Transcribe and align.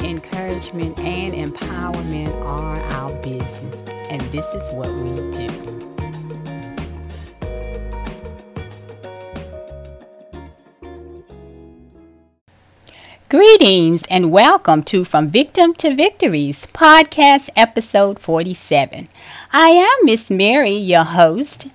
encouragement 0.00 0.98
and 0.98 1.34
empowerment 1.34 2.32
are 2.44 2.80
our 2.80 3.12
business, 3.22 3.76
and 4.10 4.20
this 4.32 4.46
is 4.46 4.72
what 4.74 4.92
we 4.94 5.14
do. 5.32 5.48
Greetings 13.30 14.04
and 14.08 14.32
welcome 14.32 14.82
to 14.84 15.04
From 15.04 15.28
Victim 15.28 15.74
to 15.74 15.94
Victories 15.94 16.66
podcast 16.72 17.50
episode 17.54 18.18
47. 18.18 19.06
I 19.52 19.68
am 19.68 20.06
Miss 20.06 20.30
Mary, 20.30 20.72
your 20.72 21.04
host, 21.04 21.66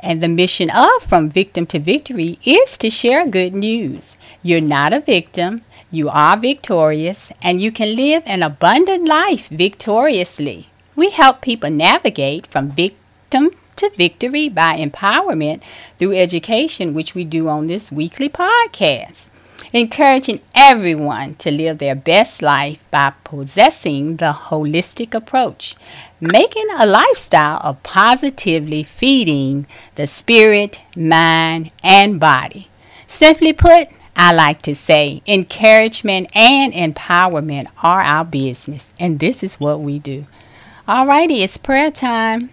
and 0.00 0.20
the 0.20 0.28
mission 0.28 0.68
of 0.68 1.04
From 1.04 1.28
Victim 1.28 1.64
to 1.66 1.78
Victory 1.78 2.40
is 2.44 2.76
to 2.78 2.90
share 2.90 3.24
good 3.24 3.54
news. 3.54 4.16
You're 4.42 4.60
not 4.60 4.92
a 4.92 5.00
victim, 5.00 5.60
you 5.90 6.08
are 6.08 6.36
victorious, 6.36 7.30
and 7.42 7.60
you 7.60 7.70
can 7.70 7.96
live 7.96 8.22
an 8.26 8.42
abundant 8.42 9.06
life 9.06 9.48
victoriously. 9.48 10.68
We 10.94 11.10
help 11.10 11.40
people 11.40 11.70
navigate 11.70 12.46
from 12.46 12.70
victim 12.70 13.50
to 13.76 13.90
victory 13.96 14.48
by 14.48 14.78
empowerment 14.78 15.62
through 15.98 16.12
education, 16.12 16.94
which 16.94 17.14
we 17.14 17.24
do 17.24 17.48
on 17.48 17.66
this 17.66 17.92
weekly 17.92 18.28
podcast 18.28 19.28
encouraging 19.72 20.40
everyone 20.54 21.34
to 21.34 21.50
live 21.50 21.78
their 21.78 21.94
best 21.94 22.42
life 22.42 22.82
by 22.90 23.12
possessing 23.24 24.16
the 24.16 24.32
holistic 24.32 25.14
approach, 25.14 25.76
making 26.20 26.66
a 26.78 26.86
lifestyle 26.86 27.60
of 27.62 27.82
positively 27.82 28.82
feeding 28.82 29.66
the 29.96 30.06
spirit, 30.06 30.80
mind, 30.96 31.70
and 31.82 32.18
body. 32.18 32.68
Simply 33.06 33.52
put, 33.52 33.88
I 34.18 34.32
like 34.32 34.62
to 34.62 34.74
say 34.74 35.22
encouragement 35.26 36.34
and 36.34 36.72
empowerment 36.72 37.66
are 37.82 38.00
our 38.00 38.24
business, 38.24 38.90
and 38.98 39.18
this 39.20 39.42
is 39.42 39.60
what 39.60 39.80
we 39.80 39.98
do. 39.98 40.26
Alrighty, 40.88 41.42
it's 41.42 41.58
prayer 41.58 41.90
time. 41.90 42.48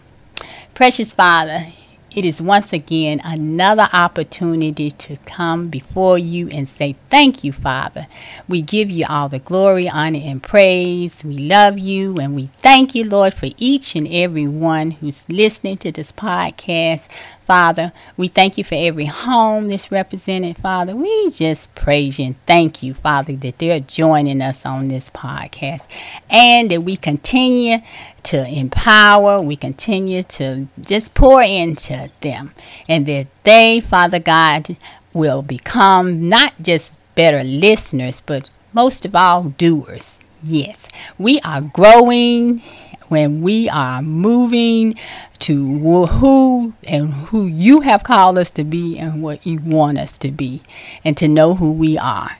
Precious 0.74 1.14
Father, 1.14 1.68
it 2.16 2.26
is 2.26 2.42
once 2.42 2.74
again 2.74 3.22
another 3.24 3.88
opportunity 3.94 4.92
to 4.92 5.18
come 5.26 5.70
before 5.70 6.18
you 6.18 6.50
and 6.50 6.68
say, 6.68 6.96
Thank 7.10 7.44
you, 7.44 7.52
Father. 7.52 8.08
We 8.48 8.62
give 8.62 8.90
you 8.92 9.06
all 9.08 9.30
the 9.30 9.40
glory, 9.40 9.90
honor, 9.90 10.20
and 10.22 10.44
praise. 10.44 11.24
We 11.24 11.38
love 11.38 11.80
you 11.80 12.18
and 12.18 12.36
we 12.36 12.48
thank 12.62 12.94
you, 12.94 13.10
Lord, 13.10 13.34
for 13.34 13.50
each 13.58 13.96
and 13.96 14.08
every 14.08 14.48
one 14.48 14.92
who's 14.92 15.28
listening 15.30 15.78
to 15.78 15.92
this 15.92 16.12
podcast. 16.12 17.08
Father, 17.46 17.92
we 18.16 18.28
thank 18.30 18.58
you 18.58 18.64
for 18.64 18.76
every 18.76 19.06
home 19.06 19.68
that's 19.68 19.92
represented, 19.92 20.58
Father. 20.58 20.96
We 20.96 21.30
just 21.30 21.76
praise 21.76 22.18
you 22.20 22.28
and 22.28 22.46
thank 22.46 22.82
you, 22.82 22.94
Father, 22.94 23.36
that 23.36 23.60
they're 23.60 23.82
joining 23.82 24.42
us 24.42 24.66
on 24.66 24.88
this 24.88 25.10
podcast 25.10 25.86
and 26.30 26.72
that 26.72 26.82
we 26.82 26.96
continue 26.96 27.80
to 28.24 28.48
empower, 28.48 29.42
we 29.42 29.58
continue 29.58 30.24
to 30.24 30.68
just 30.80 31.14
pour 31.14 31.42
into 31.42 32.10
them, 32.22 32.54
and 32.88 33.06
that 33.06 33.28
they, 33.44 33.82
Father 33.82 34.20
God, 34.20 34.78
will 35.14 35.42
become 35.42 36.30
not 36.30 36.54
just 36.62 36.96
better 37.16 37.44
listeners, 37.44 38.24
but 38.26 38.50
most 38.72 39.06
of 39.06 39.16
all, 39.16 39.44
doers. 39.44 40.20
Yes, 40.42 40.88
we 41.18 41.40
are 41.42 41.62
growing 41.62 42.62
when 43.10 43.42
we 43.42 43.70
are 43.70 44.02
moving 44.02 44.96
to 45.40 46.06
who 46.06 46.74
and 46.88 47.14
who 47.14 47.46
you 47.46 47.82
have 47.82 48.04
called 48.04 48.38
us 48.38 48.52
to 48.52 48.64
be 48.64 48.98
and 48.98 49.22
what 49.22 49.46
you 49.46 49.60
want 49.60 49.98
us 49.98 50.18
to 50.20 50.32
be, 50.32 50.62
and 51.04 51.18
to 51.18 51.28
know 51.28 51.56
who 51.56 51.72
we 51.72 51.98
are. 51.98 52.38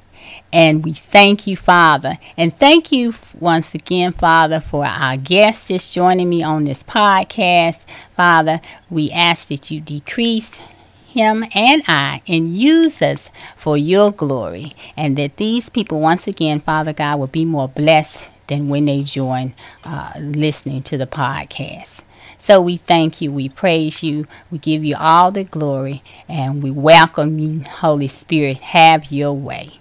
And 0.54 0.84
we 0.84 0.94
thank 0.94 1.48
you, 1.48 1.58
Father. 1.58 2.20
And 2.38 2.58
thank 2.58 2.92
you 2.92 3.16
once 3.40 3.74
again, 3.74 4.12
Father, 4.12 4.60
for 4.60 4.86
our 4.86 5.18
guests 5.18 5.68
that's 5.68 5.92
joining 5.92 6.30
me 6.30 6.44
on 6.44 6.66
this 6.66 6.84
podcast. 6.84 7.82
Father, 8.16 8.62
we 8.90 9.10
ask 9.10 9.48
that 9.48 9.72
you 9.72 9.82
decrease 9.82 10.60
him 11.08 11.44
and 11.56 11.84
I 11.88 12.22
and 12.28 12.56
use 12.56 13.02
us 13.02 13.30
for 13.56 13.78
your 13.78 14.12
glory. 14.12 14.74
And 14.96 15.18
that 15.18 15.38
these 15.38 15.70
people, 15.70 16.00
once 16.00 16.28
again, 16.28 16.60
Father 16.60 16.94
God, 16.94 17.20
will 17.20 17.28
be 17.28 17.46
more 17.46 17.68
blessed 17.68 18.30
than 18.48 18.70
when 18.70 18.86
they 18.86 19.04
join 19.04 19.54
uh, 19.84 20.14
listening 20.18 20.84
to 20.84 20.98
the 20.98 21.08
podcast. 21.08 22.02
So 22.38 22.60
we 22.62 22.78
thank 22.78 23.22
you, 23.22 23.32
we 23.32 23.48
praise 23.48 24.04
you, 24.04 24.28
we 24.52 24.58
give 24.58 24.84
you 24.84 24.96
all 24.98 25.32
the 25.32 25.46
glory, 25.46 26.04
and 26.28 26.62
we 26.62 26.72
welcome 26.72 27.40
you, 27.40 27.62
Holy 27.62 28.10
Spirit. 28.10 28.58
Have 28.58 29.12
your 29.12 29.34
way. 29.34 29.80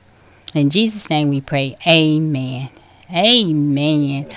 In 0.55 0.71
Jesus' 0.71 1.11
name 1.11 1.31
we 1.31 1.41
pray. 1.41 1.77
Amen. 1.87 2.69
Amen. 3.11 4.28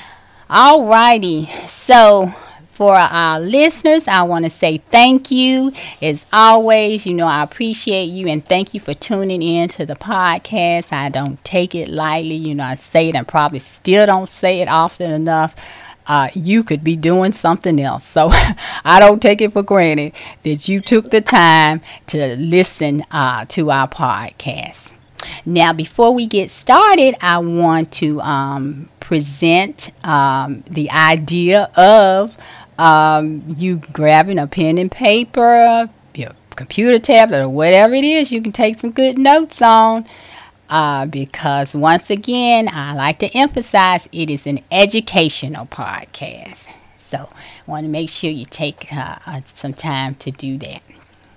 All 0.49 0.85
righty. 0.85 1.45
So, 1.67 2.33
for 2.75 2.93
our 2.93 3.39
listeners, 3.39 4.05
I 4.05 4.23
want 4.23 4.43
to 4.43 4.51
say 4.51 4.79
thank 4.91 5.31
you. 5.31 5.71
As 6.01 6.25
always, 6.33 7.07
you 7.07 7.13
know, 7.13 7.25
I 7.25 7.41
appreciate 7.41 8.05
you 8.05 8.27
and 8.27 8.45
thank 8.45 8.73
you 8.73 8.81
for 8.81 8.93
tuning 8.93 9.41
in 9.41 9.69
to 9.69 9.85
the 9.85 9.95
podcast. 9.95 10.91
I 10.91 11.07
don't 11.07 11.41
take 11.45 11.73
it 11.73 11.87
lightly. 11.87 12.35
You 12.35 12.53
know, 12.53 12.65
I 12.65 12.75
say 12.75 13.07
it 13.07 13.15
and 13.15 13.25
probably 13.25 13.59
still 13.59 14.05
don't 14.05 14.27
say 14.27 14.59
it 14.59 14.67
often 14.67 15.09
enough. 15.11 15.55
Uh, 16.05 16.29
you 16.33 16.63
could 16.63 16.83
be 16.83 16.97
doing 16.97 17.31
something 17.31 17.79
else. 17.79 18.03
So 18.03 18.29
I 18.83 18.99
don't 18.99 19.21
take 19.21 19.39
it 19.39 19.53
for 19.53 19.63
granted 19.63 20.13
that 20.43 20.67
you 20.67 20.81
took 20.81 21.11
the 21.11 21.21
time 21.21 21.79
to 22.07 22.35
listen 22.35 23.03
uh, 23.09 23.45
to 23.45 23.71
our 23.71 23.87
podcast. 23.87 24.91
Now, 25.45 25.73
before 25.73 26.13
we 26.13 26.27
get 26.27 26.51
started, 26.51 27.15
I 27.21 27.39
want 27.39 27.91
to 27.93 28.21
um, 28.21 28.89
present 28.99 29.91
um, 30.05 30.63
the 30.69 30.91
idea 30.91 31.69
of 31.75 32.37
um, 32.77 33.43
you 33.57 33.81
grabbing 33.93 34.39
a 34.39 34.47
pen 34.47 34.77
and 34.77 34.91
paper, 34.91 35.89
your 36.13 36.31
computer 36.55 36.99
tablet, 36.99 37.41
or 37.41 37.49
whatever 37.49 37.93
it 37.93 38.03
is 38.05 38.31
you 38.31 38.41
can 38.41 38.51
take 38.51 38.79
some 38.79 38.91
good 38.91 39.17
notes 39.17 39.61
on. 39.61 40.05
Uh, 40.69 41.05
because 41.05 41.75
once 41.75 42.09
again, 42.09 42.67
I 42.71 42.93
like 42.93 43.19
to 43.19 43.27
emphasize 43.37 44.09
it 44.11 44.29
is 44.29 44.47
an 44.47 44.61
educational 44.71 45.67
podcast. 45.67 46.67
So, 46.97 47.29
I 47.29 47.71
want 47.71 47.85
to 47.85 47.89
make 47.89 48.09
sure 48.09 48.31
you 48.31 48.45
take 48.45 48.91
uh, 48.91 49.17
uh, 49.27 49.41
some 49.45 49.73
time 49.73 50.15
to 50.15 50.31
do 50.31 50.57
that. 50.57 50.81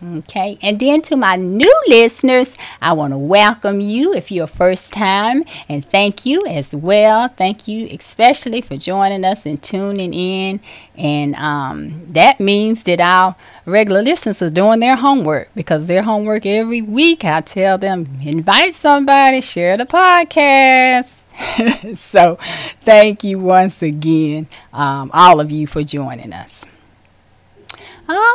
Okay, 0.01 0.59
and 0.63 0.79
then 0.79 1.03
to 1.03 1.17
my 1.17 1.35
new 1.35 1.83
listeners, 1.89 2.57
I 2.81 2.93
want 2.93 3.13
to 3.13 3.19
welcome 3.19 3.81
you 3.81 4.15
if 4.15 4.31
you're 4.31 4.47
first 4.47 4.93
time 4.93 5.45
and 5.69 5.85
thank 5.85 6.25
you 6.25 6.47
as 6.47 6.73
well. 6.73 7.27
Thank 7.27 7.67
you 7.67 7.89
especially 7.91 8.61
for 8.61 8.77
joining 8.77 9.25
us 9.25 9.45
and 9.45 9.61
tuning 9.61 10.15
in. 10.15 10.61
And 10.97 11.35
um, 11.35 12.07
that 12.13 12.39
means 12.39 12.85
that 12.85 13.01
our 13.01 13.35
regular 13.67 14.03
listeners 14.03 14.41
are 14.41 14.51
doing 14.51 14.79
their 14.79 14.95
homework 14.95 15.51
because 15.57 15.89
their 15.89 16.03
homework 16.03 16.47
every 16.47 16.81
week. 16.81 17.25
I 17.25 17.41
tell 17.41 17.77
them, 17.77 18.21
invite 18.23 18.77
somebody, 18.77 19.41
share 19.41 19.77
the 19.77 19.85
podcast. 19.85 21.13
so, 21.97 22.37
thank 22.83 23.25
you 23.25 23.41
once 23.41 23.83
again, 23.83 24.47
um, 24.73 25.11
all 25.13 25.41
of 25.41 25.51
you, 25.51 25.67
for 25.67 25.83
joining 25.83 26.33
us. 26.33 26.65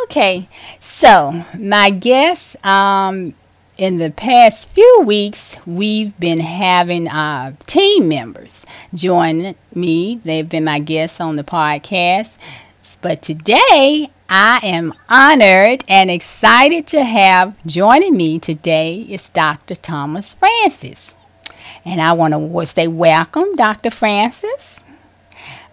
Okay, 0.03 0.47
so 1.03 1.43
my 1.59 1.89
guests, 1.89 2.55
um, 2.63 3.33
in 3.77 3.97
the 3.97 4.09
past 4.09 4.69
few 4.69 5.01
weeks, 5.05 5.57
we've 5.65 6.17
been 6.17 6.39
having 6.39 7.09
uh, 7.09 7.53
team 7.67 8.07
members 8.07 8.65
join 8.93 9.53
me. 9.75 10.21
They've 10.23 10.47
been 10.47 10.63
my 10.63 10.79
guests 10.79 11.19
on 11.19 11.35
the 11.35 11.43
podcast. 11.43 12.37
But 13.01 13.21
today, 13.21 14.11
I 14.29 14.61
am 14.63 14.93
honored 15.09 15.83
and 15.89 16.09
excited 16.09 16.87
to 16.87 17.03
have 17.03 17.53
joining 17.65 18.15
me 18.15 18.39
today 18.39 19.01
is 19.09 19.29
Dr. 19.29 19.75
Thomas 19.75 20.33
Francis. 20.33 21.15
And 21.83 21.99
I 21.99 22.13
want 22.13 22.33
to 22.33 22.65
say 22.65 22.87
welcome, 22.87 23.57
Dr. 23.57 23.89
Francis. 23.89 24.79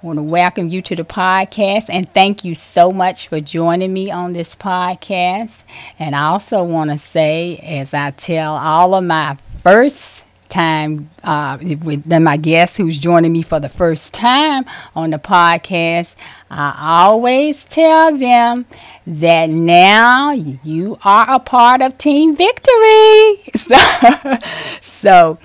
I 0.03 0.07
want 0.07 0.19
to 0.19 0.23
welcome 0.23 0.69
you 0.69 0.81
to 0.81 0.97
the 0.97 1.05
podcast 1.05 1.91
and 1.91 2.11
thank 2.15 2.43
you 2.43 2.55
so 2.55 2.91
much 2.91 3.29
for 3.29 3.39
joining 3.39 3.93
me 3.93 4.11
on 4.11 4.33
this 4.33 4.55
podcast. 4.55 5.59
And 5.99 6.17
I 6.17 6.23
also 6.29 6.65
want 6.65 6.91
to 6.91 6.97
say, 6.97 7.59
as 7.59 7.93
I 7.93 8.13
tell 8.13 8.57
all 8.57 8.95
of 8.95 9.05
my 9.05 9.37
first 9.63 10.25
time 10.49 11.11
uh, 11.23 11.59
with 11.61 12.07
my 12.07 12.39
guest 12.39 12.79
who's 12.79 12.97
joining 12.97 13.31
me 13.31 13.43
for 13.43 13.61
the 13.61 13.69
first 13.69 14.15
time 14.15 14.65
on 14.97 15.11
the 15.11 15.19
podcast, 15.19 16.15
I 16.51 16.79
always 16.81 17.63
tell 17.67 18.17
them 18.17 18.65
that 19.07 19.51
now 19.51 20.31
you 20.31 20.99
are 21.05 21.31
a 21.31 21.41
part 21.41 21.83
of 21.83 21.99
Team 21.99 22.35
Victory. 22.37 23.43
So, 23.55 24.39
so 24.81 25.39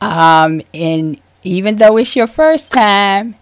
um, 0.00 0.62
and 0.72 1.20
even 1.42 1.76
though 1.76 1.96
it's 1.98 2.16
your 2.16 2.26
first 2.26 2.72
time, 2.72 3.34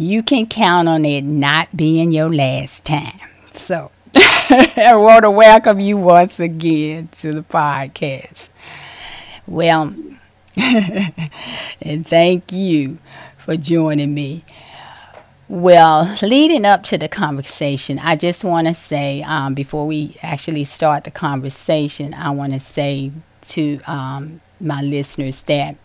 you 0.00 0.22
can 0.22 0.46
count 0.46 0.88
on 0.88 1.04
it 1.04 1.22
not 1.22 1.76
being 1.76 2.10
your 2.10 2.32
last 2.32 2.86
time. 2.86 3.20
So 3.52 3.90
I 4.14 4.92
want 4.94 5.24
to 5.24 5.30
welcome 5.30 5.78
you 5.78 5.98
once 5.98 6.40
again 6.40 7.08
to 7.18 7.32
the 7.32 7.42
podcast. 7.42 8.48
Well, 9.46 9.94
and 10.56 12.06
thank 12.06 12.50
you 12.50 12.98
for 13.36 13.58
joining 13.58 14.14
me. 14.14 14.42
Well, 15.48 16.16
leading 16.22 16.64
up 16.64 16.82
to 16.84 16.96
the 16.96 17.08
conversation, 17.08 17.98
I 17.98 18.16
just 18.16 18.42
want 18.42 18.68
to 18.68 18.74
say 18.74 19.22
um, 19.22 19.52
before 19.52 19.86
we 19.86 20.16
actually 20.22 20.64
start 20.64 21.04
the 21.04 21.10
conversation, 21.10 22.14
I 22.14 22.30
want 22.30 22.54
to 22.54 22.60
say 22.60 23.12
to 23.48 23.80
um, 23.86 24.40
my 24.60 24.80
listeners 24.80 25.42
that 25.42 25.76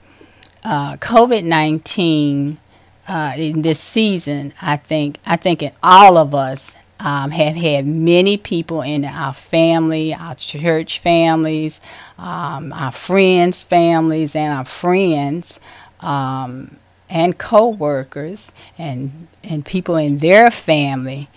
uh, 0.64 0.96
COVID 0.98 1.44
19 1.44 2.60
uh, 3.08 3.34
in 3.38 3.62
this 3.62 3.80
season, 3.80 4.54
I 4.62 4.78
think, 4.78 5.18
I 5.26 5.36
think 5.36 5.62
in 5.62 5.72
all 5.84 6.18
of 6.18 6.34
us 6.34 6.72
um, 7.00 7.32
have 7.32 7.56
had 7.56 7.86
many 7.86 8.38
people 8.38 8.82
in 8.82 9.06
our 9.06 9.34
family, 9.34 10.14
our 10.14 10.36
church 10.36 11.00
families, 11.00 11.80
um, 12.18 12.74
our 12.74 12.92
friends' 12.92 13.64
families, 13.64 14.36
and 14.36 14.54
our 14.54 14.66
friends, 14.66 15.60
um, 16.00 16.78
and 17.10 17.38
co-workers, 17.38 18.52
and 18.78 19.28
and 19.44 19.66
people 19.66 19.96
in 19.98 20.18
their 20.20 20.50
family. 20.50 21.30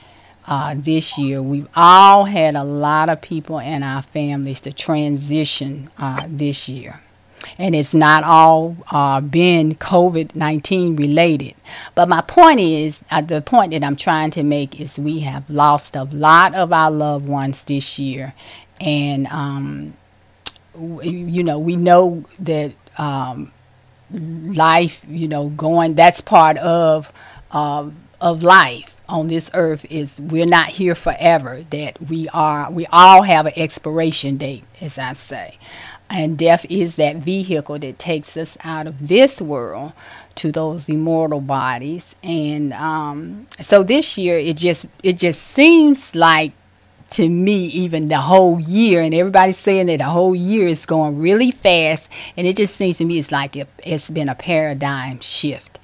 Uh, 0.47 0.75
this 0.79 1.19
year, 1.19 1.43
we've 1.43 1.69
all 1.77 2.25
had 2.25 2.55
a 2.55 2.65
lot 2.65 3.11
of 3.11 3.21
people 3.21 3.59
in 3.59 3.83
our 3.83 4.01
families 4.01 4.63
to 4.63 4.73
transition 4.73 5.91
uh, 5.99 6.25
this 6.27 6.67
year 6.71 7.03
and 7.59 7.75
it's 7.75 7.93
not 7.93 8.23
all 8.23 8.77
uh, 8.91 9.21
been 9.21 9.73
COVID 9.75 10.35
19 10.37 10.95
related. 10.97 11.55
But 11.95 12.09
my 12.09 12.21
point 12.21 12.61
is 12.61 13.03
uh, 13.11 13.21
the 13.21 13.43
point 13.43 13.73
that 13.73 13.83
I'm 13.83 13.97
trying 13.97 14.31
to 14.33 14.45
make 14.45 14.81
is 14.81 14.99
we 14.99 15.21
have 15.21 15.49
lost 15.51 15.97
a 15.97 16.05
lot 16.05 16.55
of 16.55 16.73
our 16.73 16.91
loved 16.91 17.27
ones 17.29 17.65
this 17.65 17.99
year. 17.99 18.35
And, 18.81 19.27
um, 19.27 19.95
you 20.77 21.43
know, 21.43 21.59
we 21.59 21.75
know 21.75 22.25
that 22.39 22.73
um, 22.97 23.51
life, 24.13 25.05
you 25.09 25.27
know, 25.27 25.49
going, 25.49 25.95
that's 25.95 26.21
part 26.21 26.57
of, 26.59 27.13
uh, 27.51 27.91
of 28.21 28.43
life 28.45 28.97
on 29.09 29.29
this 29.29 29.51
earth 29.55 29.87
is 29.91 30.19
we're 30.21 30.47
not 30.47 30.69
here 30.69 30.95
forever 30.95 31.65
that 31.71 32.01
we 32.09 32.29
are 32.29 32.71
we 32.71 32.85
all 32.87 33.23
have 33.23 33.47
an 33.47 33.53
expiration 33.57 34.37
date 34.37 34.65
as 34.83 34.99
i 34.99 35.15
say 35.15 35.57
and 36.11 36.39
death 36.39 36.65
is 36.71 36.97
that 36.97 37.17
vehicle 37.17 37.79
that 37.79 37.99
takes 37.99 38.37
us 38.37 38.57
out 38.65 38.87
of 38.87 39.09
this 39.09 39.41
world 39.41 39.93
to 40.37 40.53
those 40.53 40.89
immortal 40.89 41.41
bodies. 41.41 42.15
And 42.23 42.73
um, 42.73 43.47
so 43.61 43.83
this 43.83 44.17
year, 44.17 44.39
it 44.39 44.57
just 44.57 44.87
it 45.03 45.19
just 45.19 45.43
seems 45.43 46.15
like 46.15 46.53
to 47.11 47.29
me 47.29 47.67
even 47.67 48.09
the 48.09 48.19
whole 48.19 48.61
year 48.61 49.01
and 49.01 49.15
everybody's 49.15 49.57
saying 49.57 49.87
that 49.87 49.99
the 49.99 50.05
whole 50.05 50.35
year 50.35 50.69
is 50.69 50.85
going 50.85 51.19
really 51.19 51.51
fast 51.51 52.07
and 52.37 52.47
it 52.47 52.55
just 52.55 52.77
seems 52.77 52.99
to 52.99 53.05
me 53.07 53.19
it's 53.19 53.33
like 53.33 53.57
it, 53.57 53.67
it's 53.83 54.11
been 54.11 54.29
a 54.29 54.35
paradigm 54.35 55.19
shift 55.21 55.79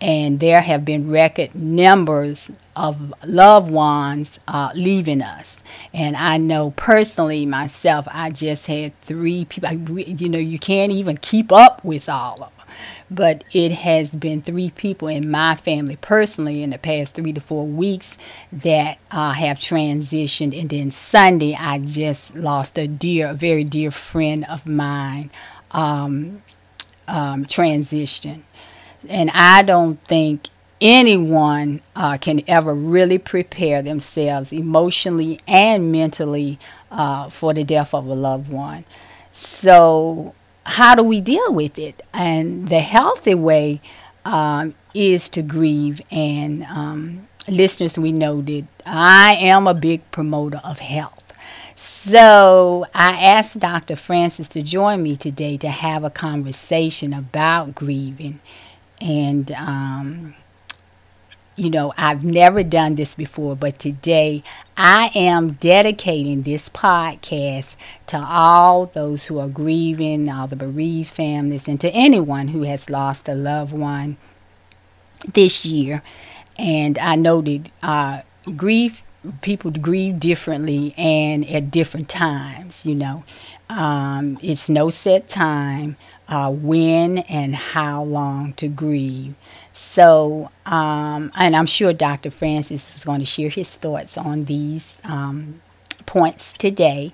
and 0.00 0.40
there 0.40 0.60
have 0.60 0.84
been 0.84 1.10
record 1.10 1.54
numbers 1.54 2.50
of 2.74 3.14
loved 3.26 3.70
ones 3.70 4.38
uh, 4.46 4.70
leaving 4.74 5.22
us. 5.22 5.55
And 5.96 6.14
I 6.14 6.36
know 6.36 6.72
personally 6.72 7.46
myself, 7.46 8.06
I 8.12 8.28
just 8.28 8.66
had 8.66 9.00
three 9.00 9.46
people. 9.46 9.72
You 9.72 10.28
know, 10.28 10.38
you 10.38 10.58
can't 10.58 10.92
even 10.92 11.16
keep 11.16 11.50
up 11.50 11.82
with 11.82 12.06
all 12.10 12.34
of 12.34 12.38
them. 12.54 12.66
But 13.10 13.44
it 13.54 13.72
has 13.72 14.10
been 14.10 14.42
three 14.42 14.68
people 14.68 15.08
in 15.08 15.30
my 15.30 15.54
family 15.54 15.96
personally 15.96 16.62
in 16.62 16.68
the 16.68 16.76
past 16.76 17.14
three 17.14 17.32
to 17.32 17.40
four 17.40 17.66
weeks 17.66 18.18
that 18.52 18.98
uh, 19.10 19.32
have 19.32 19.58
transitioned. 19.58 20.60
And 20.60 20.68
then 20.68 20.90
Sunday, 20.90 21.56
I 21.58 21.78
just 21.78 22.36
lost 22.36 22.76
a 22.76 22.86
dear, 22.86 23.30
a 23.30 23.34
very 23.34 23.64
dear 23.64 23.90
friend 23.90 24.44
of 24.50 24.66
mine 24.66 25.30
um, 25.70 26.42
um, 27.08 27.46
transition. 27.46 28.44
And 29.08 29.30
I 29.32 29.62
don't 29.62 29.98
think 30.04 30.50
anyone 30.80 31.80
uh, 31.94 32.18
can 32.18 32.42
ever 32.48 32.74
really 32.74 33.18
prepare 33.18 33.82
themselves 33.82 34.52
emotionally 34.52 35.40
and 35.46 35.90
mentally 35.90 36.58
uh, 36.90 37.30
for 37.30 37.54
the 37.54 37.64
death 37.64 37.94
of 37.94 38.06
a 38.06 38.14
loved 38.14 38.50
one. 38.50 38.84
So, 39.32 40.34
how 40.64 40.94
do 40.94 41.02
we 41.02 41.20
deal 41.20 41.52
with 41.52 41.78
it? 41.78 42.02
And 42.12 42.68
the 42.68 42.80
healthy 42.80 43.34
way 43.34 43.80
um, 44.24 44.74
is 44.94 45.28
to 45.30 45.42
grieve. 45.42 46.00
And 46.10 46.64
um, 46.64 47.28
listeners, 47.48 47.98
we 47.98 48.12
know 48.12 48.40
that 48.42 48.64
I 48.84 49.36
am 49.40 49.66
a 49.66 49.74
big 49.74 50.10
promoter 50.10 50.60
of 50.64 50.80
health. 50.80 51.22
So 51.76 52.86
I 52.94 53.20
asked 53.20 53.58
Dr. 53.58 53.96
Francis 53.96 54.48
to 54.48 54.62
join 54.62 55.02
me 55.02 55.16
today 55.16 55.56
to 55.58 55.68
have 55.68 56.04
a 56.04 56.10
conversation 56.10 57.12
about 57.12 57.74
grieving 57.74 58.40
and 59.00 59.50
um, 59.52 60.34
you 61.56 61.70
know, 61.70 61.92
I've 61.96 62.22
never 62.22 62.62
done 62.62 62.94
this 62.96 63.14
before, 63.14 63.56
but 63.56 63.78
today 63.78 64.42
I 64.76 65.10
am 65.14 65.52
dedicating 65.52 66.42
this 66.42 66.68
podcast 66.68 67.76
to 68.08 68.22
all 68.24 68.86
those 68.86 69.26
who 69.26 69.38
are 69.38 69.48
grieving, 69.48 70.28
all 70.28 70.46
the 70.46 70.56
bereaved 70.56 71.08
families, 71.08 71.66
and 71.66 71.80
to 71.80 71.90
anyone 71.90 72.48
who 72.48 72.62
has 72.62 72.90
lost 72.90 73.28
a 73.28 73.34
loved 73.34 73.72
one 73.72 74.18
this 75.32 75.64
year. 75.64 76.02
And 76.58 76.98
I 76.98 77.16
noted 77.16 77.70
uh, 77.82 78.20
grief, 78.54 79.02
people 79.40 79.70
grieve 79.70 80.20
differently 80.20 80.94
and 80.96 81.44
at 81.48 81.70
different 81.70 82.08
times, 82.10 82.84
you 82.84 82.94
know. 82.94 83.24
Um, 83.68 84.38
it's 84.42 84.68
no 84.68 84.90
set 84.90 85.28
time 85.28 85.96
uh, 86.28 86.52
when 86.52 87.18
and 87.18 87.54
how 87.54 88.02
long 88.04 88.52
to 88.54 88.68
grieve. 88.68 89.34
So, 89.78 90.50
um, 90.64 91.30
and 91.36 91.54
I'm 91.54 91.66
sure 91.66 91.92
Dr. 91.92 92.30
Francis 92.30 92.96
is 92.96 93.04
going 93.04 93.20
to 93.20 93.26
share 93.26 93.50
his 93.50 93.74
thoughts 93.74 94.16
on 94.16 94.46
these 94.46 94.96
um, 95.04 95.60
points 96.06 96.54
today. 96.54 97.12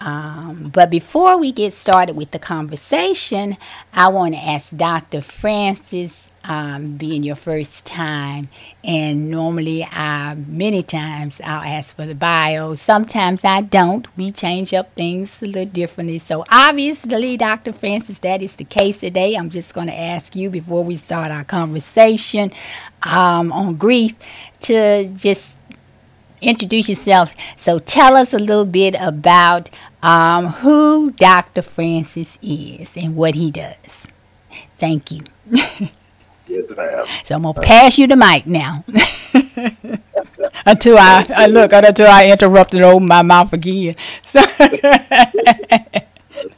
Um, 0.00 0.72
but 0.74 0.90
before 0.90 1.38
we 1.38 1.52
get 1.52 1.72
started 1.72 2.16
with 2.16 2.32
the 2.32 2.40
conversation, 2.40 3.56
I 3.92 4.08
want 4.08 4.34
to 4.34 4.40
ask 4.40 4.76
Dr. 4.76 5.20
Francis 5.20 6.29
um, 6.44 6.96
being 6.96 7.22
your 7.22 7.36
first 7.36 7.84
time. 7.84 8.48
And 8.82 9.30
normally, 9.30 9.84
I, 9.84 10.34
many 10.34 10.82
times, 10.82 11.40
I'll 11.44 11.62
ask 11.62 11.94
for 11.94 12.06
the 12.06 12.14
bio. 12.14 12.74
Sometimes 12.74 13.44
I 13.44 13.60
don't. 13.60 14.06
We 14.16 14.32
change 14.32 14.72
up 14.72 14.94
things 14.94 15.42
a 15.42 15.46
little 15.46 15.66
differently. 15.66 16.18
So, 16.18 16.44
obviously, 16.50 17.36
Dr. 17.36 17.72
Francis, 17.72 18.18
that 18.20 18.42
is 18.42 18.56
the 18.56 18.64
case 18.64 18.98
today. 18.98 19.34
I'm 19.34 19.50
just 19.50 19.74
going 19.74 19.88
to 19.88 19.98
ask 19.98 20.34
you 20.34 20.50
before 20.50 20.84
we 20.84 20.96
start 20.96 21.30
our 21.30 21.44
conversation 21.44 22.50
um, 23.02 23.52
on 23.52 23.76
grief 23.76 24.16
to 24.62 25.08
just 25.08 25.54
introduce 26.40 26.88
yourself. 26.88 27.34
So, 27.56 27.78
tell 27.78 28.16
us 28.16 28.32
a 28.32 28.38
little 28.38 28.66
bit 28.66 28.96
about 28.98 29.68
um, 30.02 30.46
who 30.46 31.10
Dr. 31.12 31.62
Francis 31.62 32.38
is 32.42 32.96
and 32.96 33.14
what 33.14 33.34
he 33.34 33.50
does. 33.50 34.06
Thank 34.78 35.10
you. 35.10 35.20
Yes, 36.50 36.64
ma'am. 36.76 37.06
So 37.24 37.36
I'm 37.36 37.42
gonna 37.42 37.60
pass 37.60 37.96
you 37.96 38.08
the 38.08 38.16
mic 38.16 38.44
now. 38.44 38.82
until 40.66 40.98
I, 40.98 41.24
I 41.36 41.46
look 41.46 41.72
until 41.72 42.08
I 42.08 42.26
interrupted 42.26 42.82
open 42.82 43.06
my 43.06 43.22
mouth 43.22 43.52
again. 43.52 43.94
So 44.26 44.40
that's 44.58 45.34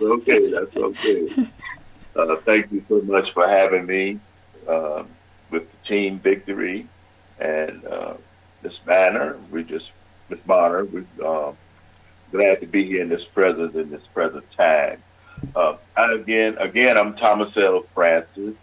okay. 0.00 0.50
That's 0.50 0.76
okay. 0.76 1.46
Uh, 2.16 2.36
thank 2.36 2.72
you 2.72 2.82
so 2.88 3.02
much 3.02 3.32
for 3.32 3.46
having 3.46 3.86
me 3.86 4.18
um, 4.66 5.08
with 5.50 5.70
the 5.70 5.88
team 5.88 6.18
victory 6.18 6.86
and 7.38 7.84
uh, 7.84 8.14
Miss 8.62 8.76
Banner. 8.86 9.36
We 9.50 9.64
just 9.64 9.90
Miss 10.30 10.40
Bonner. 10.40 10.86
We're 10.86 11.04
uh, 11.22 11.52
glad 12.30 12.60
to 12.60 12.66
be 12.66 12.86
here 12.86 13.02
in 13.02 13.10
this 13.10 13.24
present 13.24 13.74
in 13.74 13.90
this 13.90 14.06
present 14.14 14.50
time. 14.52 15.02
Uh, 15.54 15.76
again, 15.96 16.56
again, 16.58 16.96
I'm 16.96 17.14
Thomas 17.16 17.54
L. 17.56 17.82
Francis 17.94 18.54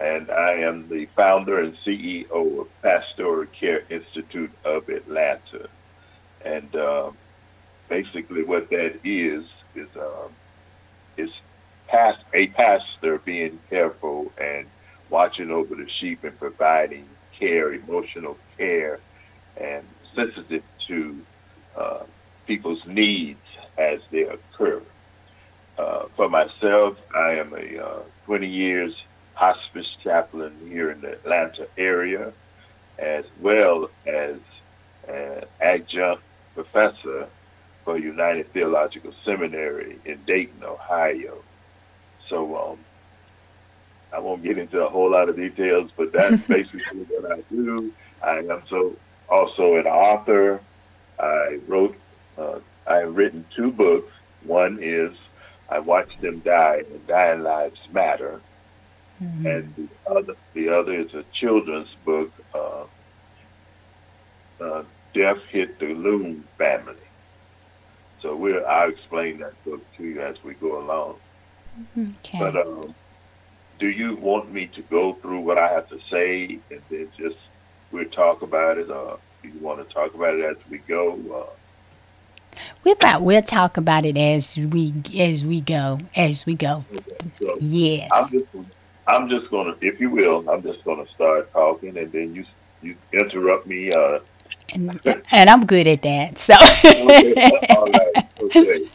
and 0.00 0.30
I 0.30 0.52
am 0.54 0.88
the 0.88 1.06
founder 1.14 1.60
and 1.60 1.76
CEO 1.84 2.60
of 2.60 2.82
Pastoral 2.82 3.46
Care 3.46 3.84
Institute 3.90 4.50
of 4.64 4.88
Atlanta. 4.88 5.68
And 6.42 6.74
uh, 6.74 7.10
basically, 7.88 8.42
what 8.42 8.70
that 8.70 8.98
is 9.04 9.44
is 9.74 9.94
uh, 9.94 10.28
is 11.18 11.30
past 11.86 12.22
a 12.32 12.46
pastor 12.48 13.18
being 13.18 13.58
careful 13.68 14.32
and 14.40 14.66
watching 15.10 15.50
over 15.50 15.74
the 15.74 15.88
sheep 16.00 16.24
and 16.24 16.38
providing 16.38 17.06
care, 17.38 17.74
emotional 17.74 18.38
care, 18.56 19.00
and 19.60 19.84
sensitive 20.14 20.62
to 20.86 21.20
uh, 21.76 22.04
people's 22.46 22.84
needs 22.86 23.38
as 23.76 24.00
they 24.10 24.22
occur. 24.22 24.80
Uh, 25.76 26.06
for 26.16 26.28
myself, 26.28 26.98
I 27.14 27.32
am 27.34 27.52
a 27.52 27.84
uh, 27.84 28.02
20 28.26 28.48
years 28.48 28.94
hospice 29.40 29.89
chaplain 30.02 30.52
here 30.68 30.90
in 30.90 31.00
the 31.00 31.12
Atlanta 31.12 31.66
area, 31.76 32.32
as 32.98 33.24
well 33.40 33.90
as 34.06 34.36
an 35.08 35.44
adjunct 35.60 36.22
professor 36.54 37.26
for 37.84 37.98
United 37.98 38.52
Theological 38.52 39.12
Seminary 39.24 39.98
in 40.04 40.18
Dayton, 40.26 40.62
Ohio. 40.62 41.42
So 42.28 42.72
um, 42.72 42.78
I 44.12 44.18
won't 44.18 44.42
get 44.42 44.58
into 44.58 44.84
a 44.84 44.88
whole 44.88 45.10
lot 45.10 45.28
of 45.28 45.36
details, 45.36 45.90
but 45.96 46.12
that's 46.12 46.40
basically 46.46 47.04
what 47.04 47.32
I 47.32 47.42
do. 47.50 47.92
I 48.22 48.38
am 48.38 48.62
so 48.68 48.96
also 49.28 49.76
an 49.76 49.86
author. 49.86 50.60
I 51.18 51.58
wrote, 51.66 51.96
uh, 52.38 52.58
I 52.86 52.96
have 52.96 53.16
written 53.16 53.44
two 53.54 53.70
books. 53.70 54.12
One 54.44 54.78
is 54.80 55.12
I 55.68 55.78
Watched 55.78 56.20
Them 56.20 56.40
Die 56.40 56.82
and 56.90 57.06
Dying 57.06 57.42
Lives 57.42 57.80
Matter. 57.92 58.40
Mm-hmm. 59.22 59.46
And 59.46 59.74
the 59.76 60.10
other, 60.10 60.34
the 60.54 60.68
other 60.70 60.94
is 60.94 61.12
a 61.14 61.24
children's 61.32 61.94
book, 62.04 62.32
uh, 62.54 62.84
uh, 64.60 64.82
Death 65.12 65.42
Hit 65.50 65.78
the 65.78 65.94
Loon 65.94 66.44
Family. 66.56 66.94
So 68.22 68.36
we'll, 68.36 68.66
I'll 68.66 68.90
explain 68.90 69.38
that 69.38 69.62
book 69.64 69.82
to 69.96 70.04
you 70.04 70.20
as 70.20 70.42
we 70.44 70.54
go 70.54 70.78
along. 70.80 71.16
Okay. 71.96 72.38
But 72.38 72.56
um, 72.56 72.94
do 73.78 73.88
you 73.88 74.16
want 74.16 74.52
me 74.52 74.66
to 74.68 74.82
go 74.82 75.14
through 75.14 75.40
what 75.40 75.58
I 75.58 75.68
have 75.72 75.88
to 75.88 76.00
say 76.10 76.58
and 76.70 76.82
then 76.90 77.08
just 77.18 77.36
we'll 77.90 78.04
talk 78.06 78.42
about 78.42 78.78
it, 78.78 78.90
or 78.90 79.18
do 79.42 79.48
you 79.48 79.58
want 79.60 79.86
to 79.86 79.94
talk 79.94 80.14
about 80.14 80.34
it 80.34 80.44
as 80.44 80.56
we 80.68 80.78
go? 80.78 81.18
Uh, 81.34 82.58
we 82.84 82.92
about 82.92 83.22
we'll 83.22 83.42
talk 83.42 83.76
about 83.76 84.04
it 84.04 84.16
as 84.16 84.56
we 84.56 84.92
as 85.18 85.44
we 85.44 85.60
go 85.60 85.98
as 86.14 86.44
we 86.46 86.54
go. 86.54 86.84
Okay, 86.94 87.30
so 87.38 87.56
yes. 87.60 88.10
I'm 89.10 89.28
just 89.28 89.50
gonna, 89.50 89.74
if 89.80 90.00
you 90.00 90.10
will, 90.10 90.48
I'm 90.48 90.62
just 90.62 90.84
gonna 90.84 91.06
start 91.14 91.52
talking, 91.52 91.96
and 91.96 92.12
then 92.12 92.34
you 92.34 92.44
you 92.80 92.96
interrupt 93.12 93.66
me. 93.66 93.92
Uh, 93.92 94.20
and, 94.72 95.00
and 95.32 95.50
I'm 95.50 95.66
good 95.66 95.88
at 95.88 96.02
that. 96.02 96.38
So. 96.38 96.54
okay. 96.84 97.50
All 97.70 97.86
right. 97.86 98.28
Okay. 98.40 98.88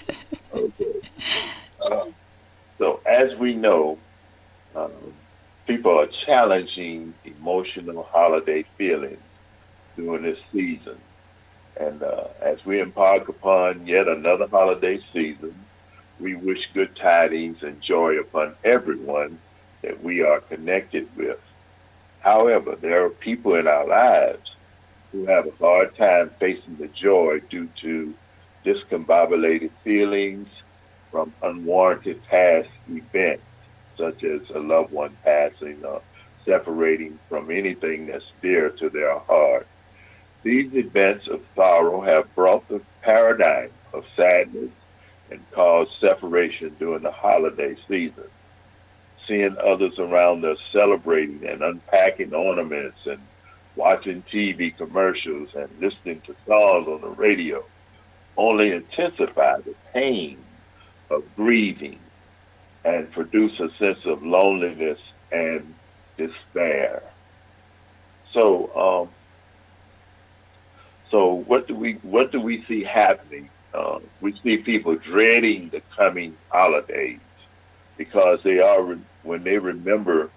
Okay. 0.54 0.86
Uh, 1.82 2.06
so 2.80 3.00
as 3.06 3.38
we 3.38 3.54
know, 3.54 4.00
um, 4.76 4.92
people 5.68 6.00
are 6.00 6.08
challenging 6.26 7.14
emotional 7.24 8.02
holiday 8.02 8.64
feelings 8.76 9.22
during 9.96 10.24
this 10.24 10.40
season. 10.52 10.98
And 11.80 12.02
uh, 12.02 12.24
as 12.42 12.66
we 12.66 12.80
embark 12.80 13.30
upon 13.30 13.86
yet 13.86 14.08
another 14.08 14.48
holiday 14.48 15.00
season, 15.14 15.54
we 16.20 16.34
wish 16.34 16.58
good 16.74 16.96
tidings 16.96 17.62
and 17.62 17.80
joy 17.84 18.20
upon 18.20 18.56
everyone 18.64 19.38
that 19.86 20.04
we 20.04 20.22
are 20.22 20.42
connected 20.42 21.08
with. 21.16 21.40
However, 22.20 22.76
there 22.76 23.06
are 23.06 23.10
people 23.10 23.56
in 23.56 23.68
our 23.68 23.88
lives 23.88 24.56
who 25.12 25.26
have 25.28 25.46
a 25.46 25.52
hard 25.52 25.96
time 25.96 26.32
facing 26.40 26.78
the 26.78 26.88
joy 26.88 27.40
due 27.50 27.70
to 27.82 28.14
discombobulated 28.66 29.70
feelings 29.84 30.50
from 31.12 31.32
unwarranted 31.44 32.22
past 32.26 32.68
events 32.90 33.44
such 33.96 34.24
as 34.24 34.42
a 34.50 34.60
loved 34.60 34.92
one 34.92 35.16
passing 35.24 35.86
or 35.86 36.02
separating 36.44 37.18
from 37.30 37.50
anything 37.52 38.08
that's 38.08 38.26
dear 38.42 38.70
to 38.70 38.90
their 38.90 39.18
heart. 39.20 39.68
These 40.44 40.74
events 40.74 41.28
of 41.28 41.42
sorrow 41.56 42.02
have 42.02 42.34
brought 42.36 42.68
the 42.68 42.82
paradigm 43.02 43.70
of 43.94 44.04
sadness 44.16 44.72
and 45.32 45.40
caused 45.52 45.92
separation 46.00 46.76
during 46.78 47.04
the 47.04 47.12
holiday 47.12 47.76
season. 47.88 48.26
Seeing 49.28 49.58
others 49.58 49.98
around 49.98 50.46
us 50.46 50.60
celebrating 50.72 51.46
and 51.46 51.64
unpacking 51.64 52.34
ornaments 52.34 52.98
and 53.06 53.20
watching 53.76 54.24
TV 54.32 54.76
commercials 54.76 55.50
and 55.56 55.70
listening 55.80 56.22
to 56.22 56.36
songs 56.46 56.88
on 56.88 57.02
the 57.02 57.10
radio 57.10 57.64
only 58.38 58.72
intensify 58.72 59.60
the 59.62 59.76
pain 59.94 60.38
of 61.10 61.24
grieving 61.36 62.00
and 62.84 63.12
produce 63.12 63.60
a 63.60 63.70
sense 63.78 64.06
of 64.06 64.24
loneliness 64.24 65.00
and 65.32 65.74
despair. 66.18 67.02
So, 68.32 68.70
um, 68.76 69.10
so 71.10 71.34
what 71.34 71.68
do 71.68 71.76
we 71.76 71.94
what 72.04 72.32
do 72.32 72.42
we 72.42 72.64
see 72.66 72.84
happening? 72.84 73.50
Uh, 73.74 74.00
we 74.22 74.34
see 74.44 74.58
people 74.58 74.96
dreading 74.96 75.70
the 75.70 75.82
coming 75.96 76.36
holidays 76.50 77.20
because 77.98 78.42
they 78.44 78.60
are 78.60 78.98
when 79.26 79.44
they 79.44 79.58
remember 79.58 80.30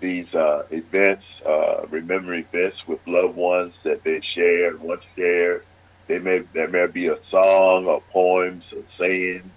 these 0.00 0.32
uh, 0.34 0.64
events, 0.70 1.24
uh, 1.46 1.86
remember 1.88 2.34
events 2.34 2.76
with 2.86 3.00
loved 3.06 3.36
ones 3.36 3.74
that 3.84 4.04
they 4.04 4.20
shared, 4.34 4.80
once 4.80 5.02
shared. 5.16 5.64
They 6.06 6.18
may 6.18 6.40
there 6.52 6.68
may 6.68 6.86
be 6.86 7.06
a 7.06 7.16
song 7.30 7.86
or 7.86 8.02
poems 8.12 8.64
or 8.74 8.82
saying. 8.98 9.50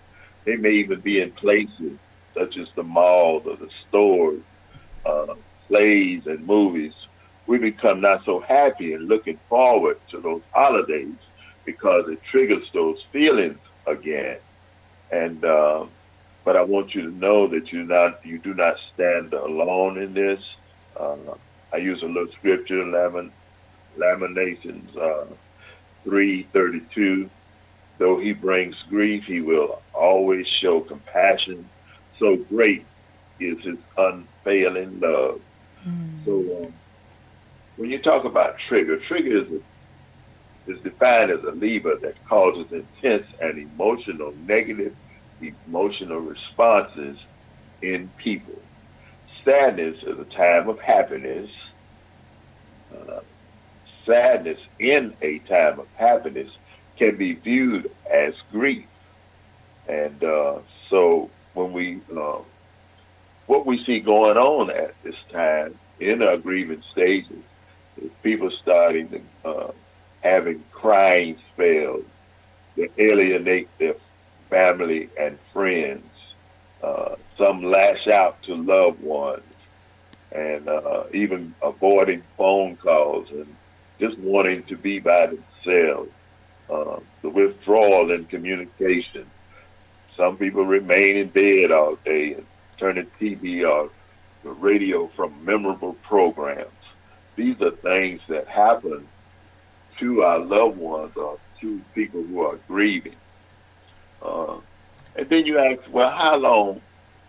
They 0.46 0.56
may 0.56 0.72
even 0.76 1.02
be 1.02 1.20
in 1.20 1.32
places 1.32 2.00
such 2.34 2.58
as 2.58 2.68
the 2.76 2.84
malls 2.84 3.46
or 3.46 3.58
the 3.58 3.70
stores, 3.88 4.42
uh, 5.06 5.36
plays 5.68 6.26
and 6.28 6.46
movies, 6.46 6.94
we 7.48 7.58
become 7.58 8.02
not 8.02 8.26
so 8.26 8.40
happy 8.40 8.94
and 8.94 9.08
looking 9.08 9.40
forward 9.50 9.98
to 10.12 10.20
those 10.20 10.42
holidays 10.54 11.16
because 11.66 12.10
it 12.10 12.20
triggers 12.30 12.70
those 12.74 12.98
feelings 13.12 13.60
again. 13.86 14.38
And 15.12 15.44
uh, 15.44 15.86
but 16.48 16.56
I 16.56 16.62
want 16.62 16.96
you 16.96 17.02
to 17.02 17.12
know 17.12 17.46
that 17.50 17.74
you 17.74 17.84
not 17.84 18.26
you 18.26 18.38
do 18.40 18.54
not 18.54 18.78
stand 18.94 19.34
alone 19.34 19.98
in 19.98 20.14
this. 20.14 20.40
Uh, 20.98 21.18
I 21.74 21.76
use 21.76 22.02
a 22.02 22.06
little 22.06 22.32
scripture, 22.32 22.86
Lamin, 22.86 23.34
Lamentations 23.98 24.96
uh, 24.96 25.26
three 26.06 26.44
thirty 26.44 26.80
two. 26.96 27.30
Though 27.98 28.18
he 28.18 28.32
brings 28.32 28.82
grief, 28.88 29.26
he 29.26 29.42
will 29.42 29.82
always 29.94 30.48
show 30.62 30.80
compassion 30.80 31.68
so 32.18 32.38
great 32.38 32.86
is 33.42 33.60
his 33.60 33.80
unfailing 33.98 35.02
love. 35.02 35.42
Mm. 35.86 36.24
So 36.24 36.64
um, 36.64 36.74
when 37.76 37.90
you 37.90 38.02
talk 38.02 38.24
about 38.24 38.56
trigger, 38.70 38.98
trigger 39.00 39.44
is, 39.44 39.52
a, 39.52 40.72
is 40.72 40.80
defined 40.82 41.30
as 41.30 41.44
a 41.44 41.52
lever 41.52 41.96
that 41.98 42.16
causes 42.26 42.72
intense 42.72 43.28
and 43.42 43.58
emotional 43.60 44.34
negative 44.46 44.96
emotional 45.42 46.20
responses 46.20 47.18
in 47.82 48.12
people. 48.18 48.62
Sadness 49.44 49.98
is 50.04 50.20
a 50.20 50.26
time 50.26 50.70
of 50.70 50.80
happiness. 50.80 51.50
Uh, 52.94 53.22
sadness 54.06 54.60
in 54.80 55.14
a 55.22 55.40
time 55.40 55.80
of 55.80 55.88
happiness 55.96 56.50
can 56.98 57.18
be 57.18 57.34
viewed 57.34 57.90
as 58.12 58.34
grief. 58.52 58.86
And 59.88 60.22
uh, 60.24 60.60
so 60.90 61.30
when 61.54 61.72
we 61.72 62.02
uh, 62.16 62.40
what 63.46 63.66
we 63.66 63.84
see 63.86 64.00
going 64.00 64.38
on 64.38 64.70
at 64.70 64.96
this 65.04 65.16
time 65.32 65.80
in 66.00 66.22
our 66.22 66.38
grieving 66.38 66.84
stages 66.92 67.44
is 68.02 68.12
people 68.22 68.52
starting 68.62 69.10
to 69.10 69.50
uh, 69.50 69.72
having 70.22 70.64
crying 70.72 71.38
spells 71.54 72.04
that 72.76 72.90
alienate 72.98 73.70
their 73.80 73.96
family 74.50 75.10
and 75.20 75.38
friends. 75.54 76.04
Uh, 76.82 77.16
some 77.38 77.64
lash 77.64 78.08
out 78.08 78.42
to 78.44 78.56
loved 78.56 79.02
ones 79.02 79.44
and 80.32 80.68
uh, 80.68 81.04
even 81.14 81.54
avoiding 81.62 82.22
phone 82.38 82.76
calls 82.76 83.30
and 83.32 83.56
just 84.00 84.18
wanting 84.20 84.64
to 84.64 84.78
be 84.78 85.00
by 85.00 85.28
themselves. 85.28 86.12
Uh, 86.70 87.00
the 87.22 87.30
withdrawal 87.30 88.12
in 88.12 88.26
communication 88.26 89.26
some 90.18 90.36
people 90.36 90.66
remain 90.66 91.16
in 91.16 91.28
bed 91.30 91.72
all 91.72 91.96
day 92.04 92.34
and 92.34 92.46
turn 92.80 92.96
the 92.96 93.04
TV 93.20 93.70
or 93.70 93.92
the 94.44 94.50
radio 94.50 95.08
from 95.16 95.46
memorable 95.46 95.94
programs. 96.02 96.72
These 97.36 97.62
are 97.62 97.72
things 97.72 98.22
that 98.28 98.48
happen 98.48 99.08
to 100.00 100.24
our 100.24 100.40
loved 100.40 100.78
ones 100.78 101.16
or 101.16 101.38
to 101.62 101.82
people 101.94 102.24
who 102.24 102.42
are 102.42 102.58
grieving. 102.68 103.16
Uh, 104.28 104.60
and 105.16 105.30
then 105.30 105.46
you 105.46 105.58
ask, 105.58 105.82
well, 105.92 106.12
how 106.12 106.36
long 106.36 106.82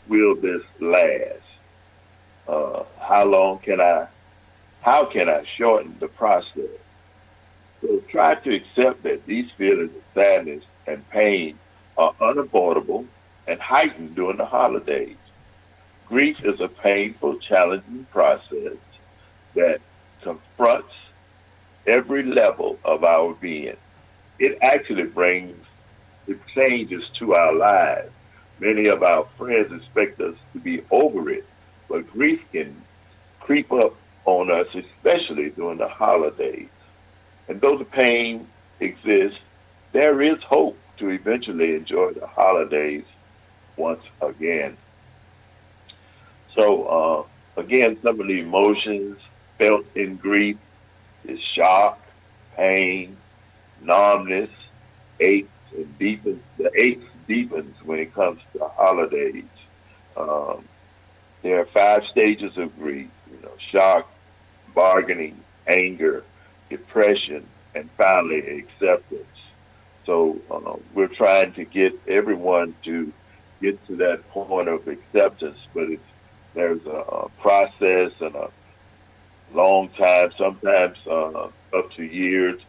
will 0.08 0.34
this 0.34 0.62
last? 0.80 1.42
Uh, 2.46 2.82
how 3.00 3.24
long 3.24 3.58
can 3.58 3.80
I, 3.80 4.08
how 4.82 5.04
can 5.04 5.28
I 5.28 5.44
shorten 5.56 5.96
the 6.00 6.08
process? 6.08 6.78
So 7.80 8.02
try 8.08 8.34
to 8.34 8.54
accept 8.54 9.04
that 9.04 9.24
these 9.26 9.50
feelings 9.52 9.94
of 9.94 10.02
sadness 10.14 10.64
and 10.86 11.08
pain 11.10 11.58
are 11.96 12.14
unavoidable 12.20 13.06
and 13.46 13.60
heightened 13.60 14.16
during 14.16 14.38
the 14.38 14.46
holidays. 14.46 15.16
Grief 16.06 16.42
is 16.42 16.60
a 16.60 16.68
painful, 16.68 17.38
challenging 17.38 18.06
process 18.10 18.76
that 19.54 19.80
confronts 20.22 20.94
every 21.86 22.22
level 22.22 22.78
of 22.84 23.04
our 23.04 23.34
being. 23.34 23.76
It 24.38 24.58
actually 24.62 25.04
brings 25.04 25.56
it 26.28 26.38
changes 26.54 27.02
to 27.18 27.34
our 27.34 27.54
lives. 27.54 28.10
Many 28.60 28.86
of 28.86 29.02
our 29.02 29.24
friends 29.36 29.72
expect 29.72 30.20
us 30.20 30.34
to 30.52 30.58
be 30.58 30.82
over 30.90 31.30
it, 31.30 31.44
but 31.88 32.10
grief 32.10 32.40
can 32.52 32.74
creep 33.40 33.72
up 33.72 33.94
on 34.24 34.50
us, 34.50 34.66
especially 34.74 35.50
during 35.50 35.78
the 35.78 35.88
holidays. 35.88 36.68
And 37.48 37.60
though 37.60 37.78
the 37.78 37.84
pain 37.84 38.46
exists, 38.78 39.38
there 39.92 40.20
is 40.20 40.42
hope 40.42 40.76
to 40.98 41.08
eventually 41.08 41.74
enjoy 41.74 42.12
the 42.12 42.26
holidays 42.26 43.04
once 43.76 44.02
again. 44.20 44.76
So, 46.54 47.28
uh, 47.56 47.60
again, 47.60 47.98
some 48.02 48.20
of 48.20 48.26
the 48.26 48.40
emotions 48.40 49.18
felt 49.56 49.86
in 49.94 50.16
grief 50.16 50.58
is 51.24 51.40
shock, 51.54 52.00
pain, 52.56 53.16
numbness, 53.80 54.50
aches, 55.20 55.48
and 55.74 55.98
deepens. 55.98 56.42
The 56.56 56.70
aches 56.78 57.04
deepens 57.26 57.76
when 57.84 57.98
it 57.98 58.14
comes 58.14 58.40
to 58.54 58.68
holidays. 58.68 59.44
Um, 60.16 60.64
there 61.42 61.60
are 61.60 61.66
five 61.66 62.04
stages 62.10 62.56
of 62.56 62.76
grief: 62.78 63.10
you 63.30 63.38
know, 63.42 63.52
shock, 63.70 64.10
bargaining, 64.74 65.38
anger, 65.66 66.24
depression, 66.70 67.46
and 67.74 67.90
finally 67.92 68.58
acceptance. 68.58 69.24
So 70.06 70.40
uh, 70.50 70.76
we're 70.94 71.08
trying 71.08 71.52
to 71.54 71.64
get 71.64 71.92
everyone 72.08 72.74
to 72.84 73.12
get 73.60 73.84
to 73.88 73.96
that 73.96 74.28
point 74.30 74.68
of 74.68 74.88
acceptance, 74.88 75.58
but 75.74 75.90
it's 75.90 76.02
there's 76.54 76.84
a, 76.86 76.90
a 76.90 77.28
process 77.40 78.12
and 78.20 78.34
a 78.34 78.50
long 79.52 79.88
time, 79.90 80.32
sometimes 80.36 80.96
uh, 81.06 81.48
up 81.72 81.92
to 81.92 82.02
years, 82.02 82.60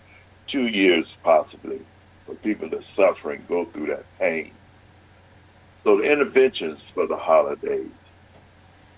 two 0.48 0.68
years 0.68 1.06
possibly, 1.24 1.82
for 2.29 2.36
people 2.36 2.69
that 2.69 2.83
suffer 2.95 3.31
and 3.31 3.48
go 3.48 3.65
through 3.65 3.88
that 3.88 4.05
pain. 4.19 4.51
So 5.83 5.98
the 5.98 6.03
interventions 6.03 6.79
for 6.93 7.07
the 7.07 7.17
holidays, 7.17 7.89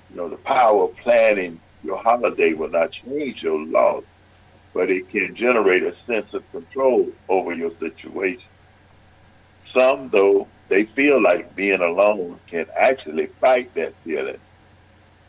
you 0.10 0.18
know, 0.18 0.28
the 0.28 0.38
power 0.38 0.84
of 0.84 0.98
planning 0.98 1.60
your 1.84 1.98
holiday 1.98 2.54
will 2.54 2.70
not 2.70 2.92
change 2.92 3.42
your 3.42 3.66
loss, 3.66 4.04
but 4.74 4.90
it 4.90 5.10
can 5.10 5.36
generate 5.36 5.84
a 5.84 5.96
sense 6.06 6.34
of 6.34 6.50
control 6.52 7.08
over 7.30 7.54
your 7.54 7.72
situation. 7.78 8.44
Some, 9.74 10.10
though, 10.10 10.48
they 10.68 10.84
feel 10.84 11.22
like 11.22 11.56
being 11.56 11.82
alone 11.82 12.40
can 12.48 12.66
actually 12.78 13.28
fight 13.28 13.74
that 13.76 13.94
feeling 14.04 14.40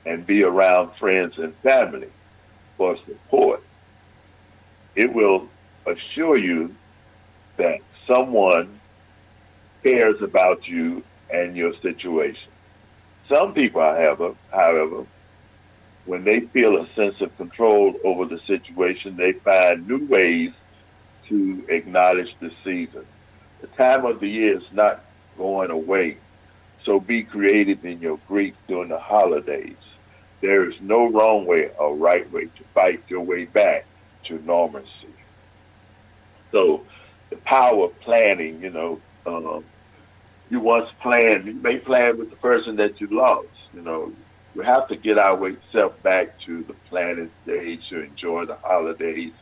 and 0.05 0.27
be 0.27 0.43
around 0.43 0.93
friends 0.99 1.39
and 1.39 1.55
family 1.57 2.09
for 2.77 2.97
support. 3.07 3.63
It 4.97 5.13
will 5.13 5.49
assure 5.87 6.37
you 6.37 6.75
that 7.57 7.81
someone 8.07 8.81
cares 9.83 10.23
about 10.23 10.67
you 10.67 11.03
and 11.31 11.57
your 11.57 11.75
situation. 11.77 12.51
Some 13.29 13.55
people, 13.55 13.81
however, 13.81 14.35
however, 14.51 15.07
when 16.05 16.25
they 16.25 16.41
feel 16.41 16.77
a 16.77 16.89
sense 16.95 17.21
of 17.21 17.37
control 17.37 17.95
over 18.05 18.25
the 18.25 18.41
situation, 18.41 19.17
they 19.17 19.33
find 19.33 19.87
new 19.87 20.07
ways 20.07 20.53
to 21.29 21.65
acknowledge 21.69 22.35
the 22.41 22.51
season. 22.65 23.07
The 23.61 23.69
time 23.69 24.05
of 24.05 24.21
the 24.21 24.29
year 24.29 24.57
is 24.57 24.73
not 24.73 25.05
going 25.39 25.71
away, 25.71 26.19
so 26.85 26.99
be 26.99 27.23
creative 27.23 27.85
in 27.85 28.01
your 28.01 28.19
grief 28.29 28.55
during 28.67 28.89
the 28.89 28.99
holidays. 28.99 29.77
There 30.41 30.69
is 30.69 30.81
no 30.81 31.09
wrong 31.09 31.47
way 31.47 31.71
or 31.79 31.95
right 31.95 32.31
way 32.33 32.47
to 32.47 32.65
fight 32.75 33.03
your 33.09 33.21
way 33.21 33.45
back 33.45 33.87
to 34.25 34.41
normalcy. 34.45 34.89
So, 36.51 36.85
the 37.33 37.41
power 37.47 37.85
of 37.87 38.01
planning, 38.01 38.61
you 38.61 38.71
know, 38.71 39.01
um, 39.27 39.65
you 40.51 40.61
once 40.61 40.89
planned, 41.03 41.47
you 41.47 41.55
may 41.55 41.79
plan 41.79 42.19
with 42.19 42.31
the 42.31 42.37
person 42.37 42.77
that 42.77 43.01
you 43.01 43.09
lost, 43.11 43.49
you 43.73 43.81
know, 43.81 44.13
we 44.55 44.65
have 44.67 44.87
to 44.89 44.97
get 44.97 45.17
ourselves 45.17 45.97
back 46.03 46.39
to 46.45 46.63
the 46.65 46.75
planning 46.91 47.31
stage 47.43 47.81
to 47.89 48.03
enjoy 48.03 48.45
the 48.45 48.59
holidays, 48.63 49.33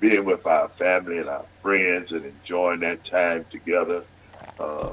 being 0.00 0.24
with 0.24 0.46
our 0.46 0.70
family 0.78 1.18
and 1.18 1.28
our 1.28 1.44
friends 1.60 2.10
and 2.10 2.24
enjoying 2.24 2.80
that 2.80 3.00
time 3.10 3.44
together. 3.50 4.04
Uh, 4.58 4.92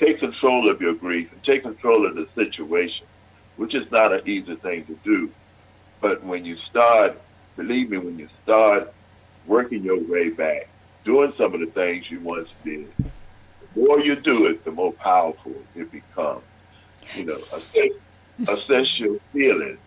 take 0.00 0.20
control 0.20 0.70
of 0.70 0.80
your 0.80 0.94
grief 0.94 1.30
and 1.32 1.44
take 1.44 1.62
control 1.64 2.06
of 2.06 2.14
the 2.14 2.26
situation, 2.34 3.06
which 3.56 3.74
is 3.74 3.90
not 3.92 4.12
an 4.12 4.26
easy 4.26 4.56
thing 4.56 4.86
to 4.86 4.98
do. 5.04 5.30
But 6.00 6.24
when 6.24 6.46
you 6.46 6.56
start, 6.70 7.20
believe 7.56 7.90
me, 7.90 7.98
when 7.98 8.18
you 8.18 8.28
start 8.42 8.94
working 9.44 9.82
your 9.82 10.00
way 10.00 10.30
back, 10.30 10.71
doing 11.04 11.32
some 11.36 11.54
of 11.54 11.60
the 11.60 11.66
things 11.66 12.10
you 12.10 12.20
once 12.20 12.48
did, 12.64 12.88
the 12.96 13.80
more 13.80 14.00
you 14.00 14.16
do 14.16 14.46
it, 14.46 14.64
the 14.64 14.70
more 14.70 14.92
powerful 14.92 15.54
it 15.74 15.90
becomes. 15.90 16.42
You 17.14 17.26
know, 17.26 17.36
assess 18.48 18.98
your 18.98 19.18
feelings, 19.32 19.78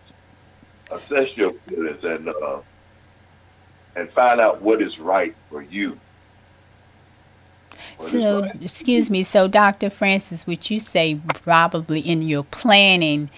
assess 0.90 1.36
your 1.36 1.52
feelings, 1.52 2.04
and 2.04 2.28
uh, 2.28 2.58
and 3.96 4.10
find 4.10 4.40
out 4.40 4.62
what 4.62 4.82
is 4.82 4.98
right 4.98 5.34
for 5.50 5.62
you. 5.62 5.98
What 7.96 8.08
so, 8.08 8.42
right. 8.42 8.62
excuse 8.62 9.10
me. 9.10 9.24
So, 9.24 9.48
Dr. 9.48 9.90
Francis, 9.90 10.46
would 10.46 10.70
you 10.70 10.80
say 10.80 11.18
probably 11.34 12.00
in 12.00 12.22
your 12.22 12.44
planning, 12.44 13.30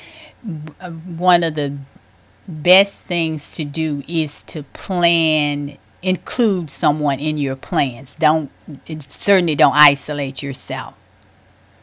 uh, 0.80 0.90
one 0.90 1.44
of 1.44 1.54
the 1.54 1.76
best 2.48 2.94
things 2.94 3.50
to 3.52 3.64
do 3.64 4.02
is 4.08 4.42
to 4.44 4.62
plan, 4.64 5.76
include 6.02 6.70
someone 6.70 7.18
in 7.18 7.38
your 7.38 7.56
plans. 7.56 8.16
Don't 8.16 8.50
certainly 9.00 9.54
don't 9.54 9.74
isolate 9.74 10.42
yourself. 10.42 10.94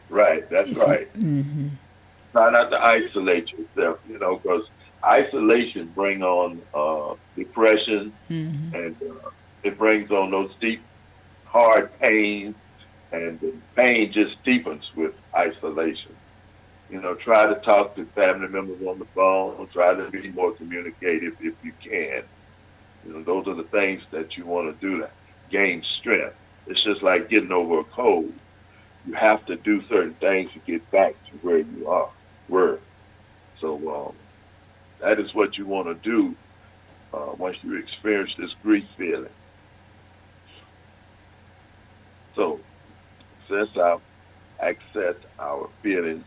Right. 0.08 0.48
That's 0.48 0.70
it's, 0.70 0.80
right. 0.80 1.12
Mm-hmm 1.14 1.68
try 2.36 2.50
not 2.50 2.68
to 2.68 2.76
isolate 2.76 3.50
yourself, 3.52 3.98
you 4.10 4.18
know, 4.18 4.36
because 4.36 4.68
isolation 5.02 5.90
bring 5.94 6.22
on 6.22 6.60
uh, 6.74 7.14
depression 7.34 8.12
mm-hmm. 8.30 8.74
and 8.74 8.94
uh, 9.02 9.30
it 9.62 9.78
brings 9.78 10.10
on 10.10 10.30
those 10.30 10.52
deep, 10.60 10.82
hard 11.46 11.98
pains, 11.98 12.54
and 13.10 13.40
the 13.40 13.54
pain 13.74 14.12
just 14.12 14.42
deepens 14.44 14.84
with 14.94 15.14
isolation. 15.34 16.14
You 16.90 17.00
know, 17.00 17.14
try 17.14 17.46
to 17.46 17.58
talk 17.60 17.96
to 17.96 18.04
family 18.04 18.48
members 18.48 18.82
on 18.82 18.98
the 18.98 19.06
phone. 19.06 19.66
Try 19.72 19.94
to 19.94 20.10
be 20.10 20.28
more 20.28 20.52
communicative 20.52 21.36
if 21.40 21.54
you 21.64 21.72
can. 21.82 22.22
You 23.06 23.14
know, 23.14 23.22
those 23.22 23.46
are 23.46 23.54
the 23.54 23.68
things 23.68 24.02
that 24.10 24.36
you 24.36 24.46
want 24.46 24.74
to 24.74 24.86
do 24.86 25.00
to 25.00 25.10
gain 25.50 25.82
strength. 26.00 26.34
It's 26.66 26.82
just 26.82 27.02
like 27.02 27.28
getting 27.28 27.52
over 27.52 27.80
a 27.80 27.84
cold. 27.84 28.32
You 29.06 29.14
have 29.14 29.44
to 29.46 29.56
do 29.56 29.82
certain 29.88 30.14
things 30.14 30.50
to 30.52 30.58
get 30.60 30.90
back 30.90 31.14
to 31.30 31.36
where 31.38 31.58
you 31.58 31.88
are 31.88 32.10
word. 32.48 32.80
So 33.60 34.08
um, 34.08 34.16
that 35.00 35.20
is 35.20 35.32
what 35.34 35.56
you 35.56 35.66
want 35.66 35.86
to 35.86 35.94
do 35.94 36.34
uh, 37.12 37.32
once 37.38 37.56
you 37.62 37.76
experience 37.76 38.32
this 38.36 38.50
grief 38.62 38.84
feeling. 38.96 39.30
So, 42.34 42.60
assess 43.48 43.76
our, 43.76 44.00
access 44.60 45.14
our 45.38 45.70
feelings 45.82 46.24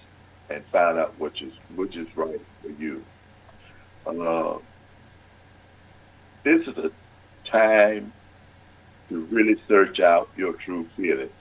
and 0.49 0.63
find 0.71 0.97
out 0.97 1.19
which 1.19 1.41
is 1.41 1.53
which 1.75 1.95
is 1.95 2.07
right 2.15 2.41
for 2.61 2.69
you. 2.69 3.03
Uh, 4.07 4.57
this 6.43 6.67
is 6.67 6.77
a 6.77 6.91
time 7.45 8.13
to 9.09 9.25
really 9.25 9.59
search 9.67 9.99
out 9.99 10.29
your 10.37 10.53
true 10.53 10.85
feelings. 10.95 11.31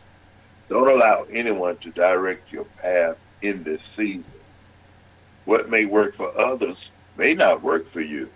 Don't 0.68 0.88
allow 0.88 1.26
anyone 1.30 1.76
to 1.78 1.90
direct 1.90 2.52
your 2.52 2.64
path 2.64 3.16
in 3.40 3.62
this 3.62 3.80
season. 3.96 4.24
What 5.44 5.70
may 5.70 5.84
work 5.84 6.16
for 6.16 6.38
others 6.38 6.76
may 7.16 7.34
not 7.34 7.62
work 7.62 7.90
for 7.90 8.00
you. 8.00 8.28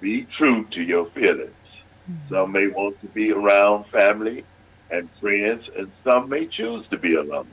Be 0.00 0.26
true 0.36 0.64
to 0.72 0.82
your 0.82 1.06
feelings. 1.06 1.52
Mm-hmm. 2.10 2.34
Some 2.34 2.52
may 2.52 2.68
want 2.68 3.00
to 3.00 3.06
be 3.06 3.32
around 3.32 3.86
family 3.86 4.44
and 4.90 5.10
friends, 5.20 5.68
and 5.76 5.90
some 6.04 6.28
may 6.28 6.46
choose 6.46 6.86
to 6.88 6.98
be 6.98 7.14
alone. 7.14 7.48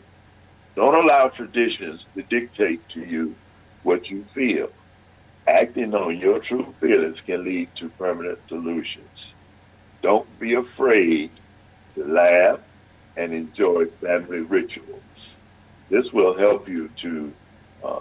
Don't 0.75 0.95
allow 0.95 1.29
traditions 1.29 2.03
to 2.15 2.21
dictate 2.21 2.87
to 2.89 3.01
you 3.01 3.35
what 3.83 4.09
you 4.09 4.25
feel. 4.33 4.69
Acting 5.47 5.93
on 5.93 6.17
your 6.17 6.39
true 6.39 6.73
feelings 6.79 7.17
can 7.25 7.43
lead 7.45 7.69
to 7.79 7.89
permanent 7.89 8.39
solutions. 8.47 9.09
Don't 10.01 10.39
be 10.39 10.55
afraid 10.55 11.31
to 11.95 12.05
laugh 12.05 12.59
and 13.15 13.33
enjoy 13.33 13.85
family 14.01 14.39
rituals. 14.41 15.03
This 15.89 16.05
will 16.13 16.37
help 16.37 16.67
you 16.67 16.89
to 17.03 17.33
uh, 17.83 17.99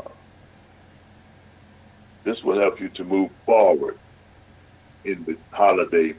this 2.24 2.42
will 2.42 2.58
help 2.58 2.80
you 2.80 2.88
to 2.90 3.04
move 3.04 3.30
forward 3.44 3.98
in 5.04 5.24
the 5.24 5.38
holiday 5.52 6.14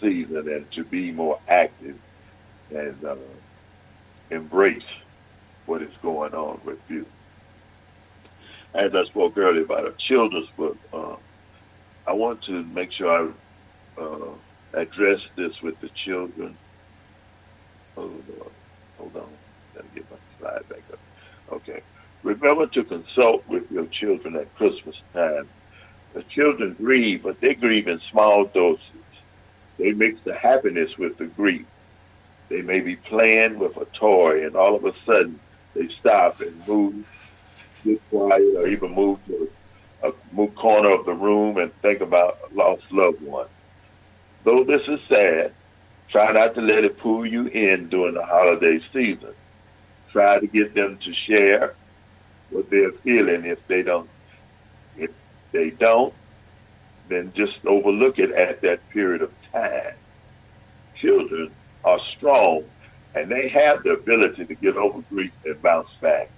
season 0.00 0.48
and 0.48 0.66
to 0.72 0.84
be 0.84 1.12
more 1.12 1.40
active 1.48 1.96
and 2.70 3.04
uh, 3.04 3.16
embrace 4.30 4.82
what 5.66 5.82
is 5.82 5.92
going 6.02 6.34
on 6.34 6.60
with 6.64 6.78
you. 6.88 7.06
As 8.74 8.94
I 8.94 9.04
spoke 9.04 9.36
earlier 9.36 9.62
about 9.62 9.86
a 9.86 9.92
children's 9.92 10.48
book, 10.50 10.78
uh, 10.92 11.16
I 12.06 12.12
want 12.12 12.42
to 12.44 12.62
make 12.64 12.92
sure 12.92 13.10
I 13.10 14.00
uh, 14.00 14.32
address 14.72 15.20
this 15.36 15.60
with 15.60 15.80
the 15.80 15.88
children. 15.88 16.56
Hold 17.96 18.24
on, 18.40 18.50
hold 18.98 19.16
on. 19.16 19.82
Me 19.82 19.88
get 19.94 20.10
my 20.10 20.16
slide 20.38 20.68
back 20.68 20.82
up. 20.92 20.98
Okay. 21.52 21.82
Remember 22.22 22.66
to 22.66 22.84
consult 22.84 23.46
with 23.48 23.70
your 23.70 23.86
children 23.86 24.36
at 24.36 24.54
Christmas 24.56 24.96
time. 25.14 25.48
The 26.12 26.22
children 26.24 26.74
grieve, 26.74 27.22
but 27.22 27.40
they 27.40 27.54
grieve 27.54 27.88
in 27.88 28.00
small 28.10 28.44
doses. 28.44 28.84
They 29.78 29.92
mix 29.92 30.20
the 30.24 30.34
happiness 30.34 30.98
with 30.98 31.16
the 31.16 31.26
grief. 31.26 31.66
They 32.48 32.62
may 32.62 32.80
be 32.80 32.96
playing 32.96 33.58
with 33.58 33.76
a 33.76 33.86
toy, 33.86 34.44
and 34.44 34.54
all 34.54 34.74
of 34.74 34.84
a 34.84 34.92
sudden 35.06 35.40
they 35.74 35.88
stop 35.88 36.40
and 36.40 36.68
move, 36.68 37.06
get 37.84 38.00
quiet, 38.10 38.56
or 38.56 38.66
even 38.66 38.94
move 38.94 39.18
to 39.26 39.50
a 40.02 40.12
move 40.32 40.54
corner 40.54 40.92
of 40.92 41.04
the 41.04 41.12
room 41.12 41.58
and 41.58 41.72
think 41.82 42.00
about 42.00 42.38
a 42.50 42.54
lost 42.54 42.82
loved 42.90 43.20
one. 43.22 43.48
Though 44.44 44.64
this 44.64 44.82
is 44.88 45.00
sad, 45.08 45.52
try 46.08 46.32
not 46.32 46.54
to 46.54 46.60
let 46.60 46.84
it 46.84 46.98
pull 46.98 47.26
you 47.26 47.46
in 47.46 47.88
during 47.88 48.14
the 48.14 48.24
holiday 48.24 48.80
season. 48.92 49.34
Try 50.12 50.40
to 50.40 50.46
get 50.46 50.74
them 50.74 50.98
to 51.04 51.14
share 51.14 51.74
what 52.50 52.70
they're 52.70 52.92
feeling. 52.92 53.44
If 53.44 53.64
they 53.66 53.82
don't, 53.82 54.08
if 54.96 55.10
they 55.52 55.70
don't, 55.70 56.14
then 57.08 57.32
just 57.34 57.64
overlook 57.66 58.18
it 58.18 58.30
at 58.30 58.62
that 58.62 58.88
period 58.90 59.22
of 59.22 59.32
time. 59.52 59.94
Children 60.96 61.50
are 61.84 62.00
strong 62.16 62.64
and 63.14 63.30
they 63.30 63.48
have 63.48 63.82
the 63.82 63.90
ability 63.90 64.46
to 64.46 64.54
get 64.54 64.76
over 64.76 65.02
grief 65.10 65.32
and 65.44 65.60
bounce 65.60 65.88
back. 66.00 66.30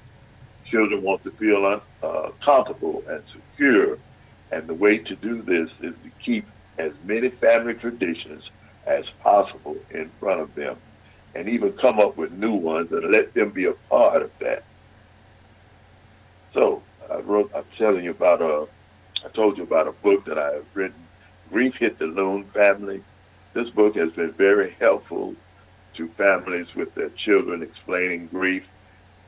Children 0.72 1.02
want 1.02 1.22
to 1.24 1.30
feel 1.30 1.80
uh, 2.02 2.30
comfortable 2.42 3.04
and 3.06 3.22
secure, 3.30 3.98
and 4.50 4.66
the 4.66 4.74
way 4.74 4.98
to 4.98 5.14
do 5.14 5.42
this 5.42 5.70
is 5.80 5.94
to 6.02 6.10
keep 6.24 6.46
as 6.78 6.92
many 7.04 7.28
family 7.28 7.74
traditions 7.74 8.42
as 8.86 9.04
possible 9.20 9.76
in 9.90 10.08
front 10.18 10.40
of 10.40 10.54
them, 10.54 10.78
and 11.34 11.48
even 11.50 11.74
come 11.74 12.00
up 12.00 12.16
with 12.16 12.32
new 12.32 12.54
ones 12.54 12.90
and 12.90 13.12
let 13.12 13.34
them 13.34 13.50
be 13.50 13.66
a 13.66 13.74
part 13.90 14.22
of 14.22 14.30
that. 14.38 14.64
So 16.54 16.82
I 17.10 17.18
wrote. 17.18 17.52
I'm 17.54 17.64
telling 17.76 18.04
you 18.04 18.12
about 18.12 18.40
a. 18.40 18.66
I 19.24 19.28
told 19.28 19.58
you 19.58 19.64
about 19.64 19.88
a 19.88 19.92
book 19.92 20.24
that 20.24 20.38
I 20.38 20.52
have 20.54 20.66
written. 20.74 21.06
Grief 21.50 21.74
hit 21.74 21.98
the 21.98 22.06
Loon 22.06 22.44
family. 22.44 23.02
This 23.52 23.68
book 23.68 23.94
has 23.96 24.10
been 24.12 24.32
very 24.32 24.70
helpful 24.80 25.34
to 25.96 26.08
families 26.08 26.74
with 26.74 26.94
their 26.94 27.10
children 27.10 27.62
explaining 27.62 28.28
grief, 28.28 28.64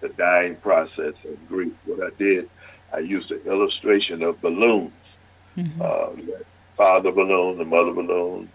the 0.04 0.10
dying 0.10 0.54
process 0.56 1.14
of 1.24 1.48
grief. 1.48 1.72
What 1.86 2.12
I 2.12 2.14
did, 2.18 2.50
I 2.92 2.98
used 2.98 3.30
an 3.30 3.40
illustration 3.46 4.22
of 4.22 4.38
balloons. 4.42 4.92
Mm-hmm. 5.56 5.80
Uh, 5.80 6.34
father 6.76 7.10
balloon, 7.10 7.56
the 7.56 7.64
mother 7.64 7.92
balloon, 7.92 8.50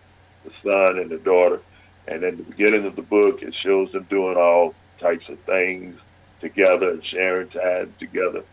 the 0.45 0.51
son 0.61 0.99
and 0.99 1.09
the 1.09 1.17
daughter. 1.17 1.59
And 2.07 2.23
in 2.23 2.37
the 2.37 2.43
beginning 2.43 2.85
of 2.85 2.95
the 2.95 3.01
book, 3.01 3.41
it 3.41 3.55
shows 3.55 3.91
them 3.93 4.03
doing 4.11 4.37
all 4.37 4.75
types 4.99 5.27
of 5.27 5.39
things 5.39 5.99
together 6.39 6.91
and 6.91 7.03
sharing 7.03 7.49
time 7.49 7.95
together. 7.99 8.43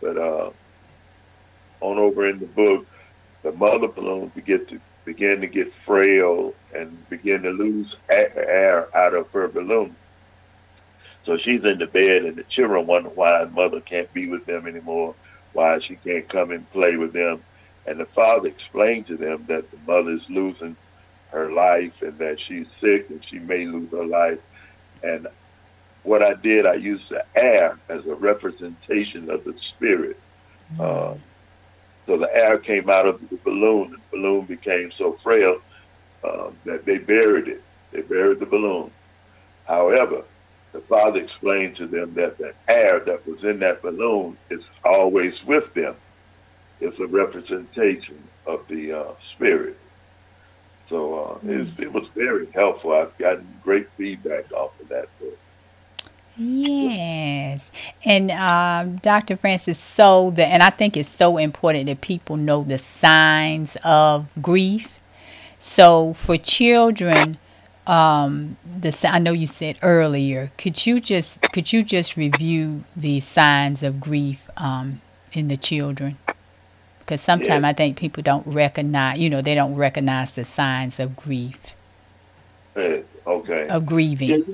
But 0.00 0.16
uh, 0.18 0.50
on 1.80 1.98
over 1.98 2.28
in 2.28 2.40
the 2.40 2.46
book, 2.46 2.86
the 3.44 3.52
mother 3.52 3.86
balloon 3.86 4.32
begin 4.34 4.66
to 4.66 4.80
begin 5.04 5.40
to 5.42 5.46
get 5.46 5.72
frail 5.86 6.54
and 6.74 7.08
begin 7.08 7.42
to 7.42 7.50
lose 7.50 7.94
air 8.08 8.88
out 8.96 9.14
of 9.14 9.30
her 9.30 9.46
balloon. 9.48 9.94
So 11.24 11.36
she's 11.36 11.64
in 11.64 11.78
the 11.78 11.86
bed, 11.86 12.24
and 12.24 12.36
the 12.36 12.44
children 12.44 12.86
wonder 12.86 13.08
why 13.10 13.44
mother 13.44 13.80
can't 13.80 14.12
be 14.12 14.28
with 14.28 14.44
them 14.46 14.66
anymore, 14.66 15.14
why 15.52 15.78
she 15.80 15.96
can't 15.96 16.28
come 16.28 16.50
and 16.50 16.70
play 16.72 16.96
with 16.96 17.12
them. 17.12 17.42
And 17.86 17.98
the 17.98 18.06
father 18.06 18.48
explained 18.48 19.06
to 19.08 19.16
them 19.16 19.44
that 19.48 19.70
the 19.70 19.78
mother 19.86 20.12
is 20.12 20.28
losing 20.28 20.76
her 21.30 21.50
life 21.50 22.02
and 22.02 22.16
that 22.18 22.38
she's 22.40 22.66
sick 22.80 23.08
and 23.10 23.24
she 23.24 23.38
may 23.38 23.66
lose 23.66 23.90
her 23.90 24.04
life. 24.04 24.38
And 25.02 25.26
what 26.02 26.22
I 26.22 26.34
did, 26.34 26.66
I 26.66 26.74
used 26.74 27.08
the 27.08 27.24
air 27.34 27.78
as 27.88 28.06
a 28.06 28.14
representation 28.14 29.30
of 29.30 29.44
the 29.44 29.54
spirit. 29.74 30.18
Mm-hmm. 30.74 30.80
Uh, 30.80 31.18
so 32.06 32.18
the 32.18 32.34
air 32.34 32.58
came 32.58 32.90
out 32.90 33.06
of 33.06 33.28
the 33.28 33.36
balloon. 33.36 33.92
The 33.92 34.16
balloon 34.16 34.46
became 34.46 34.90
so 34.96 35.12
frail 35.22 35.58
uh, 36.24 36.50
that 36.64 36.84
they 36.84 36.98
buried 36.98 37.48
it. 37.48 37.62
They 37.92 38.02
buried 38.02 38.40
the 38.40 38.46
balloon. 38.46 38.90
However, 39.66 40.24
the 40.72 40.80
father 40.80 41.20
explained 41.20 41.76
to 41.76 41.86
them 41.86 42.14
that 42.14 42.38
the 42.38 42.54
air 42.66 43.00
that 43.00 43.26
was 43.26 43.44
in 43.44 43.60
that 43.60 43.82
balloon 43.82 44.36
is 44.50 44.62
always 44.84 45.34
with 45.44 45.72
them. 45.74 45.94
It's 46.80 46.98
a 46.98 47.06
representation 47.06 48.22
of 48.46 48.66
the 48.68 48.92
uh, 48.92 49.12
spirit. 49.34 49.78
So 50.88 51.24
uh, 51.24 51.38
mm. 51.38 51.78
it, 51.78 51.92
was 51.92 52.08
very 52.14 52.46
helpful. 52.52 52.92
I've 52.92 53.16
gotten 53.18 53.46
great 53.62 53.88
feedback 53.96 54.50
off 54.52 54.78
of 54.80 54.88
that 54.88 55.08
book. 55.18 55.38
Yes. 56.36 57.70
And 58.04 58.30
um, 58.30 58.96
Dr. 58.96 59.36
Francis, 59.36 59.78
so 59.78 60.30
the, 60.30 60.46
and 60.46 60.62
I 60.62 60.70
think 60.70 60.96
it's 60.96 61.08
so 61.08 61.36
important 61.36 61.86
that 61.86 62.00
people 62.00 62.36
know 62.36 62.62
the 62.64 62.78
signs 62.78 63.76
of 63.84 64.32
grief. 64.40 64.98
So 65.60 66.14
for 66.14 66.36
children, 66.36 67.38
um, 67.86 68.56
the 68.64 68.96
I 69.08 69.18
know 69.18 69.32
you 69.32 69.46
said 69.46 69.78
earlier. 69.82 70.52
Could 70.58 70.86
you 70.86 71.00
just 71.00 71.40
could 71.52 71.72
you 71.72 71.82
just 71.82 72.16
review 72.16 72.84
the 72.96 73.20
signs 73.20 73.82
of 73.82 74.00
grief 74.00 74.48
um, 74.56 75.00
in 75.32 75.48
the 75.48 75.56
children? 75.56 76.18
Because 77.00 77.20
sometimes 77.20 77.64
I 77.64 77.72
think 77.72 77.96
people 77.96 78.22
don't 78.22 78.46
recognize, 78.46 79.18
you 79.18 79.28
know, 79.28 79.42
they 79.42 79.56
don't 79.56 79.74
recognize 79.74 80.32
the 80.32 80.44
signs 80.44 81.00
of 81.00 81.16
grief. 81.16 81.74
Okay. 82.76 83.66
Of 83.68 83.84
grieving 83.86 84.44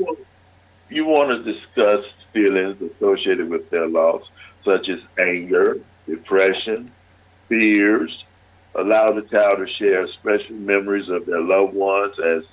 you 0.90 1.04
want 1.04 1.44
to 1.44 1.52
discuss 1.52 2.04
feelings 2.32 2.80
associated 2.80 3.48
with 3.48 3.68
their 3.70 3.88
loss, 3.88 4.22
such 4.64 4.88
as 4.88 5.00
anger, 5.18 5.78
depression, 6.06 6.90
fears. 7.48 8.24
Allow 8.74 9.12
the 9.12 9.22
child 9.22 9.58
to 9.58 9.66
share 9.66 10.06
special 10.08 10.54
memories 10.56 11.08
of 11.08 11.26
their 11.26 11.40
loved 11.40 11.74
ones 11.74 12.18
as 12.18 12.44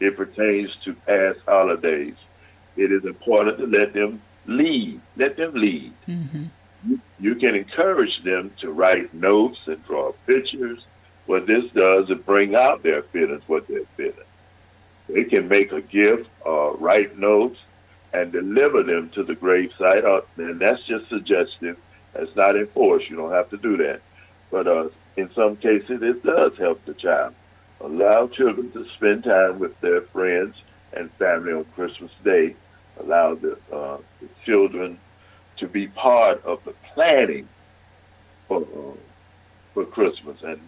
it 0.00 0.16
pertains 0.16 0.70
to 0.84 0.94
past 0.94 1.40
holidays. 1.46 2.14
It 2.76 2.92
is 2.92 3.04
important 3.04 3.58
to 3.58 3.66
let 3.66 3.92
them 3.92 4.22
lead. 4.46 5.00
Let 5.16 5.36
them 5.36 5.54
lead. 5.54 5.92
Mm-hmm. 6.06 6.44
You, 6.86 7.00
you 7.18 7.34
can 7.34 7.54
encourage 7.54 8.22
them 8.22 8.52
to 8.60 8.70
write 8.70 9.12
notes 9.12 9.58
and 9.66 9.84
draw 9.84 10.12
pictures. 10.26 10.84
What 11.26 11.46
this 11.46 11.70
does 11.72 12.08
is 12.08 12.18
bring 12.18 12.54
out 12.54 12.82
their 12.82 13.02
feelings, 13.02 13.42
what 13.46 13.66
they're 13.66 13.84
feeling. 13.96 14.14
They 15.08 15.24
can 15.24 15.48
make 15.48 15.72
a 15.72 15.80
gift 15.80 16.28
or 16.44 16.76
write 16.76 17.18
notes 17.18 17.58
and 18.12 18.32
deliver 18.32 18.82
them 18.82 19.10
to 19.10 19.22
the 19.24 19.34
gravesite. 19.34 20.04
Uh, 20.04 20.22
and 20.36 20.60
that's 20.60 20.82
just 20.84 21.08
suggestive. 21.08 21.76
That's 22.12 22.34
not 22.36 22.56
enforced. 22.56 23.10
You 23.10 23.16
don't 23.16 23.32
have 23.32 23.50
to 23.50 23.56
do 23.56 23.76
that. 23.78 24.00
But 24.50 24.66
uh, 24.66 24.88
in 25.16 25.30
some 25.34 25.56
cases, 25.56 26.02
it 26.02 26.22
does 26.22 26.56
help 26.56 26.84
the 26.84 26.94
child. 26.94 27.34
Allow 27.80 28.28
children 28.28 28.70
to 28.72 28.86
spend 28.96 29.24
time 29.24 29.58
with 29.58 29.80
their 29.80 30.00
friends 30.00 30.56
and 30.92 31.10
family 31.12 31.52
on 31.52 31.64
Christmas 31.74 32.10
Day. 32.24 32.56
Allow 33.00 33.36
the, 33.36 33.52
uh, 33.72 33.98
the 34.20 34.28
children 34.44 34.98
to 35.58 35.68
be 35.68 35.86
part 35.88 36.44
of 36.44 36.64
the 36.64 36.74
planning 36.94 37.48
for, 38.48 38.62
uh, 38.62 38.96
for 39.74 39.84
Christmas. 39.84 40.42
And 40.42 40.60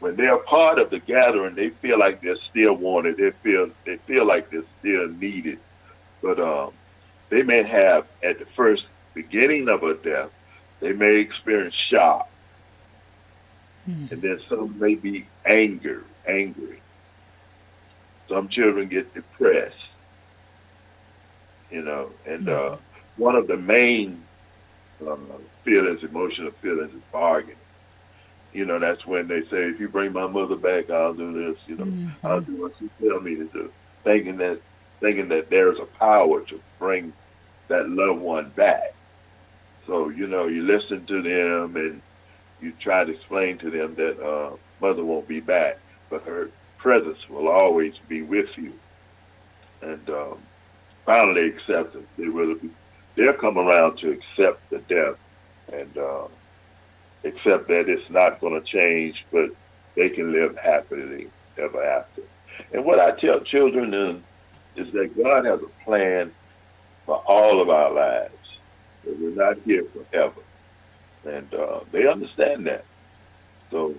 when 0.00 0.16
they're 0.16 0.36
part 0.38 0.78
of 0.78 0.90
the 0.90 0.98
gathering, 0.98 1.54
they 1.54 1.70
feel 1.70 1.98
like 1.98 2.20
they're 2.20 2.36
still 2.50 2.74
wanted. 2.74 3.16
They 3.16 3.30
feel 3.30 3.70
they 3.84 3.96
feel 3.96 4.26
like 4.26 4.50
they're 4.50 4.64
still 4.80 5.08
needed 5.08 5.58
but 6.22 6.38
um, 6.38 6.72
they 7.28 7.42
may 7.42 7.62
have, 7.62 8.06
at 8.22 8.38
the 8.38 8.44
first 8.44 8.84
beginning 9.14 9.68
of 9.68 9.82
a 9.82 9.94
death, 9.94 10.30
they 10.80 10.92
may 10.92 11.16
experience 11.16 11.74
shock. 11.90 12.28
Mm. 13.88 14.12
And 14.12 14.22
then 14.22 14.40
some 14.48 14.78
may 14.78 14.94
be 14.94 15.26
anger, 15.44 16.04
angry. 16.26 16.80
Some 18.28 18.48
children 18.48 18.88
get 18.88 19.12
depressed, 19.12 19.74
you 21.70 21.82
know. 21.82 22.10
And 22.26 22.48
uh, 22.48 22.76
one 23.16 23.34
of 23.34 23.46
the 23.46 23.56
main 23.56 24.22
uh, 25.06 25.16
feelings, 25.64 26.02
emotional 26.04 26.52
feelings, 26.52 26.94
is 26.94 27.02
bargaining. 27.12 27.56
You 28.52 28.64
know, 28.64 28.78
that's 28.78 29.06
when 29.06 29.28
they 29.28 29.42
say, 29.42 29.68
if 29.68 29.78
you 29.78 29.88
bring 29.88 30.12
my 30.12 30.26
mother 30.26 30.56
back, 30.56 30.90
I'll 30.90 31.14
do 31.14 31.32
this, 31.32 31.58
you 31.68 31.76
know, 31.76 31.84
mm-hmm. 31.84 32.26
I'll 32.26 32.40
do 32.40 32.62
what 32.62 32.72
you 32.80 32.90
tell 33.00 33.20
me 33.20 33.36
to 33.36 33.44
do. 33.44 33.72
Thinking 34.02 34.38
that 34.38 34.60
thinking 35.00 35.28
that 35.28 35.48
there's 35.50 35.78
a 35.78 35.86
power 35.86 36.42
to 36.42 36.60
bring 36.78 37.12
that 37.68 37.88
loved 37.88 38.20
one 38.20 38.50
back. 38.50 38.94
So, 39.86 40.08
you 40.10 40.26
know, 40.26 40.46
you 40.46 40.62
listen 40.62 41.06
to 41.06 41.22
them 41.22 41.76
and 41.76 42.02
you 42.60 42.72
try 42.78 43.04
to 43.04 43.12
explain 43.12 43.58
to 43.58 43.70
them 43.70 43.94
that 43.94 44.22
uh, 44.22 44.56
mother 44.80 45.04
won't 45.04 45.26
be 45.26 45.40
back, 45.40 45.78
but 46.10 46.22
her 46.24 46.50
presence 46.78 47.28
will 47.28 47.48
always 47.48 47.94
be 48.08 48.22
with 48.22 48.50
you. 48.58 48.72
And 49.80 50.10
um, 50.10 50.38
finally, 51.06 51.46
acceptance. 51.48 52.06
They 52.18 52.28
will 52.28 52.56
be, 52.56 52.70
they'll 53.14 53.32
come 53.32 53.56
around 53.56 53.98
to 53.98 54.10
accept 54.10 54.68
the 54.70 54.78
death 54.80 55.16
and 55.72 55.96
uh, 55.96 56.26
accept 57.24 57.68
that 57.68 57.88
it's 57.88 58.10
not 58.10 58.40
going 58.40 58.60
to 58.60 58.66
change, 58.66 59.24
but 59.30 59.50
they 59.94 60.08
can 60.08 60.32
live 60.32 60.56
happily 60.56 61.28
ever 61.56 61.82
after. 61.82 62.22
And 62.72 62.84
what 62.84 62.98
I 62.98 63.12
tell 63.12 63.40
children 63.40 63.94
is, 63.94 64.22
is 64.76 64.92
that 64.92 65.16
God 65.16 65.44
has 65.44 65.60
a 65.62 65.84
plan 65.84 66.32
for 67.06 67.16
all 67.16 67.60
of 67.60 67.68
our 67.70 67.92
lives. 67.92 68.34
That 69.04 69.18
we're 69.18 69.30
not 69.30 69.58
here 69.64 69.84
forever, 69.84 70.42
and 71.24 71.52
uh, 71.54 71.80
they 71.90 72.06
understand 72.06 72.66
that. 72.66 72.84
So 73.70 73.94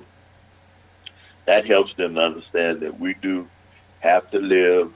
that 1.46 1.66
helps 1.66 1.94
them 1.96 2.18
understand 2.18 2.82
that 2.82 3.00
we 3.00 3.14
do 3.16 3.48
have 4.00 4.30
to 4.32 4.40
live 4.40 4.92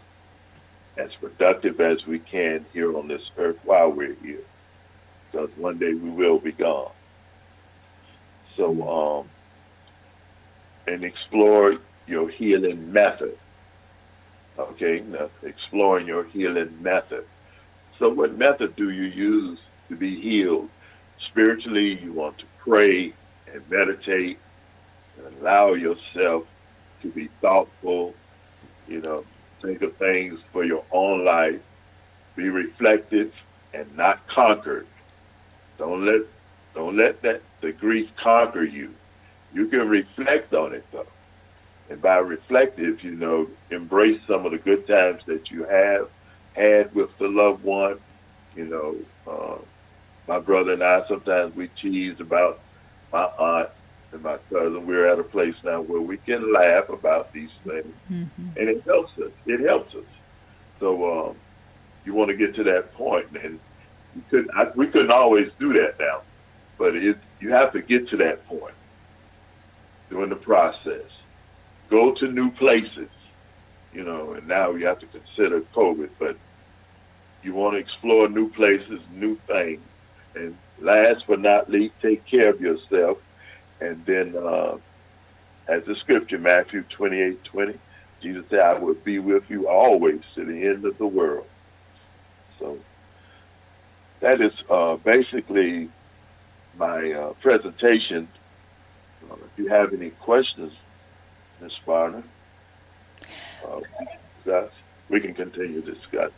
as 0.97 1.13
productive 1.15 1.79
as 1.81 2.05
we 2.05 2.19
can 2.19 2.65
here 2.73 2.95
on 2.97 3.07
this 3.07 3.29
earth 3.37 3.59
while 3.63 3.91
we're 3.91 4.15
here. 4.15 4.39
Because 5.31 5.49
one 5.57 5.77
day 5.77 5.93
we 5.93 6.09
will 6.09 6.39
be 6.39 6.51
gone. 6.51 6.91
So, 8.55 8.87
um, 8.87 9.29
and 10.87 11.03
explore 11.03 11.77
your 12.07 12.29
healing 12.29 12.93
method. 12.93 13.37
Okay, 14.57 15.01
now 15.01 15.29
exploring 15.43 16.07
your 16.07 16.23
healing 16.25 16.81
method. 16.81 17.25
So, 17.99 18.09
what 18.09 18.37
method 18.37 18.75
do 18.75 18.89
you 18.89 19.03
use 19.03 19.59
to 19.89 19.95
be 19.95 20.19
healed? 20.21 20.69
Spiritually, 21.27 21.99
you 22.01 22.13
want 22.13 22.37
to 22.37 22.45
pray 22.59 23.13
and 23.51 23.69
meditate 23.69 24.37
and 25.17 25.41
allow 25.41 25.73
yourself 25.73 26.45
to 27.01 27.09
be 27.09 27.27
thoughtful, 27.41 28.13
you 28.87 29.01
know, 29.01 29.23
think 29.61 29.81
of 29.81 29.95
things 29.95 30.39
for 30.51 30.63
your 30.63 30.83
own 30.91 31.25
life, 31.25 31.61
be 32.35 32.49
reflective 32.49 33.33
and 33.73 33.95
not 33.95 34.25
conquered. 34.27 34.87
Don't 35.77 36.05
let 36.05 36.21
don't 36.73 36.97
let 36.97 37.21
that 37.21 37.41
the 37.61 37.71
grief 37.71 38.09
conquer 38.17 38.63
you. 38.63 38.93
You 39.53 39.67
can 39.67 39.87
reflect 39.87 40.53
on 40.53 40.73
it 40.73 40.85
though. 40.91 41.07
And 41.89 42.01
by 42.01 42.17
reflective, 42.17 43.03
you 43.03 43.11
know, 43.11 43.47
embrace 43.69 44.19
some 44.27 44.45
of 44.45 44.51
the 44.51 44.57
good 44.57 44.87
times 44.87 45.21
that 45.27 45.51
you 45.51 45.63
have 45.65 46.09
had 46.53 46.93
with 46.95 47.15
the 47.17 47.27
loved 47.27 47.63
one. 47.63 47.99
You 48.55 48.65
know, 48.65 48.95
uh, 49.31 49.57
my 50.27 50.39
brother 50.39 50.73
and 50.73 50.83
I 50.83 51.07
sometimes 51.07 51.55
we 51.55 51.67
tease 51.67 52.19
about 52.19 52.59
my 53.11 53.25
aunt 53.37 53.69
and 54.15 54.23
my 54.23 54.37
cousin. 54.49 54.87
We're 54.87 55.07
at 55.07 55.19
a 55.19 55.23
place 55.23 55.55
now 55.63 55.81
where 55.81 56.01
we 56.01 56.17
can 56.17 56.51
laugh 56.51 56.89
about 56.89 57.31
these 57.33 57.51
things, 57.63 57.93
mm-hmm. 58.11 58.57
and 58.57 58.69
it 58.69 58.83
helps 58.83 59.17
us. 59.19 59.31
It 59.45 59.59
helps 59.59 59.93
us. 59.93 60.05
So 60.79 61.29
um, 61.29 61.35
you 62.05 62.13
want 62.13 62.31
to 62.31 62.37
get 62.37 62.55
to 62.55 62.63
that 62.63 62.93
point, 62.93 63.27
and 63.43 63.59
you 64.15 64.23
could 64.29 64.49
I, 64.51 64.71
we 64.75 64.87
couldn't 64.87 65.11
always 65.11 65.51
do 65.59 65.73
that 65.73 65.99
now, 65.99 66.21
but 66.77 66.95
it, 66.95 67.17
you 67.39 67.51
have 67.51 67.73
to 67.73 67.81
get 67.81 68.09
to 68.09 68.17
that 68.17 68.47
point 68.47 68.73
during 70.09 70.29
the 70.29 70.35
process. 70.35 71.05
Go 71.89 72.13
to 72.15 72.27
new 72.27 72.49
places, 72.51 73.09
you 73.93 74.03
know, 74.03 74.33
and 74.33 74.47
now 74.47 74.71
you 74.71 74.87
have 74.87 74.99
to 74.99 75.07
consider 75.07 75.61
COVID, 75.61 76.09
but 76.17 76.37
you 77.43 77.53
want 77.53 77.75
to 77.75 77.79
explore 77.79 78.27
new 78.27 78.49
places, 78.49 78.99
new 79.11 79.35
things, 79.45 79.81
and 80.33 80.57
last 80.79 81.25
but 81.27 81.41
not 81.41 81.69
least, 81.69 81.93
take 82.01 82.25
care 82.25 82.49
of 82.49 82.59
yourself 82.59 83.19
and 83.79 84.05
then, 84.05 84.35
uh, 84.35 84.77
as 85.67 85.83
the 85.85 85.95
scripture, 85.95 86.37
Matthew 86.37 86.83
28 86.83 87.43
20, 87.43 87.79
Jesus 88.21 88.45
said, 88.49 88.59
I 88.59 88.79
will 88.79 88.93
be 88.93 89.19
with 89.19 89.49
you 89.49 89.67
always 89.67 90.21
to 90.35 90.45
the 90.45 90.67
end 90.67 90.85
of 90.85 90.97
the 90.97 91.07
world. 91.07 91.45
So 92.59 92.77
that 94.21 94.41
is 94.41 94.53
uh, 94.69 94.95
basically 94.97 95.89
my 96.77 97.11
uh, 97.11 97.33
presentation. 97.33 98.27
Uh, 99.29 99.35
if 99.35 99.57
you 99.57 99.67
have 99.67 99.93
any 99.93 100.11
questions, 100.11 100.73
Ms. 101.61 101.71
Barner, 101.85 102.23
uh, 103.67 104.67
we 105.09 105.19
can 105.19 105.33
continue 105.33 105.81
discuss. 105.81 106.31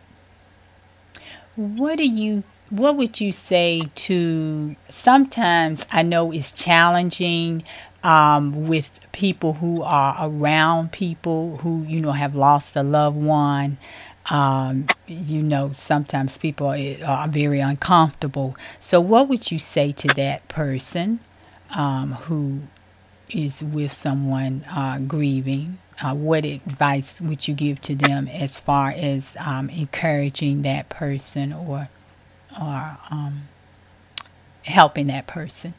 What 1.55 1.97
do 1.97 2.07
you 2.07 2.43
what 2.69 2.97
would 2.97 3.21
you 3.21 3.31
say 3.31 3.89
to 3.95 4.75
sometimes 4.89 5.85
I 5.91 6.03
know 6.03 6.31
it's 6.31 6.51
challenging 6.51 7.63
um, 8.03 8.67
with 8.67 8.99
people 9.11 9.53
who 9.53 9.81
are 9.83 10.15
around 10.19 10.91
people 10.91 11.57
who, 11.57 11.83
you 11.83 11.99
know, 11.99 12.11
have 12.11 12.35
lost 12.35 12.75
a 12.75 12.83
loved 12.83 13.17
one. 13.17 13.77
Um, 14.29 14.87
you 15.07 15.41
know, 15.41 15.71
sometimes 15.73 16.37
people 16.37 16.67
are, 16.67 17.05
are, 17.05 17.27
very 17.27 17.61
uncomfortable. 17.61 18.57
So, 18.79 18.99
what 18.99 19.29
would 19.29 19.51
you 19.51 19.59
say 19.59 19.93
to 19.93 20.09
that 20.15 20.47
person 20.49 21.21
um, 21.75 22.13
who 22.13 22.63
is 23.29 23.63
with 23.63 23.93
someone 23.93 24.65
uh, 24.69 24.99
grieving? 24.99 25.77
Uh, 26.03 26.13
what 26.13 26.45
advice 26.45 27.19
would 27.21 27.47
you 27.47 27.53
give 27.53 27.81
to 27.83 27.95
them 27.95 28.27
as 28.27 28.59
far 28.59 28.93
as 28.95 29.35
um, 29.39 29.69
encouraging 29.69 30.61
that 30.61 30.89
person 30.89 31.53
or 31.53 31.89
or 32.59 32.97
um, 33.11 33.43
helping 34.65 35.07
that 35.07 35.27
person 35.27 35.73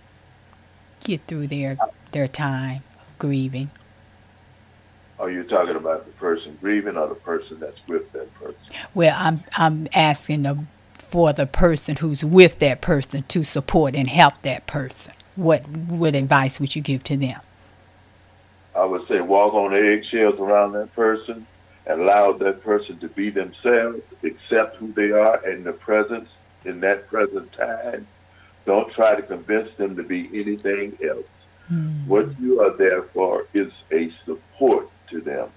get 1.04 1.20
through 1.26 1.46
their 1.46 1.78
their 2.12 2.28
time 2.28 2.82
of 3.00 3.18
grieving. 3.18 3.70
Are 5.18 5.30
you 5.30 5.42
talking 5.42 5.76
about 5.76 6.06
the 6.06 6.12
person 6.12 6.56
grieving 6.60 6.96
or 6.96 7.08
the 7.08 7.14
person 7.14 7.58
that's 7.58 7.80
with 7.88 8.12
that 8.12 8.32
person? 8.34 8.60
Well, 8.94 9.14
I'm 9.18 9.44
I'm 9.56 9.88
asking 9.92 10.42
the, 10.42 10.64
for 10.94 11.32
the 11.32 11.46
person 11.46 11.96
who's 11.96 12.24
with 12.24 12.58
that 12.60 12.80
person 12.80 13.24
to 13.28 13.44
support 13.44 13.94
and 13.96 14.08
help 14.08 14.42
that 14.42 14.66
person. 14.66 15.12
What 15.34 15.66
what 15.68 16.14
advice 16.14 16.60
would 16.60 16.76
you 16.76 16.82
give 16.82 17.04
to 17.04 17.16
them? 17.16 17.40
I 18.76 18.84
would 18.84 19.08
say 19.08 19.20
walk 19.20 19.54
on 19.54 19.74
eggshells 19.74 20.38
around 20.38 20.72
that 20.72 20.94
person, 20.94 21.46
allow 21.86 22.32
that 22.32 22.62
person 22.62 22.98
to 23.00 23.08
be 23.08 23.30
themselves, 23.30 24.02
accept 24.22 24.76
who 24.76 24.92
they 24.92 25.10
are 25.10 25.44
in 25.48 25.64
the 25.64 25.72
presence 25.72 26.28
in 26.64 26.80
that 26.80 27.08
present 27.08 27.52
time. 27.52 28.06
Don't 28.66 28.92
try 28.92 29.14
to 29.14 29.22
convince 29.22 29.74
them 29.76 29.96
to 29.96 30.02
be 30.02 30.28
anything 30.34 30.98
else. 31.02 31.26
Mm-hmm. 31.72 32.06
What 32.08 32.38
you 32.40 32.60
are 32.60 32.76
there 32.76 33.02
for 33.02 33.46
is 33.54 33.72
a 33.90 34.10
support 34.24 34.88
to 35.10 35.20
them. 35.20 35.50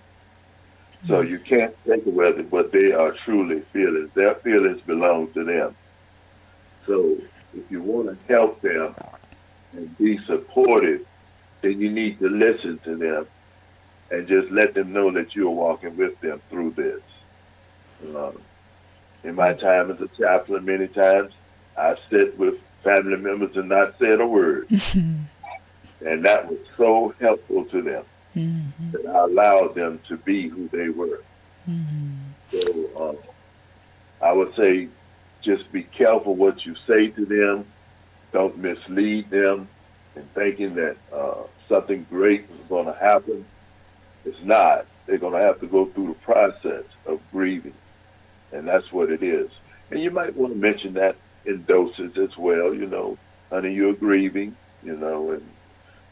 So 1.07 1.21
hmm. 1.21 1.29
you 1.29 1.39
can't 1.39 1.75
take 1.85 2.05
away 2.05 2.31
what 2.31 2.71
they 2.71 2.91
are 2.91 3.11
truly 3.11 3.61
feeling. 3.73 4.11
Their 4.13 4.35
feelings 4.35 4.81
belong 4.81 5.31
to 5.33 5.43
them. 5.43 5.75
So 6.85 7.17
if 7.55 7.71
you 7.71 7.81
want 7.81 8.07
to 8.07 8.33
help 8.33 8.61
them 8.61 8.95
and 9.73 9.97
be 9.97 10.19
supportive, 10.25 11.05
then 11.61 11.79
you 11.79 11.91
need 11.91 12.19
to 12.19 12.29
listen 12.29 12.79
to 12.79 12.95
them 12.95 13.27
and 14.09 14.27
just 14.27 14.51
let 14.51 14.73
them 14.73 14.93
know 14.93 15.11
that 15.11 15.35
you're 15.35 15.49
walking 15.49 15.95
with 15.95 16.19
them 16.21 16.41
through 16.49 16.71
this. 16.71 17.01
Um, 18.15 18.37
in 19.23 19.35
my 19.35 19.53
time 19.53 19.91
as 19.91 20.01
a 20.01 20.07
chaplain, 20.09 20.65
many 20.65 20.87
times 20.87 21.33
I 21.77 21.95
sit 22.09 22.37
with 22.37 22.55
family 22.83 23.17
members 23.17 23.55
and 23.55 23.69
not 23.69 23.97
said 23.99 24.19
a 24.19 24.27
word. 24.27 24.69
and 24.95 26.25
that 26.25 26.49
was 26.49 26.59
so 26.77 27.13
helpful 27.19 27.65
to 27.65 27.81
them 27.81 28.03
mm-hmm. 28.35 28.91
that 28.91 29.05
I 29.05 29.23
allowed 29.23 29.75
them 29.75 29.99
to 30.07 30.17
be 30.17 30.47
who 30.47 30.67
they 30.69 30.89
were. 30.89 31.21
Mm-hmm. 31.69 32.15
So 32.51 33.09
um, 33.09 33.17
I 34.21 34.33
would 34.33 34.55
say 34.55 34.87
just 35.41 35.71
be 35.71 35.83
careful 35.83 36.35
what 36.35 36.65
you 36.65 36.75
say 36.87 37.07
to 37.07 37.25
them. 37.25 37.65
Don't 38.31 38.57
mislead 38.57 39.29
them 39.29 39.67
in 40.15 40.23
thinking 40.33 40.75
that 40.75 40.97
uh, 41.13 41.43
something 41.67 42.05
great 42.09 42.41
is 42.41 42.67
going 42.69 42.85
to 42.85 42.93
happen. 42.93 43.45
It's 44.25 44.41
not. 44.43 44.85
They're 45.05 45.17
going 45.17 45.33
to 45.33 45.39
have 45.39 45.59
to 45.61 45.67
go 45.67 45.85
through 45.85 46.07
the 46.07 46.19
process 46.19 46.85
of 47.05 47.19
grieving 47.31 47.73
and 48.51 48.67
that's 48.67 48.91
what 48.91 49.09
it 49.09 49.23
is. 49.23 49.49
And 49.89 50.01
you 50.01 50.11
might 50.11 50.35
want 50.35 50.53
to 50.53 50.59
mention 50.59 50.93
that 50.93 51.15
in 51.45 51.63
doses 51.63 52.17
as 52.17 52.37
well. 52.37 52.73
You 52.73 52.87
know, 52.87 53.17
honey, 53.49 53.73
you're 53.73 53.93
grieving. 53.93 54.55
You 54.83 54.95
know, 54.95 55.31
and 55.31 55.47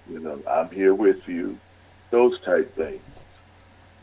you 0.09 0.19
know, 0.19 0.39
I'm 0.47 0.69
here 0.69 0.93
with 0.93 1.27
you. 1.27 1.57
Those 2.11 2.39
type 2.41 2.73
things. 2.75 3.01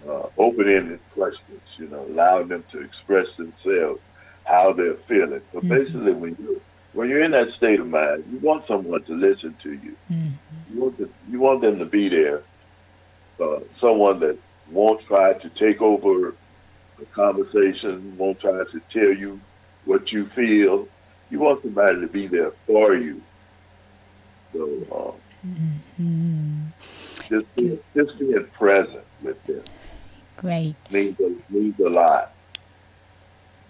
Uh, 0.09 0.29
open-ended 0.39 1.01
questions. 1.13 1.63
You 1.79 1.89
know, 1.89 2.05
allowing 2.07 2.49
them 2.49 2.65
to 2.73 2.81
express 2.81 3.27
themselves, 3.37 4.01
how 4.45 4.73
they're 4.73 4.95
feeling. 4.95 5.41
But 5.53 5.65
mm-hmm. 5.65 5.69
basically, 5.69 6.13
when 6.13 6.37
you 6.39 6.61
when 6.93 7.09
you're 7.09 7.23
in 7.23 7.33
that 7.33 7.53
state 7.53 7.79
of 7.79 7.89
mind, 7.89 8.25
you 8.31 8.39
want 8.39 8.67
someone 8.67 9.03
to 9.05 9.15
listen 9.15 9.55
to 9.63 9.73
you. 9.73 9.97
Mm-hmm. 10.11 10.75
You 10.75 10.81
want 10.81 10.99
to, 10.99 11.11
you 11.31 11.41
want 11.41 11.61
them 11.61 11.79
to 11.79 11.85
be 11.85 12.09
there. 12.09 12.43
Uh, 13.39 13.61
someone 13.81 14.21
that 14.21 14.39
won't 14.71 15.05
try 15.07 15.35
to 15.35 15.49
take 15.51 15.83
over 15.83 16.35
a 17.01 17.05
conversation, 17.07 18.17
won't 18.17 18.41
try 18.41 18.53
to 18.53 18.81
tell 18.91 19.13
you 19.13 19.41
what 19.85 20.13
you 20.13 20.27
feel. 20.27 20.89
You 21.31 21.41
want 21.41 21.63
somebody 21.63 22.01
to 22.01 22.07
be 22.07 22.27
there 22.27 22.53
for 22.67 22.95
you. 22.95 23.23
So 24.53 24.65
um, 25.45 25.51
mm-hmm. 25.99 26.67
just 27.29 27.57
being, 27.57 27.79
just 27.95 28.19
being 28.19 28.47
present 28.47 29.05
with 29.23 29.43
them. 29.45 29.63
Great. 30.37 30.77
Means 30.91 31.19
a, 31.21 31.35
means 31.51 31.79
a 31.81 31.89
lot. 31.89 32.33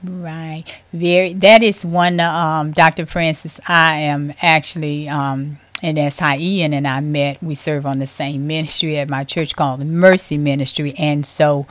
Right. 0.03 0.65
Very. 0.93 1.33
That 1.33 1.62
is 1.62 1.85
one. 1.85 2.21
Um, 2.21 2.73
Dr. 2.73 3.07
Francis. 3.07 3.61
I 3.69 4.01
am 4.01 4.35
actually. 4.43 5.09
Um, 5.09 5.59
and 5.83 5.99
that's 5.99 6.19
how 6.19 6.35
Ian 6.37 6.73
and 6.73 6.89
I 6.89 7.01
met. 7.01 7.43
We 7.43 7.55
serve 7.55 7.85
on 7.85 7.99
the 7.99 8.07
same 8.07 8.47
ministry 8.47 8.97
at 8.99 9.11
my 9.11 9.25
church 9.25 9.55
called 9.55 9.81
the 9.81 9.85
Mercy 9.85 10.39
Ministry, 10.39 10.95
and 10.99 11.25
so 11.25 11.67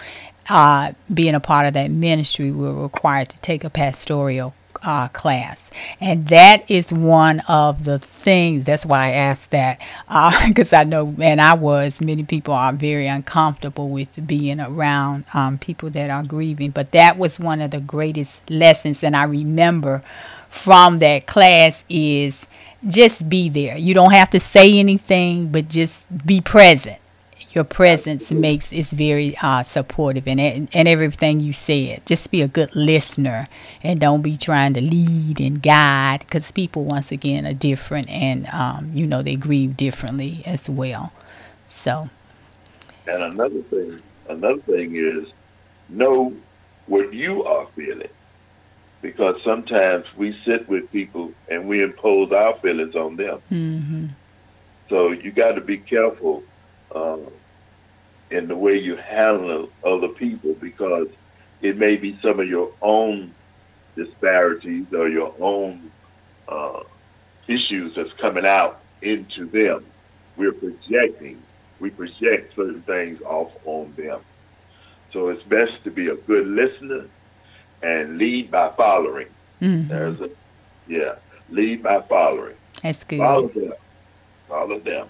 uh, 0.49 0.93
being 1.13 1.35
a 1.35 1.39
part 1.39 1.65
of 1.65 1.73
that 1.73 1.91
ministry, 1.91 2.51
we're 2.51 2.73
required 2.73 3.29
to 3.29 3.39
take 3.41 3.63
a 3.63 3.69
pastoral 3.69 4.53
uh, 4.83 5.07
class. 5.09 5.71
And 5.99 6.27
that 6.27 6.69
is 6.69 6.91
one 6.91 7.41
of 7.41 7.85
the 7.85 7.97
things, 7.97 8.65
that's 8.65 8.85
why 8.85 9.07
I 9.07 9.11
asked 9.11 9.51
that, 9.51 9.79
because 10.47 10.73
uh, 10.73 10.77
I 10.79 10.83
know, 10.83 11.15
and 11.19 11.41
I 11.41 11.53
was, 11.53 12.01
many 12.01 12.23
people 12.23 12.53
are 12.53 12.73
very 12.73 13.07
uncomfortable 13.07 13.89
with 13.89 14.25
being 14.27 14.59
around 14.59 15.25
um, 15.33 15.57
people 15.57 15.89
that 15.91 16.09
are 16.09 16.23
grieving. 16.23 16.71
But 16.71 16.91
that 16.91 17.17
was 17.17 17.39
one 17.39 17.61
of 17.61 17.71
the 17.71 17.79
greatest 17.79 18.47
lessons, 18.49 19.03
and 19.03 19.15
I 19.15 19.23
remember 19.23 20.03
from 20.49 20.99
that 20.99 21.25
class 21.25 21.83
is 21.89 22.45
just 22.87 23.27
be 23.27 23.49
there. 23.49 23.77
You 23.77 23.93
don't 23.93 24.11
have 24.11 24.29
to 24.31 24.39
say 24.39 24.77
anything, 24.77 25.47
but 25.51 25.67
just 25.67 26.05
be 26.25 26.39
present 26.39 26.99
your 27.55 27.63
presence 27.63 28.31
makes 28.31 28.73
is 28.73 28.91
very 28.91 29.35
uh, 29.41 29.63
supportive 29.63 30.27
and 30.27 30.39
and 30.41 30.87
everything 30.87 31.39
you 31.39 31.53
said. 31.53 32.05
Just 32.05 32.29
be 32.29 32.41
a 32.41 32.49
good 32.49 32.75
listener 32.75 33.47
and 33.81 33.99
don't 33.99 34.21
be 34.21 34.35
trying 34.35 34.73
to 34.73 34.81
lead 34.81 35.39
and 35.39 35.63
guide 35.63 36.19
because 36.19 36.51
people 36.51 36.83
once 36.83 37.13
again 37.13 37.45
are 37.45 37.53
different 37.53 38.09
and 38.09 38.45
um, 38.47 38.91
you 38.93 39.07
know 39.07 39.21
they 39.21 39.37
grieve 39.37 39.77
differently 39.77 40.43
as 40.45 40.69
well. 40.69 41.13
So. 41.67 42.09
And 43.07 43.23
another 43.23 43.61
thing, 43.61 44.01
another 44.27 44.59
thing 44.61 44.95
is 44.95 45.31
know 45.87 46.35
what 46.87 47.13
you 47.13 47.45
are 47.45 47.67
feeling 47.67 48.09
because 49.01 49.41
sometimes 49.43 50.05
we 50.17 50.37
sit 50.43 50.67
with 50.67 50.91
people 50.91 51.31
and 51.47 51.67
we 51.67 51.83
impose 51.83 52.31
our 52.31 52.55
feelings 52.57 52.95
on 52.95 53.15
them. 53.15 53.39
Mm-hmm. 53.51 54.07
So 54.89 55.11
you 55.11 55.31
got 55.31 55.53
to 55.53 55.61
be 55.61 55.77
careful 55.77 56.43
um, 56.93 57.27
in 58.35 58.47
the 58.47 58.55
way 58.55 58.77
you 58.77 58.97
handle 58.97 59.69
other 59.83 60.09
people 60.09 60.53
because 60.55 61.07
it 61.61 61.77
may 61.77 61.95
be 61.95 62.19
some 62.21 62.39
of 62.39 62.47
your 62.47 62.71
own 62.81 63.33
disparities 63.95 64.85
or 64.93 65.07
your 65.07 65.33
own 65.39 65.89
uh, 66.49 66.81
issues 67.47 67.95
that's 67.95 68.11
coming 68.13 68.45
out 68.45 68.81
into 69.01 69.45
them. 69.45 69.85
We're 70.35 70.51
projecting, 70.51 71.41
we 71.79 71.89
project 71.91 72.55
certain 72.55 72.81
things 72.81 73.21
off 73.21 73.53
on 73.63 73.93
them. 73.95 74.19
So 75.13 75.29
it's 75.29 75.43
best 75.43 75.81
to 75.85 75.91
be 75.91 76.07
a 76.07 76.15
good 76.15 76.45
listener 76.45 77.05
and 77.81 78.17
lead 78.17 78.51
by 78.51 78.71
following. 78.71 79.27
Mm-hmm. 79.61 79.87
There's 79.87 80.19
a, 80.19 80.29
yeah, 80.87 81.15
lead 81.49 81.83
by 81.83 82.01
following. 82.01 82.55
That's 82.83 83.05
good. 83.05 83.19
Follow 83.19 83.47
them. 83.47 83.73
Follow 84.49 84.79
them. 84.79 85.07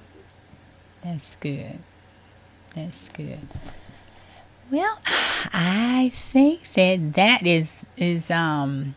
That's 1.02 1.36
good. 1.38 1.80
That's 2.76 3.08
good. 3.10 3.40
Well, 4.70 5.00
I 5.54 6.12
think 6.14 6.74
that 6.74 7.14
that 7.14 7.46
is 7.48 7.84
is 7.98 8.30
um 8.30 8.96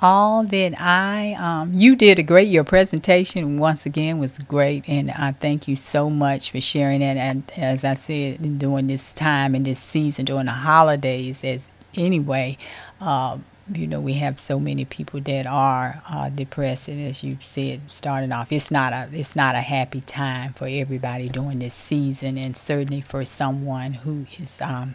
all 0.00 0.44
that 0.44 0.80
I 0.80 1.34
um 1.34 1.72
you 1.74 1.94
did 1.94 2.18
a 2.18 2.22
great 2.22 2.48
your 2.48 2.64
presentation 2.64 3.58
once 3.58 3.84
again 3.86 4.18
was 4.18 4.38
great 4.38 4.88
and 4.88 5.10
I 5.10 5.32
thank 5.32 5.68
you 5.68 5.76
so 5.76 6.08
much 6.08 6.50
for 6.50 6.60
sharing 6.60 7.00
that 7.00 7.16
and 7.16 7.50
as 7.56 7.84
I 7.84 7.94
said 7.94 8.58
during 8.58 8.86
this 8.86 9.12
time 9.12 9.54
and 9.54 9.64
this 9.64 9.80
season 9.80 10.24
during 10.24 10.46
the 10.46 10.52
holidays 10.52 11.42
as 11.44 11.68
anyway 11.96 12.56
um 13.00 13.44
you 13.72 13.86
know 13.86 14.00
we 14.00 14.14
have 14.14 14.38
so 14.38 14.58
many 14.58 14.84
people 14.84 15.20
that 15.20 15.46
are 15.46 16.02
uh, 16.10 16.28
depressed 16.28 16.88
and 16.88 17.04
as 17.06 17.22
you've 17.22 17.42
said 17.42 17.80
starting 17.88 18.32
off 18.32 18.50
it's 18.50 18.70
not 18.70 18.92
a 18.92 19.08
it's 19.12 19.36
not 19.36 19.54
a 19.54 19.60
happy 19.60 20.00
time 20.00 20.52
for 20.52 20.66
everybody 20.66 21.28
during 21.28 21.58
this 21.58 21.74
season 21.74 22.38
and 22.38 22.56
certainly 22.56 23.00
for 23.00 23.24
someone 23.24 23.94
who 23.94 24.26
is 24.38 24.60
um, 24.60 24.94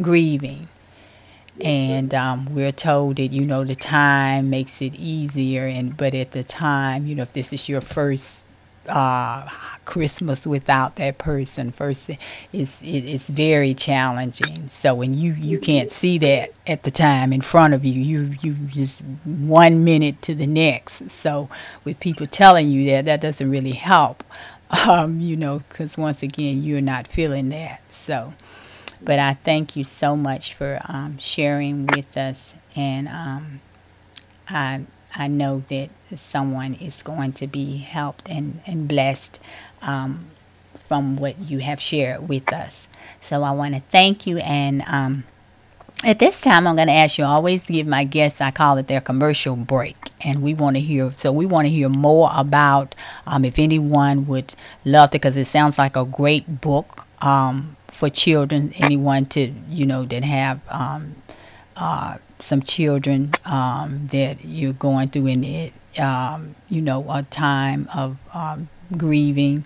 grieving. 0.00 0.68
And 1.60 2.12
um, 2.12 2.52
we're 2.52 2.72
told 2.72 3.16
that 3.16 3.28
you 3.28 3.44
know 3.46 3.62
the 3.62 3.76
time 3.76 4.50
makes 4.50 4.82
it 4.82 4.94
easier 4.96 5.66
and 5.66 5.96
but 5.96 6.12
at 6.12 6.32
the 6.32 6.42
time 6.42 7.06
you 7.06 7.14
know 7.14 7.22
if 7.22 7.32
this 7.32 7.52
is 7.52 7.68
your 7.68 7.80
first 7.80 8.46
uh, 8.88 9.48
Christmas 9.84 10.46
without 10.46 10.96
that 10.96 11.18
person 11.18 11.70
first 11.70 12.10
is 12.52 12.80
it, 12.82 13.04
it's 13.04 13.28
very 13.28 13.74
challenging. 13.74 14.68
So 14.68 14.94
when 14.94 15.14
you 15.14 15.34
you 15.34 15.58
can't 15.58 15.90
see 15.90 16.18
that 16.18 16.52
at 16.66 16.82
the 16.84 16.90
time 16.90 17.32
in 17.32 17.40
front 17.40 17.74
of 17.74 17.84
you, 17.84 17.92
you 17.92 18.36
you 18.40 18.54
just 18.68 19.02
one 19.24 19.84
minute 19.84 20.22
to 20.22 20.34
the 20.34 20.46
next. 20.46 21.10
So 21.10 21.48
with 21.84 22.00
people 22.00 22.26
telling 22.26 22.68
you 22.68 22.90
that, 22.90 23.04
that 23.06 23.20
doesn't 23.20 23.50
really 23.50 23.72
help. 23.72 24.24
Um, 24.88 25.20
you 25.20 25.36
know, 25.36 25.60
because 25.68 25.96
once 25.96 26.20
again, 26.22 26.64
you're 26.64 26.80
not 26.80 27.06
feeling 27.06 27.50
that. 27.50 27.80
So, 27.92 28.34
but 29.00 29.20
I 29.20 29.34
thank 29.34 29.76
you 29.76 29.84
so 29.84 30.16
much 30.16 30.52
for 30.54 30.80
um, 30.88 31.16
sharing 31.18 31.86
with 31.86 32.16
us, 32.16 32.54
and 32.74 33.06
um, 33.06 33.60
I 34.48 34.80
I 35.16 35.28
know 35.28 35.62
that 35.68 35.90
someone 36.16 36.74
is 36.74 37.02
going 37.02 37.32
to 37.34 37.46
be 37.46 37.78
helped 37.78 38.28
and, 38.28 38.60
and 38.66 38.88
blessed 38.88 39.38
um, 39.86 40.26
from 40.88 41.16
what 41.16 41.38
you 41.38 41.58
have 41.58 41.80
shared 41.80 42.28
with 42.28 42.52
us. 42.52 42.88
So 43.20 43.42
I 43.42 43.52
want 43.52 43.74
to 43.74 43.80
thank 43.80 44.26
you. 44.26 44.38
And 44.38 44.82
um, 44.86 45.24
at 46.04 46.18
this 46.18 46.40
time, 46.42 46.66
I'm 46.66 46.76
going 46.76 46.88
to 46.88 46.94
ask 46.94 47.16
you 47.16 47.24
always 47.24 47.64
give 47.64 47.86
my 47.86 48.04
guests, 48.04 48.40
I 48.40 48.50
call 48.50 48.76
it 48.78 48.86
their 48.88 49.00
commercial 49.00 49.56
break. 49.56 49.96
And 50.22 50.42
we 50.42 50.54
want 50.54 50.76
to 50.76 50.80
hear, 50.80 51.12
so 51.12 51.32
we 51.32 51.46
want 51.46 51.66
to 51.66 51.70
hear 51.70 51.88
more 51.88 52.30
about 52.34 52.94
um, 53.26 53.44
if 53.44 53.58
anyone 53.58 54.26
would 54.26 54.54
love 54.84 55.10
to, 55.10 55.18
because 55.18 55.36
it 55.36 55.46
sounds 55.46 55.78
like 55.78 55.96
a 55.96 56.04
great 56.04 56.60
book 56.60 57.06
um, 57.22 57.76
for 57.88 58.08
children, 58.08 58.72
anyone 58.76 59.26
to, 59.26 59.52
you 59.70 59.86
know, 59.86 60.04
that 60.04 60.24
have 60.24 60.60
um, 60.68 61.16
uh, 61.76 62.18
some 62.38 62.60
children 62.62 63.32
um, 63.44 64.08
that 64.08 64.44
you're 64.44 64.72
going 64.72 65.08
through 65.08 65.26
in 65.26 65.44
it, 65.44 65.72
you 66.68 66.82
know, 66.82 67.04
a 67.10 67.22
time 67.22 67.88
of 67.94 68.18
grieving, 68.98 69.64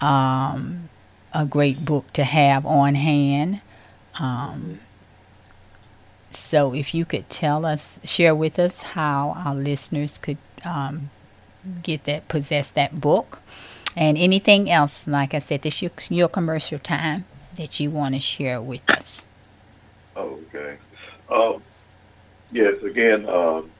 um, 0.00 0.88
a 1.32 1.46
great 1.46 1.84
book 1.84 2.12
to 2.14 2.24
have 2.24 2.64
on 2.66 2.94
hand. 2.94 3.60
Um, 4.18 4.80
so, 6.30 6.74
if 6.74 6.94
you 6.94 7.04
could 7.04 7.30
tell 7.30 7.64
us, 7.64 7.98
share 8.04 8.34
with 8.34 8.58
us 8.58 8.82
how 8.82 9.34
our 9.44 9.54
listeners 9.54 10.18
could 10.18 10.38
um, 10.64 11.10
get 11.82 12.04
that, 12.04 12.28
possess 12.28 12.70
that 12.72 13.00
book, 13.00 13.40
and 13.96 14.18
anything 14.18 14.70
else, 14.70 15.06
like 15.06 15.34
I 15.34 15.38
said, 15.38 15.62
this 15.62 15.80
your, 15.80 15.92
your 16.10 16.28
commercial 16.28 16.78
time 16.78 17.24
that 17.56 17.78
you 17.78 17.90
want 17.90 18.14
to 18.14 18.20
share 18.20 18.60
with 18.60 18.88
us. 18.90 19.24
Okay. 20.16 20.76
Um, 21.30 21.62
yes, 22.50 22.82
again, 22.82 23.28
um, 23.28 23.70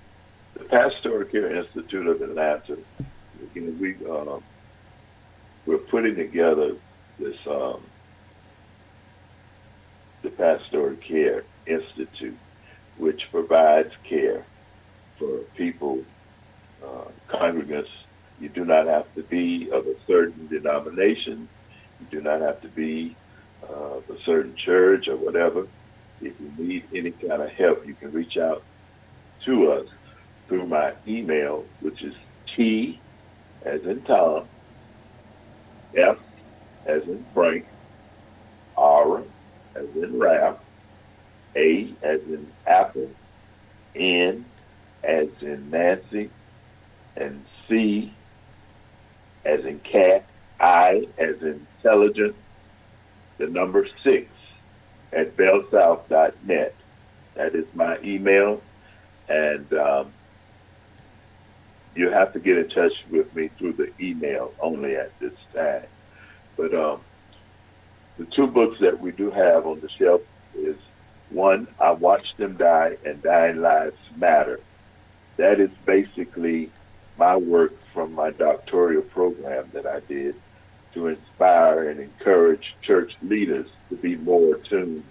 the 0.55 0.65
Pastoral 0.65 1.25
Care 1.25 1.55
Institute 1.55 2.07
of 2.07 2.23
Atlanta, 2.23 2.79
again, 3.43 3.77
we, 3.81 3.95
um, 4.09 4.43
we're 5.67 5.79
putting 5.79 6.17
together 6.17 6.77
this, 7.19 7.37
um, 7.47 7.81
the 10.23 10.31
Pastoral 10.31 10.97
Care 10.97 11.45
Institute, 11.67 12.37
which 12.99 13.31
provides 13.31 13.93
care 14.05 14.45
for 15.19 15.39
people, 15.57 16.05
uh, 16.83 17.05
congregants. 17.29 17.89
You 18.41 18.49
do 18.49 18.65
not 18.65 18.87
have 18.87 19.13
to 19.15 19.23
be 19.23 19.71
of 19.71 19.87
a 19.87 19.95
certain 20.07 20.49
denomination. 20.49 21.49
You 22.01 22.07
do 22.11 22.21
not 22.21 22.41
have 22.41 22.61
to 22.63 22.69
be 22.69 23.17
uh, 23.63 23.97
of 23.97 24.11
a 24.11 24.21
certain 24.25 24.57
church 24.57 25.09
or 25.09 25.17
whatever 25.17 25.67
if 26.21 26.35
you 26.41 26.53
need 26.57 26.85
any 26.95 27.11
kind 27.11 27.43
of 27.43 27.51
help, 27.51 27.87
you 27.87 27.95
can 27.95 28.13
reach 28.13 28.37
out 28.37 28.63
to 29.45 29.73
us 29.73 29.87
through 30.49 30.67
my 30.67 30.93
email, 31.07 31.65
which 31.81 32.03
is 32.03 32.15
T 32.55 33.01
as 33.65 33.83
in 33.85 34.03
Tom, 34.03 34.49
F 35.97 36.19
as 36.87 37.03
in 37.05 37.25
Frank, 37.33 37.67
R 38.77 39.23
as 39.75 39.87
in 39.95 40.19
Ralph, 40.19 40.61
A 41.57 41.95
as 42.03 42.21
in 42.23 42.53
Apple, 42.67 43.11
N 43.95 44.45
as 45.03 45.29
in 45.41 45.71
Nancy, 45.71 46.31
and 47.17 47.45
C 47.69 48.13
as 49.45 49.65
in 49.65 49.81
cat, 49.81 50.27
I 50.61 51.07
as 51.19 51.41
in 51.43 51.67
intelligent, 51.85 52.35
the 53.39 53.47
number 53.47 53.87
six 54.03 54.27
at 55.13 55.37
bellsouth.net. 55.37 56.75
That 57.35 57.55
is 57.55 57.67
my 57.75 57.99
email, 58.03 58.63
and 59.29 59.73
um, 59.73 60.13
you 61.95 62.11
have 62.11 62.33
to 62.33 62.41
get 62.41 62.59
in 62.59 62.69
touch 62.69 62.93
with 63.11 63.35
me 63.35 63.49
through 63.49 63.75
the 63.75 63.93
email 64.01 64.53
only 64.61 64.97
at 64.97 65.19
this 65.21 65.35
time. 65.55 65.87
But 66.57 66.75
um, 66.75 67.01
the 68.19 68.25
two 68.27 68.47
books 68.47 68.81
that 68.81 69.01
we 69.01 69.13
do 69.13 69.31
have 69.31 69.67
on 69.67 69.81
the 69.81 69.89
shelf 69.89 70.23
is 70.55 70.77
One, 71.31 71.67
I 71.81 71.93
watched 71.93 72.37
them 72.37 72.57
die, 72.57 72.97
and 73.05 73.23
dying 73.23 73.61
lives 73.61 73.97
matter. 74.17 74.61
That 75.37 75.61
is 75.61 75.71
basically 75.85 76.71
my 77.19 77.37
work 77.37 77.73
from 77.93 78.13
my 78.15 78.31
doctoral 78.31 79.03
program 79.03 79.71
that 79.73 79.87
I 79.87 80.01
did 80.01 80.35
to 80.95 81.09
inspire 81.09 81.89
and 81.91 82.01
encourage 82.01 82.75
church 82.83 83.13
leaders 83.23 83.69
to 83.89 83.97
be 83.97 84.17
more 84.17 84.57
attuned 84.57 85.05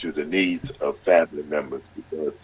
to 0.00 0.12
the 0.12 0.24
needs 0.24 0.70
of 0.80 0.98
family 1.00 1.42
members 1.44 1.82
because 1.94 2.34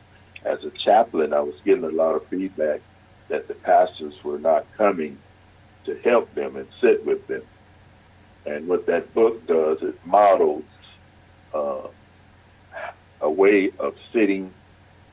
as 0.44 0.62
a 0.64 0.70
chaplain, 0.70 1.32
I 1.32 1.40
was 1.40 1.54
getting 1.64 1.84
a 1.84 1.88
lot 1.88 2.14
of 2.14 2.26
feedback 2.26 2.80
that 3.28 3.48
the 3.48 3.54
pastors 3.54 4.14
were 4.24 4.38
not 4.38 4.66
coming 4.76 5.18
to 5.84 5.96
help 5.98 6.34
them 6.34 6.56
and 6.56 6.66
sit 6.80 7.04
with 7.04 7.26
them. 7.26 7.42
And 8.46 8.68
what 8.68 8.86
that 8.86 9.14
book 9.14 9.46
does, 9.46 9.82
it 9.82 9.94
models 10.06 10.64
uh, 11.52 11.88
a 13.20 13.30
way 13.30 13.70
of 13.78 13.94
sitting 14.12 14.52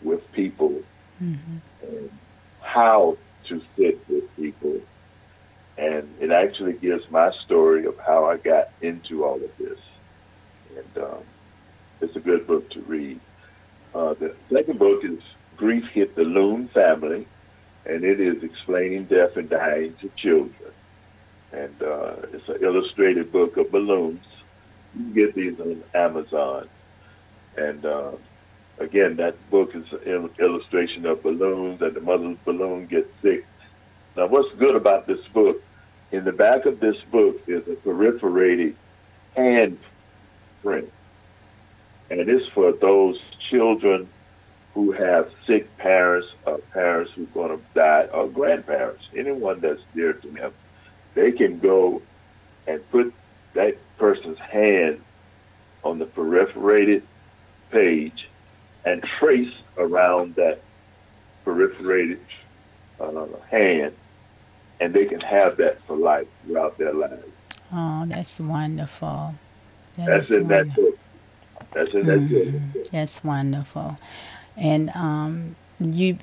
with 0.02 0.32
people 0.32 0.82
mm-hmm. 1.22 1.58
and 1.82 2.10
how 2.62 3.18
to 3.46 3.62
sit 3.76 4.00
with 4.08 4.36
people. 4.36 4.80
And 5.78 6.10
it 6.22 6.32
actually 6.32 6.74
gives 6.74 7.10
my 7.12 7.32
story 7.46 7.86
of 7.86 7.98
how 8.00 8.26
I 8.26 8.38
got 8.38 8.70
into 8.82 9.26
all 9.26 9.36
of 9.36 9.58
this. 9.58 9.80
And 10.78 11.04
um, 11.04 11.24
it's 12.02 12.16
a 12.16 12.20
good 12.20 12.48
book 12.48 12.70
to 12.72 12.82
read. 12.82 13.20
Uh, 13.94 14.14
the 14.14 14.36
second 14.50 14.80
book 14.80 15.04
is 15.04 15.20
Grief 15.58 15.86
Hit 15.88 16.16
the 16.16 16.24
Balloon 16.24 16.68
Family, 16.70 17.28
and 17.86 18.04
it 18.04 18.20
is 18.20 18.44
explaining 18.44 19.06
death 19.06 19.38
and 19.38 19.50
dying 19.50 19.96
to 20.02 20.10
children. 20.16 20.72
And 21.52 21.82
uh, 21.84 22.16
it's 22.34 22.50
an 22.50 22.58
illustrated 22.62 23.32
book 23.32 23.58
of 23.58 23.72
balloons. 23.72 24.26
You 24.96 25.04
can 25.04 25.14
get 25.14 25.36
these 25.36 25.60
on 25.60 25.84
Amazon. 25.94 26.68
And 27.58 27.86
uh, 27.86 28.12
again, 28.80 29.18
that 29.18 29.36
book 29.50 29.76
is 29.76 29.86
an 30.06 30.30
illustration 30.40 31.06
of 31.06 31.24
balloons, 31.24 31.82
and 31.82 31.94
the 31.94 32.02
mother's 32.02 32.38
balloon 32.44 32.88
gets 32.88 33.10
sick. 33.22 33.46
Now, 34.18 34.28
what's 34.28 34.54
good 34.56 34.76
about 34.76 35.08
this 35.08 35.26
book? 35.28 35.62
In 36.12 36.24
the 36.24 36.32
back 36.32 36.66
of 36.66 36.80
this 36.80 36.98
book 37.12 37.42
is 37.48 37.68
a 37.68 37.76
perforated 37.76 38.76
hand 39.36 39.78
print, 40.62 40.92
and 42.10 42.30
it's 42.30 42.48
for 42.50 42.72
those 42.72 43.20
children 43.50 44.08
who 44.76 44.92
have 44.92 45.32
sick 45.48 45.76
parents 45.78 46.28
or 46.46 46.58
parents 46.74 47.12
who 47.14 47.24
are 47.24 47.48
going 47.48 47.58
to 47.58 47.64
die 47.74 48.04
or 48.14 48.28
grandparents, 48.28 49.04
anyone 49.16 49.62
that's 49.62 49.82
dear 49.96 50.14
to 50.14 50.28
them. 50.28 50.54
They 51.16 51.32
can 51.32 51.60
go 51.60 52.02
and 52.68 52.88
put 52.92 53.14
that 53.54 53.78
person's 53.98 54.38
hand 54.38 55.02
on 55.84 55.98
the 55.98 56.06
perforated 56.06 57.04
page 57.72 58.28
and 58.84 59.02
trace 59.18 59.54
around 59.78 60.36
that 60.36 60.60
perforated 61.46 62.20
uh, 63.00 63.26
hand, 63.50 63.94
and 64.82 64.94
they 64.94 65.06
can 65.06 65.22
have 65.22 65.56
that 65.58 65.82
for 65.84 65.96
life 65.96 66.28
throughout 66.46 66.78
their 66.78 66.94
lives. 66.94 67.24
Oh, 67.74 68.06
that's 68.08 68.40
wonderful. 68.42 69.36
That 69.96 70.06
that's 70.08 70.32
in 70.32 70.50
wonderful. 70.50 70.84
that 70.84 70.92
book. 70.92 71.00
That's 71.74 71.94
in 71.94 72.06
that 72.08 72.20
mm-hmm. 72.20 72.68
book. 72.74 72.92
That's 72.92 73.24
wonderful. 73.24 73.98
And 74.58 74.90
um, 74.96 75.56
you, 75.80 76.18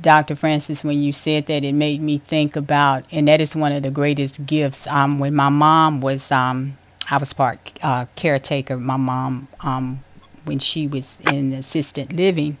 Dr. 0.00 0.36
Francis, 0.36 0.84
when 0.84 1.00
you 1.02 1.12
said 1.12 1.46
that, 1.46 1.64
it 1.64 1.72
made 1.72 2.00
me 2.00 2.18
think 2.18 2.56
about, 2.56 3.04
and 3.12 3.28
that 3.28 3.40
is 3.40 3.54
one 3.56 3.72
of 3.72 3.82
the 3.82 3.90
greatest 3.90 4.46
gifts. 4.46 4.86
Um, 4.86 5.18
when 5.18 5.34
my 5.34 5.48
mom 5.48 6.00
was, 6.00 6.30
um, 6.30 6.76
I 7.10 7.18
was 7.18 7.32
part 7.32 7.58
uh, 7.82 8.06
caretaker. 8.16 8.76
My 8.76 8.96
mom 8.96 9.48
um, 9.60 10.02
when 10.44 10.58
she 10.58 10.86
was 10.86 11.20
in 11.26 11.52
assisted 11.52 12.12
living, 12.12 12.58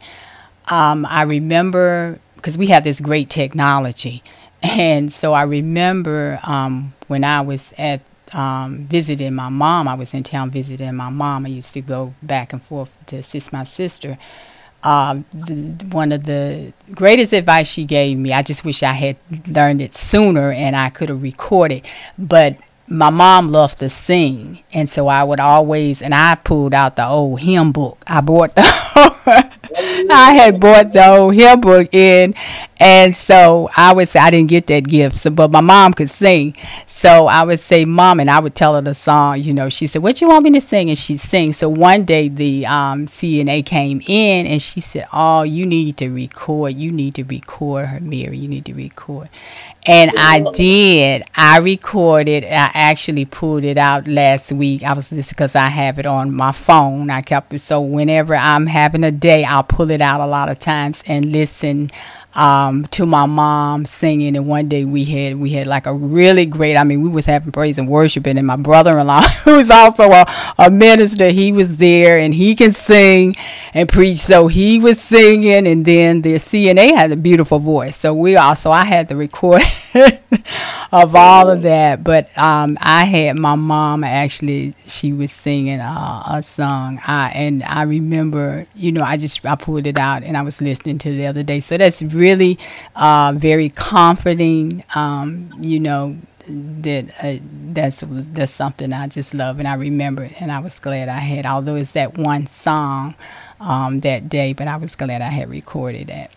um, 0.70 1.06
I 1.08 1.22
remember 1.22 2.18
because 2.36 2.58
we 2.58 2.66
have 2.68 2.84
this 2.84 3.00
great 3.00 3.30
technology, 3.30 4.22
and 4.62 5.12
so 5.12 5.32
I 5.32 5.42
remember 5.42 6.40
um, 6.44 6.94
when 7.06 7.24
I 7.24 7.40
was 7.40 7.72
at 7.78 8.02
um, 8.32 8.86
visiting 8.86 9.34
my 9.34 9.48
mom. 9.48 9.88
I 9.88 9.94
was 9.94 10.12
in 10.14 10.22
town 10.24 10.50
visiting 10.50 10.94
my 10.94 11.10
mom. 11.10 11.46
I 11.46 11.50
used 11.50 11.72
to 11.74 11.80
go 11.80 12.14
back 12.22 12.52
and 12.52 12.62
forth 12.62 12.90
to 13.06 13.16
assist 13.16 13.52
my 13.52 13.64
sister. 13.64 14.18
Um, 14.86 15.24
the, 15.32 15.84
one 15.86 16.12
of 16.12 16.24
the 16.26 16.72
greatest 16.94 17.32
advice 17.32 17.66
she 17.66 17.84
gave 17.84 18.18
me, 18.18 18.32
I 18.32 18.42
just 18.42 18.64
wish 18.64 18.84
I 18.84 18.92
had 18.92 19.16
learned 19.48 19.80
it 19.80 19.94
sooner 19.94 20.52
and 20.52 20.76
I 20.76 20.90
could 20.90 21.08
have 21.08 21.22
recorded. 21.22 21.84
But 22.16 22.56
my 22.86 23.10
mom 23.10 23.48
loved 23.48 23.80
to 23.80 23.88
sing, 23.88 24.62
and 24.72 24.88
so 24.88 25.08
I 25.08 25.24
would 25.24 25.40
always 25.40 26.00
and 26.00 26.14
I 26.14 26.36
pulled 26.36 26.72
out 26.72 26.94
the 26.94 27.06
old 27.06 27.40
hymn 27.40 27.72
book. 27.72 28.04
I 28.06 28.20
bought 28.20 28.54
the 28.54 28.62
I 29.78 30.32
had 30.34 30.60
bought 30.60 30.92
the 30.92 31.06
old 31.06 31.34
hymn 31.34 31.60
book 31.60 31.92
in, 31.92 32.34
and 32.78 33.14
so 33.14 33.68
I 33.76 33.92
would 33.92 34.08
say 34.08 34.18
I 34.20 34.30
didn't 34.30 34.48
get 34.48 34.66
that 34.68 34.88
gift, 34.88 35.16
so, 35.16 35.30
but 35.30 35.50
my 35.50 35.60
mom 35.60 35.92
could 35.92 36.10
sing. 36.10 36.56
So 36.86 37.26
I 37.26 37.42
would 37.42 37.60
say, 37.60 37.84
"Mom," 37.84 38.20
and 38.20 38.30
I 38.30 38.40
would 38.40 38.54
tell 38.54 38.74
her 38.74 38.80
the 38.80 38.94
song. 38.94 39.40
You 39.40 39.52
know, 39.52 39.68
she 39.68 39.86
said, 39.86 40.02
"What 40.02 40.20
you 40.20 40.28
want 40.28 40.44
me 40.44 40.52
to 40.52 40.60
sing?" 40.60 40.88
And 40.88 40.98
she'd 40.98 41.20
sing. 41.20 41.52
So 41.52 41.68
one 41.68 42.04
day 42.04 42.28
the 42.28 42.66
um, 42.66 43.06
CNA 43.06 43.66
came 43.66 44.00
in, 44.06 44.46
and 44.46 44.62
she 44.62 44.80
said, 44.80 45.04
"Oh, 45.12 45.42
you 45.42 45.66
need 45.66 45.98
to 45.98 46.08
record. 46.08 46.74
You 46.74 46.90
need 46.90 47.14
to 47.16 47.24
record 47.24 47.86
her, 47.86 48.00
Mary. 48.00 48.38
You 48.38 48.48
need 48.48 48.64
to 48.64 48.74
record." 48.74 49.28
And 49.88 50.10
I 50.16 50.44
did. 50.52 51.22
I 51.36 51.58
recorded. 51.58 52.44
I 52.44 52.70
actually 52.74 53.24
pulled 53.24 53.62
it 53.62 53.78
out 53.78 54.08
last 54.08 54.50
week. 54.50 54.82
I 54.82 54.92
was 54.92 55.10
just 55.10 55.30
because 55.30 55.54
I 55.54 55.68
have 55.68 56.00
it 56.00 56.06
on 56.06 56.34
my 56.34 56.50
phone. 56.50 57.08
I 57.08 57.20
kept 57.20 57.54
it 57.54 57.60
so 57.60 57.80
whenever 57.80 58.34
I'm 58.34 58.66
having 58.66 59.04
a 59.04 59.12
day, 59.12 59.44
I'll 59.44 59.62
pull 59.62 59.92
it 59.92 60.00
out 60.00 60.20
a 60.20 60.26
lot 60.26 60.48
of 60.48 60.58
times 60.58 61.04
and 61.06 61.30
listen 61.30 61.92
um, 62.36 62.86
to 62.86 63.06
my 63.06 63.26
mom 63.26 63.84
singing. 63.86 64.36
And 64.36 64.46
one 64.46 64.68
day 64.68 64.84
we 64.84 65.04
had 65.04 65.36
we 65.36 65.50
had 65.50 65.66
like 65.66 65.86
a 65.86 65.92
really 65.94 66.46
great. 66.46 66.76
I 66.76 66.84
mean, 66.84 67.02
we 67.02 67.08
was 67.08 67.26
having 67.26 67.52
praise 67.52 67.78
and 67.78 67.88
worship, 67.88 68.26
and 68.26 68.46
my 68.46 68.56
brother-in-law, 68.56 69.22
who's 69.44 69.70
also 69.70 70.10
a, 70.12 70.26
a 70.58 70.70
minister, 70.70 71.30
he 71.30 71.52
was 71.52 71.78
there, 71.78 72.18
and 72.18 72.34
he 72.34 72.54
can 72.54 72.72
sing 72.72 73.34
and 73.74 73.88
preach. 73.88 74.18
So 74.18 74.46
he 74.48 74.78
was 74.78 75.00
singing, 75.00 75.66
and 75.66 75.84
then 75.84 76.22
the 76.22 76.34
CNA 76.34 76.94
had 76.94 77.10
a 77.12 77.16
beautiful 77.16 77.58
voice. 77.58 77.96
So 77.96 78.14
we 78.14 78.36
also 78.36 78.70
I 78.70 78.84
had 78.84 79.08
the 79.08 79.16
record 79.16 79.62
of 80.92 81.14
all 81.14 81.50
of 81.50 81.62
that. 81.62 82.04
But 82.04 82.36
um, 82.38 82.78
I 82.80 83.04
had 83.04 83.38
my 83.38 83.54
mom 83.54 84.04
actually. 84.04 84.74
She 84.86 85.12
was 85.12 85.32
singing 85.32 85.80
uh, 85.80 86.22
a 86.28 86.42
song. 86.42 87.00
I 87.06 87.30
and 87.30 87.62
I 87.64 87.82
remember, 87.82 88.66
you 88.74 88.92
know, 88.92 89.02
I 89.02 89.16
just 89.16 89.44
I 89.44 89.56
pulled 89.56 89.86
it 89.86 89.96
out 89.96 90.22
and 90.22 90.36
I 90.36 90.42
was 90.42 90.60
listening 90.60 90.98
to 90.98 91.10
the 91.10 91.26
other 91.26 91.42
day. 91.42 91.60
So 91.60 91.76
that's 91.76 92.02
really 92.02 92.58
uh, 92.94 93.32
very 93.36 93.70
comforting. 93.70 94.84
Um, 94.94 95.52
you 95.58 95.80
know 95.80 96.16
that 96.48 97.10
uh, 97.22 97.38
that's 97.72 98.04
that's 98.06 98.52
something 98.52 98.92
I 98.92 99.08
just 99.08 99.34
love 99.34 99.58
and 99.58 99.66
I 99.66 99.74
remember 99.74 100.24
it 100.24 100.40
and 100.40 100.52
I 100.52 100.60
was 100.60 100.78
glad 100.78 101.08
I 101.08 101.18
had 101.18 101.44
although 101.44 101.74
it's 101.74 101.90
that 101.92 102.16
one 102.16 102.46
song 102.46 103.16
um, 103.60 104.00
that 104.00 104.28
day 104.28 104.52
but 104.52 104.68
I 104.68 104.76
was 104.76 104.94
glad 104.94 105.22
I 105.22 105.30
had 105.30 105.50
recorded 105.50 106.08
it. 106.08 106.30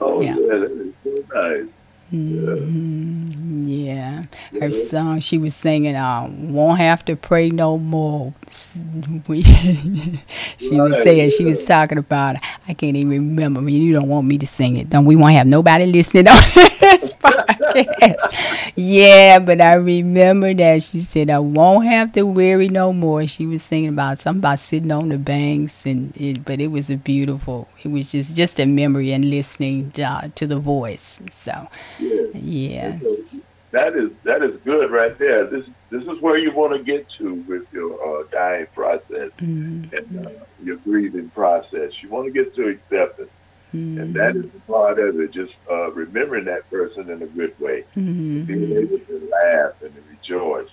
Oh 0.00 0.20
yeah, 0.20 0.36
yeah 0.40 1.64
that 2.12 2.18
is 2.18 2.50
so 2.50 2.56
nice. 2.56 2.64
Mm-hmm. 2.92 3.64
Yeah. 3.64 4.24
Her 4.60 4.70
song, 4.70 5.20
she 5.20 5.38
was 5.38 5.54
singing, 5.54 5.96
uh, 5.96 6.28
Won't 6.30 6.78
Have 6.78 7.04
to 7.06 7.16
Pray 7.16 7.50
No 7.50 7.78
More. 7.78 8.34
she 8.48 8.78
was 10.80 11.02
saying, 11.02 11.30
she 11.30 11.44
was 11.44 11.64
talking 11.64 11.98
about, 11.98 12.36
I 12.68 12.74
can't 12.74 12.96
even 12.96 13.10
remember. 13.10 13.60
I 13.60 13.64
mean, 13.64 13.82
you 13.82 13.92
don't 13.92 14.08
want 14.08 14.26
me 14.26 14.38
to 14.38 14.46
sing 14.46 14.76
it. 14.76 14.90
Don't 14.90 15.04
we 15.04 15.16
won't 15.16 15.34
have 15.34 15.46
nobody 15.46 15.86
listening 15.86 16.28
on 16.28 16.34
this 16.80 17.14
podcast? 17.14 18.72
yeah, 18.76 19.38
but 19.38 19.60
I 19.60 19.74
remember 19.74 20.52
that 20.54 20.82
she 20.82 21.00
said, 21.00 21.30
I 21.30 21.38
won't 21.40 21.86
have 21.86 22.12
to 22.12 22.22
worry 22.24 22.68
no 22.68 22.92
more. 22.92 23.26
She 23.26 23.46
was 23.46 23.62
singing 23.62 23.90
about 23.90 24.18
something 24.18 24.40
about 24.40 24.58
sitting 24.60 24.92
on 24.92 25.08
the 25.08 25.18
banks, 25.18 25.86
and 25.86 26.16
it, 26.16 26.44
but 26.44 26.60
it 26.60 26.68
was 26.68 26.90
a 26.90 26.96
beautiful, 26.96 27.68
it 27.82 27.88
was 27.88 28.12
just, 28.12 28.36
just 28.36 28.60
a 28.60 28.66
memory 28.66 29.12
and 29.12 29.24
listening 29.24 29.90
to, 29.92 30.02
uh, 30.02 30.28
to 30.34 30.46
the 30.46 30.58
voice. 30.58 31.18
So, 31.44 31.68
yeah. 31.98 32.98
that 33.70 33.96
is 33.96 34.10
that 34.22 34.42
is 34.42 34.56
good 34.62 34.90
right 34.90 35.16
there. 35.18 35.46
This 35.46 35.66
this 35.90 36.04
is 36.04 36.20
where 36.20 36.38
you 36.38 36.52
want 36.52 36.72
to 36.72 36.82
get 36.82 37.08
to 37.18 37.34
with 37.34 37.66
your 37.72 38.20
uh, 38.20 38.24
dying 38.30 38.66
process 38.74 39.30
mm-hmm. 39.38 39.94
and 39.94 40.26
uh, 40.26 40.30
your 40.62 40.76
grieving 40.76 41.28
process. 41.30 42.02
You 42.02 42.08
want 42.08 42.26
to 42.26 42.32
get 42.32 42.54
to 42.54 42.68
acceptance, 42.68 43.30
mm-hmm. 43.74 44.00
and 44.00 44.14
that 44.14 44.36
is 44.36 44.46
part 44.66 44.98
of 44.98 45.20
it. 45.20 45.32
Just 45.32 45.54
uh, 45.70 45.90
remembering 45.92 46.44
that 46.44 46.70
person 46.70 47.10
in 47.10 47.22
a 47.22 47.26
good 47.26 47.58
way, 47.60 47.84
mm-hmm. 47.96 48.42
being 48.42 48.76
able 48.76 48.98
to 48.98 49.28
laugh 49.30 49.82
and 49.82 49.94
to 49.94 50.02
rejoice. 50.08 50.70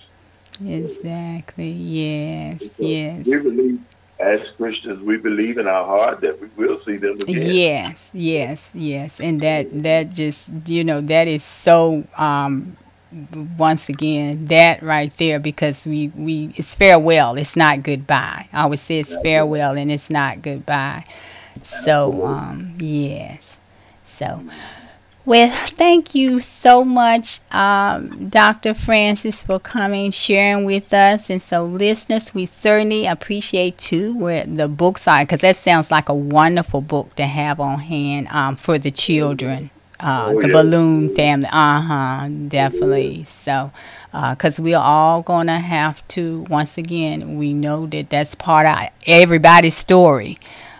Exactly. 0.64 1.70
Yes. 1.70 2.70
yes. 2.78 3.26
We 3.26 3.78
as 4.18 4.40
Christians, 4.56 5.02
we 5.02 5.16
believe 5.16 5.58
in 5.58 5.66
our 5.66 5.84
heart 5.84 6.20
that 6.20 6.40
we 6.40 6.48
will 6.56 6.80
see 6.84 6.96
them 6.96 7.20
again. 7.22 7.42
Yes, 7.44 8.10
yes, 8.12 8.70
yes, 8.74 9.20
and 9.20 9.40
that 9.42 9.82
that 9.82 10.10
just 10.10 10.48
you 10.66 10.84
know 10.84 11.00
that 11.00 11.26
is 11.28 11.42
so 11.42 12.04
um, 12.16 12.76
once 13.58 13.88
again 13.88 14.46
that 14.46 14.82
right 14.82 15.14
there 15.16 15.38
because 15.38 15.84
we 15.84 16.08
we 16.16 16.52
it's 16.56 16.74
farewell. 16.74 17.36
It's 17.36 17.56
not 17.56 17.82
goodbye. 17.82 18.48
I 18.52 18.62
always 18.62 18.80
say 18.80 19.00
it's 19.00 19.16
farewell 19.16 19.76
and 19.76 19.90
it's 19.90 20.10
not 20.10 20.42
goodbye. 20.42 21.04
So 21.62 22.24
um 22.24 22.74
yes. 22.78 23.56
So 24.04 24.42
well 25.24 25.50
thank 25.68 26.14
you 26.14 26.40
so 26.40 26.84
much 26.84 27.40
um, 27.52 28.28
dr 28.28 28.74
francis 28.74 29.40
for 29.40 29.58
coming 29.58 30.10
sharing 30.10 30.64
with 30.64 30.92
us 30.92 31.30
and 31.30 31.40
so 31.40 31.64
listeners 31.64 32.34
we 32.34 32.44
certainly 32.44 33.06
appreciate 33.06 33.78
too 33.78 34.14
where 34.16 34.44
the 34.44 34.68
books 34.68 35.06
are 35.06 35.24
because 35.24 35.40
that 35.40 35.56
sounds 35.56 35.90
like 35.90 36.08
a 36.08 36.14
wonderful 36.14 36.80
book 36.80 37.14
to 37.14 37.24
have 37.26 37.60
on 37.60 37.78
hand 37.78 38.26
um, 38.28 38.56
for 38.56 38.78
the 38.78 38.90
children 38.90 39.70
uh, 40.00 40.34
Oh, 40.34 40.40
the 40.40 40.48
yeah. 40.48 40.52
balloon 40.52 41.14
family. 41.14 41.46
Uh 41.52 41.80
huh, 41.80 42.28
definitely. 42.48 43.22
So, 43.22 43.70
because 44.10 44.58
we're 44.58 44.76
all 44.76 45.22
gonna 45.22 45.60
have 45.60 46.06
to. 46.08 46.44
Once 46.50 46.76
again, 46.76 47.38
we 47.38 47.54
know 47.54 47.86
that 47.86 48.10
that's 48.10 48.34
part 48.34 48.66
of 48.66 48.88
everybody's 49.06 49.76
story, 49.76 50.38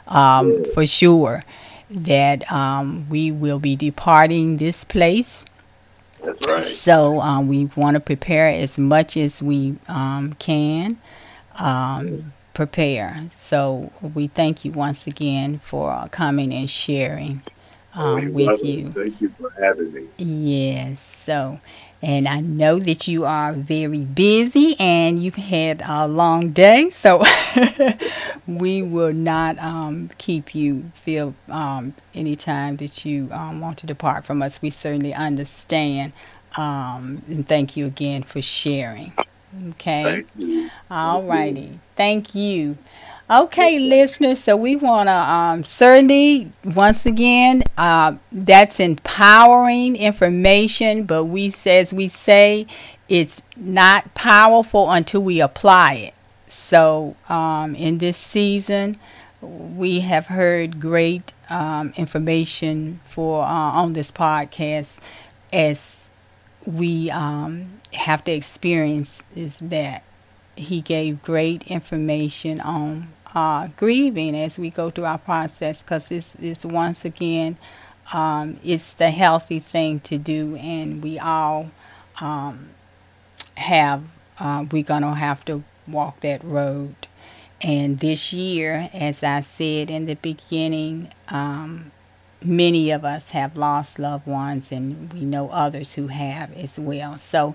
um, 0.08 0.64
for 0.74 0.86
sure. 0.86 1.44
That 1.92 2.50
um, 2.50 3.08
we 3.10 3.30
will 3.30 3.58
be 3.58 3.76
departing 3.76 4.56
this 4.56 4.84
place. 4.84 5.44
That's 6.22 6.46
right. 6.48 6.64
So 6.64 7.20
um, 7.20 7.48
we 7.48 7.66
want 7.76 7.94
to 7.96 8.00
prepare 8.00 8.48
as 8.48 8.78
much 8.78 9.16
as 9.16 9.42
we 9.42 9.76
um, 9.88 10.34
can. 10.34 10.98
Um, 11.58 12.32
prepare. 12.54 13.24
So 13.28 13.92
we 14.14 14.28
thank 14.28 14.64
you 14.64 14.72
once 14.72 15.06
again 15.06 15.58
for 15.58 16.08
coming 16.10 16.52
and 16.54 16.70
sharing 16.70 17.42
Oh, 17.94 18.16
um, 18.16 18.32
with 18.32 18.64
you. 18.64 18.88
Thank 18.92 19.20
you 19.20 19.28
for 19.38 19.50
having 19.60 19.92
me. 19.92 20.08
Yes. 20.18 21.00
So, 21.24 21.60
and 22.02 22.26
I 22.26 22.40
know 22.40 22.78
that 22.80 23.06
you 23.06 23.24
are 23.24 23.52
very 23.52 24.04
busy 24.04 24.74
and 24.80 25.22
you've 25.22 25.36
had 25.36 25.82
a 25.86 26.08
long 26.08 26.50
day. 26.50 26.90
So, 26.90 27.22
we 28.46 28.82
will 28.82 29.12
not 29.12 29.58
um, 29.58 30.10
keep 30.18 30.54
you 30.54 30.90
feel 30.94 31.34
um, 31.48 31.94
anytime 32.14 32.76
that 32.78 33.04
you 33.04 33.28
um, 33.30 33.60
want 33.60 33.78
to 33.78 33.86
depart 33.86 34.24
from 34.24 34.42
us. 34.42 34.60
We 34.60 34.70
certainly 34.70 35.14
understand. 35.14 36.12
Um, 36.56 37.22
and 37.28 37.46
thank 37.46 37.76
you 37.76 37.86
again 37.86 38.24
for 38.24 38.42
sharing. 38.42 39.12
Okay. 39.70 40.02
Thank 40.02 40.26
you. 40.36 40.70
All 40.90 41.22
righty. 41.22 41.78
Thank 41.96 42.34
you. 42.34 42.78
Okay, 43.32 43.78
listeners, 43.78 44.40
so 44.40 44.58
we 44.58 44.76
want 44.76 45.06
to 45.06 45.12
um, 45.14 45.64
certainly, 45.64 46.52
once 46.66 47.06
again, 47.06 47.62
uh, 47.78 48.16
that's 48.30 48.78
empowering 48.78 49.96
information, 49.96 51.04
but 51.04 51.24
we, 51.24 51.50
as 51.64 51.94
we 51.94 52.08
say, 52.08 52.66
it's 53.08 53.40
not 53.56 54.12
powerful 54.12 54.90
until 54.90 55.22
we 55.22 55.40
apply 55.40 55.94
it. 55.94 56.14
So, 56.46 57.16
um, 57.30 57.74
in 57.74 57.96
this 57.96 58.18
season, 58.18 58.98
we 59.40 60.00
have 60.00 60.26
heard 60.26 60.78
great 60.78 61.32
um, 61.48 61.94
information 61.96 63.00
for 63.06 63.44
uh, 63.44 63.46
on 63.46 63.94
this 63.94 64.10
podcast 64.10 64.98
as 65.50 66.10
we 66.66 67.10
um, 67.10 67.80
have 67.94 68.24
to 68.24 68.32
experience 68.32 69.22
is 69.34 69.56
that 69.60 70.02
he 70.54 70.82
gave 70.82 71.22
great 71.22 71.66
information 71.68 72.60
on 72.60 73.08
uh, 73.34 73.68
grieving 73.76 74.36
as 74.36 74.58
we 74.58 74.70
go 74.70 74.90
through 74.90 75.04
our 75.04 75.18
process 75.18 75.82
because 75.82 76.10
it's, 76.10 76.34
it's 76.36 76.64
once 76.64 77.04
again 77.04 77.56
um, 78.12 78.58
it's 78.64 78.94
the 78.94 79.10
healthy 79.10 79.58
thing 79.58 80.00
to 80.00 80.18
do 80.18 80.56
and 80.56 81.02
we 81.02 81.18
all 81.18 81.70
um, 82.20 82.70
have 83.56 84.02
uh, 84.38 84.64
we're 84.70 84.82
gonna 84.82 85.14
have 85.14 85.44
to 85.44 85.62
walk 85.86 86.20
that 86.20 86.42
road. 86.42 86.94
And 87.62 88.00
this 88.00 88.32
year 88.32 88.90
as 88.92 89.22
i 89.22 89.40
said 89.40 89.88
in 89.88 90.06
the 90.06 90.14
beginning 90.14 91.12
um, 91.28 91.92
many 92.42 92.90
of 92.90 93.04
us 93.04 93.30
have 93.30 93.56
lost 93.56 94.00
loved 94.00 94.26
ones 94.26 94.72
and 94.72 95.12
we 95.12 95.20
know 95.20 95.48
others 95.50 95.94
who 95.94 96.08
have 96.08 96.52
as 96.56 96.78
well. 96.78 97.18
So 97.18 97.54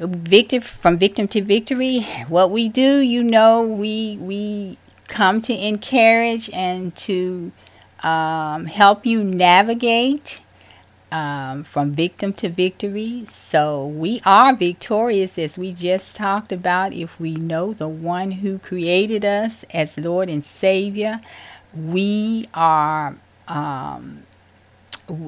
victim 0.00 0.62
from 0.62 0.98
victim 0.98 1.28
to 1.28 1.42
victory 1.42 2.00
what 2.28 2.50
we 2.50 2.68
do 2.68 2.98
you 2.98 3.22
know 3.22 3.62
we 3.62 4.18
we 4.20 4.76
come 5.08 5.40
to 5.42 5.54
encourage 5.54 6.50
and 6.50 6.94
to 6.96 7.52
um, 8.02 8.66
help 8.66 9.06
you 9.06 9.22
navigate 9.22 10.40
um, 11.12 11.62
from 11.62 11.92
victim 11.92 12.32
to 12.32 12.48
victory 12.48 13.24
so 13.28 13.86
we 13.86 14.20
are 14.26 14.54
victorious 14.54 15.38
as 15.38 15.56
we 15.56 15.72
just 15.72 16.16
talked 16.16 16.50
about 16.50 16.92
if 16.92 17.20
we 17.20 17.34
know 17.34 17.72
the 17.72 17.88
one 17.88 18.32
who 18.32 18.58
created 18.58 19.24
us 19.24 19.64
as 19.72 19.96
lord 19.98 20.28
and 20.28 20.44
savior 20.44 21.20
we 21.74 22.48
are 22.52 23.16
um, 23.46 24.24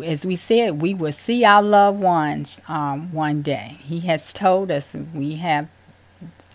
as 0.04 0.24
we 0.24 0.36
said, 0.36 0.80
we 0.80 0.94
will 0.94 1.12
see 1.12 1.44
our 1.44 1.62
loved 1.62 2.00
ones 2.00 2.60
um, 2.68 3.12
one 3.12 3.42
day. 3.42 3.76
He 3.82 4.00
has 4.00 4.32
told 4.32 4.70
us 4.70 4.94
we 5.14 5.34
have 5.36 5.68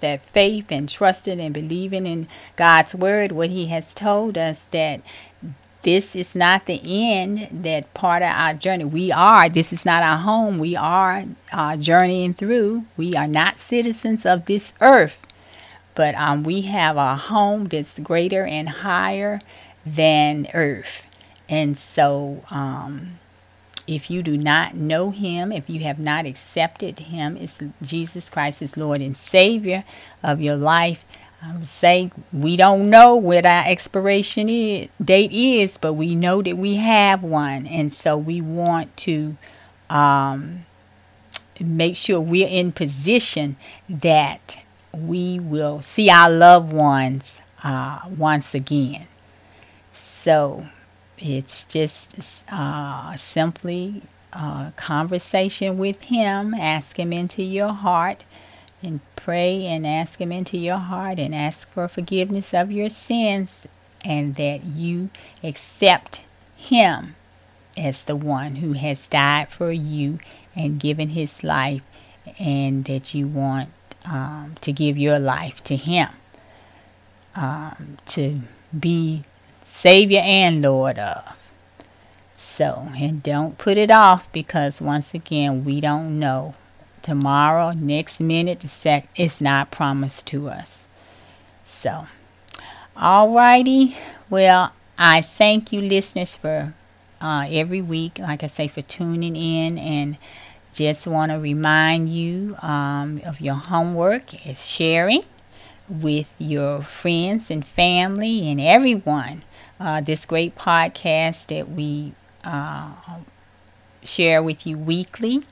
that 0.02 0.22
faith 0.22 0.68
and 0.70 0.90
trusting 0.90 1.40
and 1.40 1.54
believing 1.54 2.06
in 2.06 2.28
God's 2.56 2.94
word, 2.94 3.32
what 3.32 3.50
He 3.50 3.68
has 3.68 3.94
told 3.94 4.38
us 4.38 4.64
that 4.72 5.02
this 5.84 6.16
is 6.16 6.36
not 6.36 6.68
the 6.68 6.80
end, 6.84 7.48
that 7.64 7.92
part 7.94 8.22
of 8.22 8.32
our 8.32 8.54
journey. 8.54 8.86
We 8.86 9.12
are, 9.12 9.50
this 9.50 9.74
is 9.74 9.84
not 9.86 10.04
our 10.04 10.18
home. 10.18 10.60
We 10.60 10.76
are 10.76 11.24
uh, 11.52 11.78
journeying 11.78 12.36
through. 12.36 12.86
We 12.98 13.16
are 13.16 13.28
not 13.28 13.58
citizens 13.58 14.26
of 14.26 14.46
this 14.46 14.74
earth, 14.80 15.26
but 15.96 16.14
um, 16.16 16.44
we 16.44 16.62
have 16.62 16.98
a 16.98 17.16
home 17.16 17.66
that's 17.66 17.98
greater 17.98 18.46
and 18.46 18.70
higher 18.70 19.42
than 19.86 20.48
earth. 20.54 21.04
And 21.50 21.80
so, 21.80 22.44
um, 22.52 23.20
if 23.92 24.10
you 24.10 24.24
do 24.24 24.38
not 24.38 24.74
know 24.74 25.12
him, 25.12 25.52
if 25.52 25.70
you 25.70 25.82
have 25.82 26.00
not 26.00 26.26
accepted 26.26 27.00
him 27.00 27.36
as 27.36 27.58
Jesus 27.82 28.30
Christ 28.30 28.62
as 28.62 28.78
Lord 28.78 29.02
and 29.02 29.18
Savior 29.18 29.84
of 30.24 30.40
your 30.40 30.56
life, 30.56 31.04
I 31.44 31.54
would 31.54 31.68
say 31.68 32.12
we 32.32 32.56
don't 32.56 32.90
know 32.90 33.16
what 33.16 33.46
our 33.46 33.64
expiration 33.68 34.48
is, 34.48 34.90
date 35.04 35.34
is, 35.34 35.78
but 35.78 35.94
we 35.94 36.16
know 36.16 36.42
that 36.42 36.58
we 36.58 36.76
have 36.76 37.22
one. 37.24 37.68
And 37.68 37.94
so 37.94 38.16
we 38.16 38.40
want 38.40 38.96
to 38.98 39.36
um, 39.90 40.66
make 41.60 41.96
sure 41.96 42.22
we're 42.22 42.48
in 42.48 42.72
position 42.72 43.58
that 43.90 44.60
we 44.94 45.40
will 45.40 45.82
see 45.82 46.10
our 46.10 46.30
loved 46.30 46.72
ones 46.72 47.40
uh, 47.64 48.00
once 48.18 48.54
again. 48.54 49.08
So 49.92 50.68
it's 51.22 51.64
just 51.64 52.44
uh, 52.52 53.16
simply 53.16 54.04
a 54.34 54.74
conversation 54.76 55.78
with 55.78 56.04
Him. 56.04 56.54
Ask 56.54 56.98
Him 56.98 57.14
into 57.14 57.44
your 57.44 57.74
heart 57.74 58.24
and 58.82 59.00
pray 59.16 59.66
and 59.66 59.86
ask 59.86 60.20
Him 60.20 60.32
into 60.32 60.58
your 60.58 60.78
heart 60.78 61.20
and 61.20 61.36
ask 61.36 61.70
for 61.70 61.88
forgiveness 61.88 62.54
of 62.54 62.72
your 62.72 62.90
sins 62.90 63.56
and 64.04 64.36
that 64.36 64.64
you 64.64 65.10
accept 65.44 66.22
Him 66.56 67.16
as 67.78 68.04
the 68.04 68.16
one 68.16 68.56
who 68.56 68.74
has 68.74 69.08
died 69.08 69.50
for 69.50 69.72
you 69.72 70.20
and 70.56 70.80
given 70.80 71.10
His 71.10 71.44
life 71.44 71.82
and 72.40 72.86
that 72.86 73.14
you 73.14 73.28
want 73.28 73.70
um, 74.06 74.56
to 74.62 74.72
give 74.72 74.98
your 74.98 75.20
life 75.20 75.64
to 75.66 75.76
Him. 75.76 76.10
Um, 77.34 77.98
to 78.08 78.42
be 78.78 79.24
Savior 79.82 80.22
and 80.24 80.62
Lord 80.62 81.00
of. 81.00 81.36
So, 82.36 82.90
and 82.96 83.24
don't 83.24 83.58
put 83.58 83.78
it 83.78 83.90
off 83.90 84.32
because 84.32 84.80
once 84.80 85.16
again, 85.16 85.66
we 85.66 85.82
don't 85.82 86.20
know. 86.20 86.54
Tomorrow, 87.02 87.72
next 87.72 88.20
minute, 88.20 88.60
the 88.60 88.68
sec, 88.68 89.10
it's 89.16 89.42
not 89.42 89.72
promised 89.72 90.28
to 90.28 90.50
us. 90.50 90.86
So, 91.66 92.06
alrighty. 92.96 93.96
Well, 94.30 94.72
I 95.00 95.22
thank 95.22 95.74
you, 95.74 95.82
listeners, 95.82 96.36
for 96.36 96.76
uh, 97.20 97.48
every 97.50 97.82
week, 97.82 98.20
like 98.20 98.44
I 98.44 98.48
say, 98.48 98.68
for 98.68 98.84
tuning 98.84 99.36
in 99.36 99.80
and 99.80 100.20
just 100.72 101.08
want 101.08 101.32
to 101.32 101.40
remind 101.40 102.08
you 102.08 102.56
um, 102.62 103.20
of 103.26 103.42
your 103.42 103.56
homework 103.56 104.46
is 104.46 104.70
sharing 104.70 105.24
with 105.90 106.36
your 106.38 106.84
friends 106.84 107.50
and 107.50 107.66
family 107.66 108.48
and 108.48 108.62
everyone 108.62 109.42
uh, 109.82 110.02
this 110.02 110.26
great 110.26 110.56
podcast 110.56 111.48
that 111.48 111.70
we 111.70 112.14
uh, 112.44 112.92
share 114.04 114.44
with 114.44 114.66
you 114.68 114.78
weekly. 114.78 115.44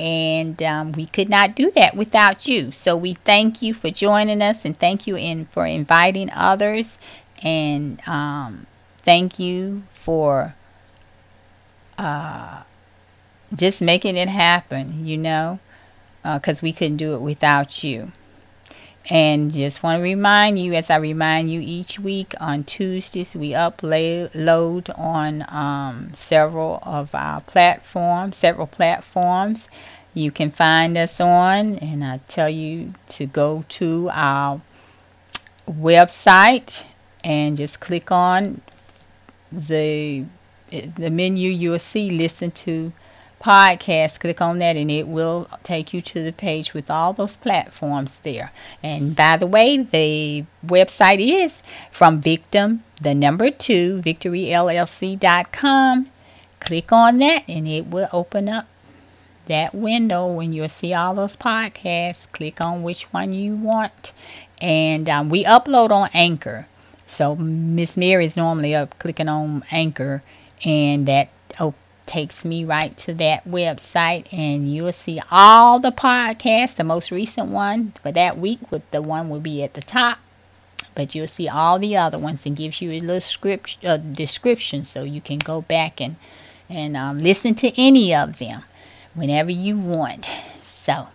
And 0.00 0.60
um, 0.62 0.92
we 0.92 1.06
could 1.06 1.28
not 1.28 1.54
do 1.54 1.70
that 1.72 1.94
without 1.96 2.48
you. 2.48 2.72
So 2.72 2.96
we 2.96 3.14
thank 3.14 3.62
you 3.62 3.72
for 3.74 3.90
joining 3.90 4.42
us 4.42 4.64
and 4.64 4.76
thank 4.76 5.06
you 5.06 5.16
in, 5.16 5.44
for 5.46 5.64
inviting 5.66 6.30
others. 6.34 6.98
And 7.44 8.06
um, 8.08 8.66
thank 8.98 9.38
you 9.38 9.84
for 9.92 10.54
uh, 11.98 12.62
just 13.54 13.80
making 13.80 14.16
it 14.16 14.28
happen, 14.28 15.06
you 15.06 15.18
know. 15.18 15.60
because 16.24 16.62
we 16.62 16.72
couldn't 16.72 16.96
do 16.98 17.14
it 17.14 17.20
without 17.20 17.84
you. 17.84 18.12
And 19.10 19.52
just 19.52 19.82
want 19.82 19.98
to 19.98 20.02
remind 20.02 20.58
you, 20.58 20.74
as 20.74 20.88
I 20.88 20.96
remind 20.96 21.50
you 21.50 21.60
each 21.60 21.98
week 21.98 22.34
on 22.40 22.64
Tuesdays, 22.64 23.34
we 23.34 23.50
upload 23.50 24.96
on 24.98 25.44
um, 25.48 26.12
several 26.14 26.78
of 26.84 27.14
our 27.14 27.40
platforms, 27.40 28.36
several 28.36 28.68
platforms 28.68 29.68
you 30.14 30.30
can 30.30 30.50
find 30.50 30.96
us 30.96 31.20
on. 31.20 31.76
And 31.76 32.04
I 32.04 32.18
tell 32.28 32.48
you 32.48 32.94
to 33.10 33.26
go 33.26 33.64
to 33.70 34.10
our 34.12 34.60
website 35.68 36.84
and 37.24 37.56
just 37.56 37.80
click 37.80 38.10
on 38.10 38.60
the 39.50 40.24
the 40.96 41.10
menu 41.10 41.50
you 41.50 41.70
will 41.70 41.78
see 41.78 42.10
listen 42.10 42.50
to 42.50 42.92
podcast, 43.42 44.20
click 44.20 44.40
on 44.40 44.58
that 44.58 44.76
and 44.76 44.90
it 44.90 45.08
will 45.08 45.48
take 45.62 45.92
you 45.92 46.00
to 46.00 46.22
the 46.22 46.32
page 46.32 46.72
with 46.72 46.90
all 46.90 47.12
those 47.12 47.36
platforms 47.36 48.16
there. 48.22 48.52
And 48.82 49.14
by 49.16 49.36
the 49.36 49.46
way, 49.46 49.76
the 49.78 50.44
website 50.64 51.18
is 51.20 51.62
from 51.90 52.20
victim, 52.20 52.84
the 53.00 53.14
number 53.14 53.50
two, 53.50 54.00
victoryllc.com. 54.02 56.08
Click 56.60 56.92
on 56.92 57.18
that 57.18 57.42
and 57.48 57.66
it 57.66 57.88
will 57.88 58.08
open 58.12 58.48
up 58.48 58.68
that 59.46 59.74
window 59.74 60.28
when 60.28 60.52
you'll 60.52 60.68
see 60.68 60.94
all 60.94 61.14
those 61.14 61.36
podcasts. 61.36 62.30
Click 62.30 62.60
on 62.60 62.84
which 62.84 63.12
one 63.12 63.32
you 63.32 63.56
want. 63.56 64.12
And 64.60 65.08
um, 65.08 65.28
we 65.28 65.44
upload 65.44 65.90
on 65.90 66.08
Anchor. 66.14 66.68
So 67.08 67.34
Miss 67.36 67.96
Mary 67.96 68.24
is 68.24 68.36
normally 68.36 68.74
up 68.74 68.98
clicking 68.98 69.28
on 69.28 69.64
Anchor 69.70 70.22
and 70.64 71.06
that 71.08 71.28
opens 71.58 71.81
takes 72.06 72.44
me 72.44 72.64
right 72.64 72.96
to 72.96 73.14
that 73.14 73.44
website 73.48 74.32
and 74.32 74.72
you'll 74.72 74.92
see 74.92 75.20
all 75.30 75.78
the 75.78 75.92
podcasts 75.92 76.76
the 76.76 76.84
most 76.84 77.10
recent 77.10 77.48
one 77.48 77.92
for 78.02 78.12
that 78.12 78.36
week 78.38 78.58
with 78.70 78.88
the 78.90 79.00
one 79.00 79.28
will 79.28 79.40
be 79.40 79.62
at 79.62 79.74
the 79.74 79.80
top 79.80 80.18
but 80.94 81.14
you'll 81.14 81.26
see 81.26 81.48
all 81.48 81.78
the 81.78 81.96
other 81.96 82.18
ones 82.18 82.44
and 82.44 82.56
gives 82.56 82.82
you 82.82 82.90
a 82.90 83.00
little 83.00 83.20
script 83.20 83.78
uh, 83.84 83.96
description 83.96 84.84
so 84.84 85.04
you 85.04 85.20
can 85.20 85.38
go 85.38 85.62
back 85.62 86.00
and 86.00 86.16
and 86.68 86.96
um, 86.96 87.18
listen 87.18 87.54
to 87.54 87.72
any 87.80 88.14
of 88.14 88.38
them 88.38 88.62
whenever 89.14 89.50
you 89.50 89.78
want 89.78 90.26
so 90.62 91.08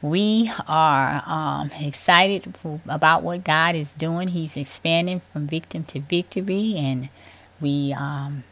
we 0.00 0.50
are 0.68 1.22
um, 1.26 1.70
excited 1.80 2.56
for, 2.56 2.80
about 2.88 3.22
what 3.22 3.44
God 3.44 3.74
is 3.74 3.94
doing. 3.96 4.28
He's 4.28 4.56
expanding 4.56 5.20
from 5.32 5.46
victim 5.46 5.84
to 5.84 6.00
victory, 6.00 6.74
and 6.76 7.08
we 7.60 7.92
um, 7.92 8.44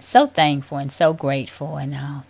so 0.00 0.26
thankful 0.26 0.78
and 0.78 0.92
so 0.92 1.12
grateful, 1.12 1.76
and 1.76 1.94
uh, 1.94 2.20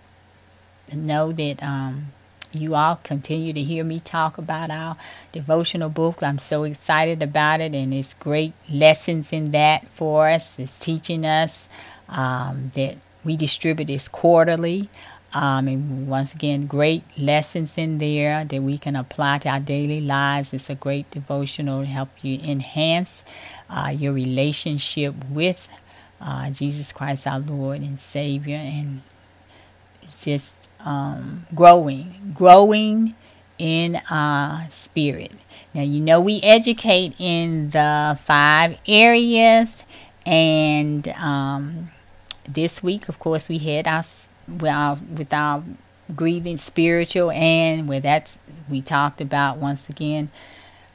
know 0.95 1.33
that 1.33 1.63
um, 1.63 2.09
you 2.53 2.75
all 2.75 2.97
continue 3.03 3.53
to 3.53 3.63
hear 3.63 3.85
me 3.85 4.01
talk 4.01 4.39
about 4.39 4.71
our 4.71 4.97
devotional 5.33 5.89
book. 5.89 6.23
I'm 6.23 6.39
so 6.39 6.65
excited 6.65 7.23
about 7.23 7.61
it, 7.61 7.75
and 7.75 7.93
it's 7.93 8.15
great 8.15 8.55
lessons 8.71 9.33
in 9.33 9.51
that 9.53 9.87
for 9.89 10.29
us. 10.29 10.59
It's 10.59 10.79
teaching 10.79 11.27
us 11.27 11.69
um, 12.09 12.73
that 12.75 12.97
we 13.25 13.37
distribute 13.37 13.87
this 13.87 14.09
quarterly. 14.09 14.89
Um, 15.35 15.69
and 15.69 16.09
once 16.09 16.33
again, 16.33 16.67
great 16.67 17.03
lessons 17.19 17.77
in 17.77 17.99
there 17.99 18.47
that 18.47 18.63
we 18.63 18.79
can 18.79 18.97
apply 18.97 19.39
to 19.39 19.51
our 19.51 19.61
daily 19.61 20.01
lives. 20.01 20.55
It's 20.55 20.71
a 20.71 20.75
great 20.75 21.11
devotional 21.11 21.83
to 21.83 21.87
help 21.87 22.09
you 22.23 22.41
enhance 22.43 23.23
uh, 23.69 23.95
your 23.95 24.15
relationship 24.15 25.15
with 25.29 25.69
uh, 26.21 26.51
Jesus 26.51 26.93
Christ, 26.93 27.27
our 27.27 27.39
Lord 27.41 27.81
and 27.81 27.99
Savior, 27.99 28.57
and 28.57 29.03
just 30.17 30.55
um, 30.85 31.47
growing, 31.55 32.33
growing 32.35 33.15
in 33.59 34.01
our 34.11 34.67
spirit. 34.71 35.33
Now, 35.75 35.83
you 35.83 36.01
know, 36.01 36.21
we 36.21 36.41
educate 36.43 37.15
in 37.19 37.71
the 37.71 38.19
five 38.25 38.81
areas, 38.87 39.85
and 40.25 41.07
um, 41.09 41.91
this 42.49 42.83
week, 42.83 43.09
of 43.09 43.19
course, 43.19 43.49
we 43.49 43.59
had 43.59 43.87
our, 43.87 44.05
with 44.49 44.71
our, 44.71 44.99
with 45.17 45.33
our 45.33 45.63
grieving 46.15 46.59
spiritual, 46.59 47.31
and 47.31 47.89
where 47.89 48.01
that's 48.01 48.39
we 48.69 48.83
talked 48.83 49.21
about 49.21 49.57
once 49.57 49.89
again 49.89 50.31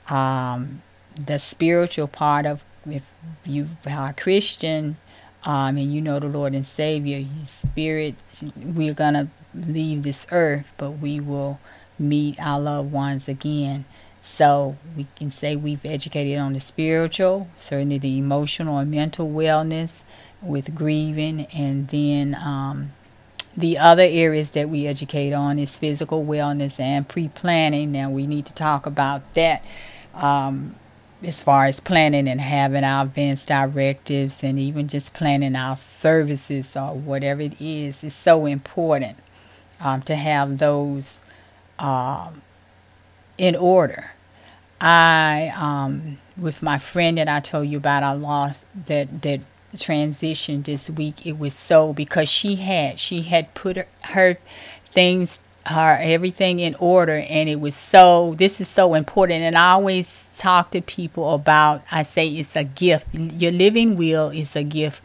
um, 0.10 0.82
the 1.16 1.40
spiritual 1.40 2.08
part 2.08 2.46
of 2.46 2.64
if 2.86 3.04
you 3.46 3.68
are 3.88 4.14
Christian 4.14 4.98
um, 5.46 5.78
and 5.78 5.94
you 5.94 6.02
know 6.02 6.20
the 6.20 6.28
Lord 6.28 6.54
and 6.54 6.66
Savior, 6.66 7.26
Spirit, 7.46 8.16
we're 8.56 8.94
going 8.94 9.14
to 9.14 9.28
leave 9.54 10.04
this 10.04 10.26
earth, 10.32 10.72
but 10.78 10.92
we 10.92 11.20
will 11.20 11.60
meet 12.00 12.40
our 12.40 12.60
loved 12.60 12.92
ones 12.92 13.28
again. 13.28 13.86
So 14.22 14.78
we 14.96 15.08
can 15.18 15.32
say 15.32 15.56
we've 15.56 15.86
educated 15.86 16.40
on 16.40 16.54
the 16.54 16.62
spiritual, 16.62 17.50
certainly 17.58 17.98
the 17.98 18.18
emotional 18.18 18.78
and 18.78 18.90
mental 18.90 19.30
wellness 19.30 20.02
with 20.42 20.74
grieving, 20.74 21.46
and 21.54 21.90
then 21.90 22.36
um, 22.36 22.94
the 23.56 23.78
other 23.78 24.08
areas 24.08 24.52
that 24.52 24.70
we 24.70 24.88
educate 24.88 25.34
on 25.34 25.60
is 25.60 25.78
physical 25.78 26.24
wellness 26.26 26.80
and 26.80 27.08
pre-planning. 27.08 27.92
Now 27.92 28.10
we 28.10 28.26
need 28.26 28.46
to 28.46 28.54
talk 28.54 28.86
about 28.86 29.34
that. 29.34 29.64
Um, 30.14 30.76
as 31.24 31.42
far 31.42 31.66
as 31.66 31.80
planning 31.80 32.28
and 32.28 32.42
having 32.42 32.84
our 32.84 33.06
advance 33.06 33.46
directives 33.46 34.44
and 34.44 34.60
even 34.60 34.88
just 34.88 35.14
planning 35.14 35.56
our 35.56 35.78
services 35.78 36.76
or 36.76 36.94
whatever 36.96 37.42
it 37.42 37.60
is 37.62 38.04
is 38.04 38.14
so 38.14 38.46
important 38.46 39.18
um, 39.80 40.02
to 40.02 40.16
have 40.16 40.58
those 40.58 41.22
um, 41.80 42.42
in 43.38 43.56
order. 43.56 44.12
I, 44.82 45.54
um, 45.56 46.18
with 46.38 46.62
my 46.62 46.78
friend 46.78 47.18
that 47.18 47.30
I 47.30 47.40
told 47.40 47.68
you 47.68 47.78
about, 47.78 48.04
I 48.04 48.12
lost 48.12 48.66
that 48.88 49.22
that 49.22 49.42
transition 49.78 50.62
this 50.62 50.90
week. 50.90 51.26
It 51.26 51.40
was 51.40 51.54
so 51.54 51.94
because 51.94 52.30
she 52.30 52.56
had 52.56 53.00
she 53.00 53.22
had 53.22 53.54
put 53.54 53.78
her, 53.78 53.88
her 54.04 54.38
things 54.86 55.40
her 55.66 55.98
everything 56.02 56.60
in 56.60 56.76
order 56.76 57.24
and 57.30 57.48
it 57.48 57.60
was 57.60 57.76
so 57.76 58.34
this 58.38 58.60
is 58.60 58.68
so 58.68 58.94
important. 58.94 59.42
And 59.44 59.56
i 59.58 59.72
always 59.72 60.30
talk 60.38 60.72
to 60.72 60.82
people 60.82 61.34
about 61.34 61.84
i 61.92 62.04
say 62.04 62.28
it's 62.28 62.56
a 62.56 62.64
gift. 62.64 63.08
Your 63.14 63.52
living 63.52 63.96
will 63.96 64.30
is 64.30 64.56
a 64.56 64.64
gift 64.64 65.02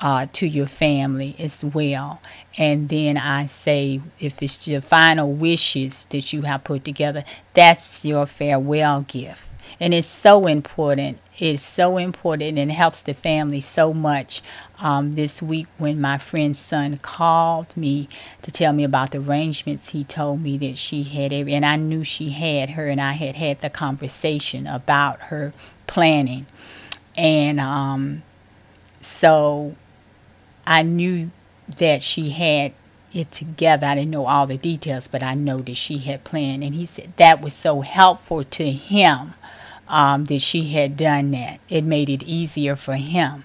uh, 0.00 0.26
to 0.32 0.46
your 0.46 0.66
family 0.66 1.34
as 1.38 1.64
well. 1.64 2.20
And 2.56 2.88
then 2.88 3.16
i 3.16 3.46
say 3.46 4.00
if 4.20 4.42
it's 4.42 4.66
your 4.66 4.80
final 4.80 5.32
wishes 5.32 6.06
that 6.10 6.32
you 6.32 6.42
have 6.42 6.64
put 6.64 6.84
together 6.84 7.24
that's 7.54 8.04
your 8.04 8.26
farewell 8.26 9.02
gift. 9.02 9.44
And 9.80 9.92
it's 9.94 10.06
so 10.08 10.46
important. 10.46 11.18
It's 11.40 11.62
so 11.62 11.98
important 11.98 12.58
and 12.58 12.72
helps 12.72 13.00
the 13.00 13.14
family 13.14 13.60
so 13.60 13.94
much. 13.94 14.42
Um, 14.80 15.12
this 15.12 15.40
week, 15.40 15.68
when 15.78 16.00
my 16.00 16.18
friend's 16.18 16.58
son 16.58 16.98
called 16.98 17.76
me 17.76 18.08
to 18.42 18.50
tell 18.50 18.72
me 18.72 18.82
about 18.82 19.12
the 19.12 19.18
arrangements, 19.18 19.90
he 19.90 20.02
told 20.02 20.42
me 20.42 20.58
that 20.58 20.78
she 20.78 21.04
had 21.04 21.32
every, 21.32 21.54
and 21.54 21.64
I 21.64 21.76
knew 21.76 22.02
she 22.02 22.30
had 22.30 22.70
her, 22.70 22.88
and 22.88 23.00
I 23.00 23.12
had 23.12 23.36
had 23.36 23.60
the 23.60 23.70
conversation 23.70 24.66
about 24.66 25.20
her 25.22 25.52
planning, 25.86 26.46
and 27.16 27.60
um, 27.60 28.22
so 29.00 29.76
I 30.66 30.82
knew 30.82 31.30
that 31.78 32.02
she 32.02 32.30
had 32.30 32.72
it 33.12 33.30
together. 33.32 33.86
I 33.86 33.94
didn't 33.94 34.10
know 34.10 34.26
all 34.26 34.46
the 34.46 34.58
details, 34.58 35.08
but 35.08 35.22
I 35.22 35.34
know 35.34 35.58
that 35.58 35.76
she 35.76 35.98
had 35.98 36.24
planned. 36.24 36.62
And 36.62 36.74
he 36.74 36.86
said 36.86 37.12
that 37.16 37.40
was 37.40 37.54
so 37.54 37.80
helpful 37.80 38.44
to 38.44 38.70
him 38.70 39.34
um, 39.88 40.26
that 40.26 40.40
she 40.40 40.70
had 40.70 40.96
done 40.96 41.30
that. 41.32 41.60
It 41.68 41.84
made 41.84 42.08
it 42.08 42.22
easier 42.22 42.76
for 42.76 42.94
him. 42.94 43.44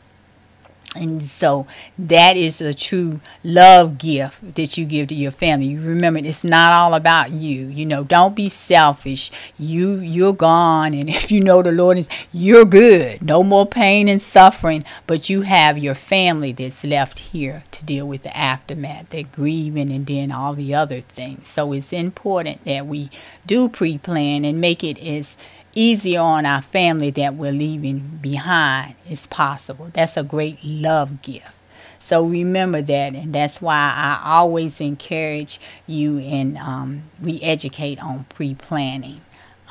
And 0.95 1.23
so 1.23 1.65
that 1.97 2.37
is 2.37 2.61
a 2.61 2.73
true 2.73 3.19
love 3.43 3.97
gift 3.97 4.55
that 4.55 4.77
you 4.77 4.85
give 4.85 5.07
to 5.07 5.15
your 5.15 5.31
family. 5.31 5.67
You 5.67 5.81
remember 5.81 6.19
it's 6.19 6.43
not 6.43 6.71
all 6.71 6.93
about 6.93 7.31
you. 7.31 7.65
You 7.67 7.85
know, 7.85 8.03
don't 8.03 8.35
be 8.35 8.47
selfish. 8.49 9.31
You 9.57 9.95
you're 9.99 10.33
gone 10.33 10.93
and 10.93 11.09
if 11.09 11.31
you 11.31 11.41
know 11.41 11.61
the 11.61 11.71
Lord 11.71 11.97
is 11.97 12.09
you're 12.31 12.65
good. 12.65 13.23
No 13.23 13.43
more 13.43 13.65
pain 13.65 14.07
and 14.07 14.21
suffering, 14.21 14.85
but 15.07 15.29
you 15.29 15.41
have 15.41 15.77
your 15.77 15.95
family 15.95 16.51
that's 16.51 16.83
left 16.83 17.19
here 17.19 17.63
to 17.71 17.83
deal 17.83 18.07
with 18.07 18.23
the 18.23 18.37
aftermath, 18.37 19.09
the 19.09 19.23
grieving 19.23 19.91
and 19.91 20.05
then 20.05 20.31
all 20.31 20.53
the 20.53 20.75
other 20.75 21.01
things. 21.01 21.47
So 21.47 21.73
it's 21.73 21.91
important 21.91 22.65
that 22.65 22.85
we 22.85 23.09
do 23.47 23.67
pre-plan 23.67 24.45
and 24.45 24.61
make 24.61 24.83
it 24.83 24.99
as 25.03 25.35
easier 25.75 26.21
on 26.21 26.45
our 26.45 26.61
family 26.61 27.09
that 27.11 27.35
we're 27.35 27.51
leaving 27.51 28.19
behind 28.21 28.95
is 29.09 29.27
possible. 29.27 29.89
That's 29.93 30.17
a 30.17 30.23
great 30.23 30.63
love 30.63 31.21
gift. 31.21 31.57
So 31.99 32.25
remember 32.25 32.81
that, 32.81 33.15
and 33.15 33.33
that's 33.33 33.61
why 33.61 33.93
I 33.95 34.21
always 34.23 34.81
encourage 34.81 35.59
you 35.87 36.19
and 36.19 36.57
um, 36.57 37.03
we 37.21 37.41
educate 37.41 38.03
on 38.03 38.25
pre-planning. 38.25 39.21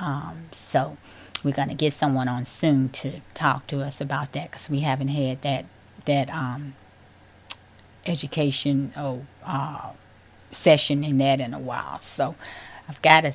Um, 0.01 0.45
so 0.51 0.97
we're 1.45 1.53
gonna 1.53 1.75
get 1.75 1.93
someone 1.93 2.29
on 2.29 2.47
soon 2.47 2.89
to 2.91 3.21
talk 3.35 3.67
to 3.67 3.81
us 3.81 4.01
about 4.01 4.33
that 4.33 4.51
because 4.51 4.71
we 4.71 4.81
haven't 4.81 5.09
had 5.09 5.43
that 5.43 5.67
that 6.07 6.31
um, 6.31 6.75
education 8.07 8.93
oh, 8.97 9.27
uh, 9.45 9.91
session 10.53 11.05
in 11.05 11.19
that 11.19 11.41
in 11.41 11.55
a 11.55 11.59
while. 11.59 12.01
So 12.01 12.35
I've 12.89 13.03
got 13.03 13.23
to 13.23 13.35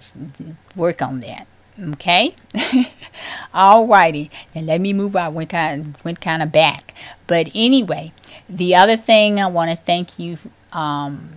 work 0.76 1.01
on 1.01 1.20
that. 1.22 1.47
Okay. 1.82 2.36
All 3.53 3.88
righty. 3.88 4.32
And 4.55 4.65
let 4.65 4.82
me 4.82 4.93
move 4.93 5.15
on. 5.15 5.34
Went 5.34 5.51
kind 5.51 5.86
of, 5.86 6.05
went 6.05 6.21
kind 6.21 6.41
of 6.41 6.51
back. 6.51 6.93
But 7.28 7.49
anyway, 7.53 8.13
the 8.49 8.75
other 8.75 8.97
thing 8.97 9.39
I 9.39 9.47
want 9.47 9.71
to 9.71 9.78
thank 9.78 10.17
you 10.17 10.38
um, 10.73 11.30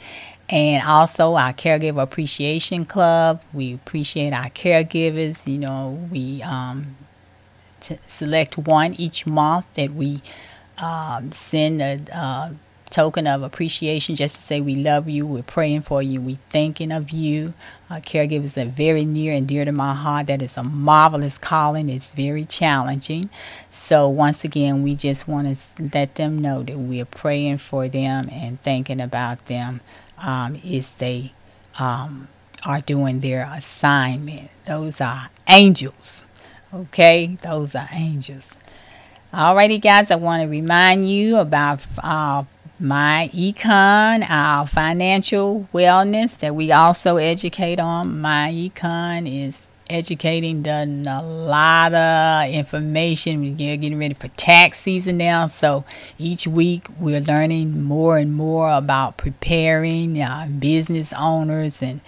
And 0.50 0.86
also 0.88 1.36
our 1.36 1.54
caregiver 1.54 2.04
appreciation 2.04 2.86
club. 2.86 3.42
We 3.52 3.74
appreciate 3.74 4.32
our 4.32 4.50
caregivers. 4.50 5.48
You 5.48 5.58
know, 5.58 6.08
we 6.12 6.44
um, 6.44 6.98
select 7.80 8.58
one 8.58 8.94
each 8.94 9.26
month 9.26 9.66
that 9.74 9.94
we 9.94 10.22
um, 10.78 11.32
send 11.32 11.82
a, 11.82 12.00
uh, 12.14 12.50
token 12.90 13.28
of 13.28 13.44
appreciation 13.44 14.16
just 14.16 14.36
to 14.38 14.42
say 14.42 14.62
we 14.62 14.76
love 14.76 15.10
you, 15.10 15.26
we're 15.26 15.44
praying 15.44 15.82
for 15.82 16.02
you, 16.02 16.22
we're 16.22 16.38
thinking 16.50 16.92
of 16.92 17.10
you. 17.10 17.54
Caregivers 17.90 18.62
are 18.62 18.70
very 18.70 19.04
near 19.06 19.34
and 19.34 19.48
dear 19.48 19.66
to 19.66 19.72
my 19.72 19.94
heart. 19.94 20.28
That 20.28 20.42
is 20.42 20.58
a 20.58 20.64
marvelous 20.64 21.38
calling. 21.38 21.90
It's 21.90 22.14
very 22.14 22.46
challenging. 22.46 23.30
So, 23.72 24.08
once 24.08 24.44
again, 24.44 24.82
we 24.82 24.96
just 24.96 25.28
want 25.28 25.56
to 25.56 25.84
let 25.94 26.16
them 26.16 26.40
know 26.40 26.64
that 26.64 26.78
we're 26.78 27.06
praying 27.06 27.60
for 27.60 27.88
them 27.88 28.30
and 28.32 28.62
thinking 28.62 29.02
about 29.02 29.46
them 29.48 29.82
um, 30.22 30.60
as 30.66 30.92
they 30.96 31.34
um, 31.80 32.28
are 32.66 32.82
doing 32.82 33.20
their 33.20 33.50
assignment. 33.54 34.50
Those 34.66 35.02
are 35.02 35.30
angels. 35.48 36.26
Okay? 36.74 37.38
Those 37.42 37.76
are 37.76 37.90
angels. 37.92 38.56
Alrighty, 39.34 39.82
guys, 39.82 40.12
I 40.12 40.16
want 40.16 40.44
to 40.44 40.48
remind 40.48 41.10
you 41.10 41.38
about 41.38 41.82
uh, 42.02 42.44
my 42.80 43.30
econ, 43.34 44.26
our 44.30 44.66
financial 44.66 45.68
wellness 45.74 46.38
that 46.40 46.56
we 46.56 46.72
also 46.72 47.18
educate 47.18 47.80
on. 47.80 48.20
My 48.22 48.52
econ 48.52 49.28
is 49.28 49.68
educating, 49.90 50.62
done 50.62 51.06
a 51.08 51.22
lot 51.22 51.94
of 51.94 52.50
information. 52.50 53.42
We're 53.42 53.56
getting 53.56 54.00
ready 54.00 54.14
for 54.14 54.28
tax 54.30 54.80
season 54.80 55.18
now, 55.18 55.48
so 55.48 55.86
each 56.18 56.48
week 56.48 56.88
we're 57.00 57.22
learning 57.22 57.84
more 57.84 58.18
and 58.18 58.34
more 58.34 58.72
about 58.72 59.18
preparing 59.18 60.22
uh, 60.22 60.48
business 60.60 61.14
owners 61.14 61.82
and 61.82 62.02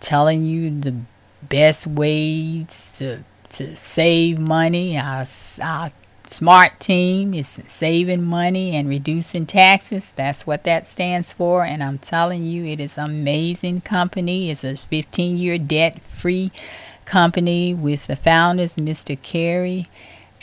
telling 0.00 0.44
you 0.44 0.80
the 0.80 0.94
best 1.42 1.86
ways 1.86 2.92
to 2.98 3.24
to 3.50 3.76
save 3.76 4.38
money. 4.38 4.98
Our, 4.98 5.26
our 5.62 5.92
SMART 6.24 6.80
team 6.80 7.34
is 7.34 7.60
saving 7.66 8.22
money 8.22 8.74
and 8.74 8.88
reducing 8.88 9.44
taxes. 9.44 10.12
That's 10.14 10.46
what 10.46 10.64
that 10.64 10.86
stands 10.86 11.32
for. 11.32 11.64
And 11.64 11.82
I'm 11.82 11.98
telling 11.98 12.44
you, 12.44 12.64
it 12.64 12.80
is 12.80 12.96
an 12.96 13.04
amazing 13.04 13.82
company. 13.82 14.50
It's 14.50 14.64
a 14.64 14.76
15 14.76 15.36
year 15.36 15.58
debt 15.58 16.00
free 16.02 16.48
company 16.48 16.68
with 17.14 18.06
the 18.06 18.16
founders, 18.16 18.76
Mr. 18.76 19.20
Carey 19.20 19.88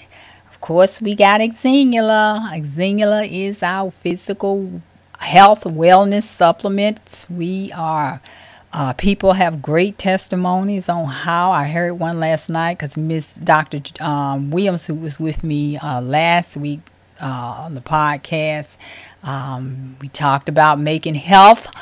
of 0.50 0.60
course, 0.60 1.00
we 1.00 1.14
got 1.14 1.40
Xyngular. 1.40 2.50
Xyngular 2.64 3.26
is 3.30 3.62
our 3.62 3.90
physical 3.90 4.82
health 5.18 5.64
wellness 5.64 6.24
supplements. 6.24 7.26
We 7.30 7.72
are 7.72 8.20
Uh, 8.72 8.92
people 8.92 9.32
have 9.32 9.62
great 9.62 9.96
testimonies 9.96 10.88
on 10.88 11.06
how 11.06 11.50
I 11.50 11.68
heard 11.68 11.94
one 11.94 12.20
last 12.20 12.50
night 12.50 12.78
because 12.78 12.96
Miss 12.96 13.32
Dr. 13.32 13.80
Um, 14.04 14.50
Williams, 14.50 14.86
who 14.86 14.94
was 14.94 15.18
with 15.18 15.42
me 15.42 15.78
uh, 15.78 16.02
last 16.02 16.56
week 16.56 16.80
uh, 17.20 17.62
on 17.64 17.74
the 17.74 17.80
podcast, 17.80 18.76
um, 19.22 19.96
we 20.00 20.08
talked 20.08 20.48
about 20.48 20.78
making 20.78 21.14
health, 21.14 21.74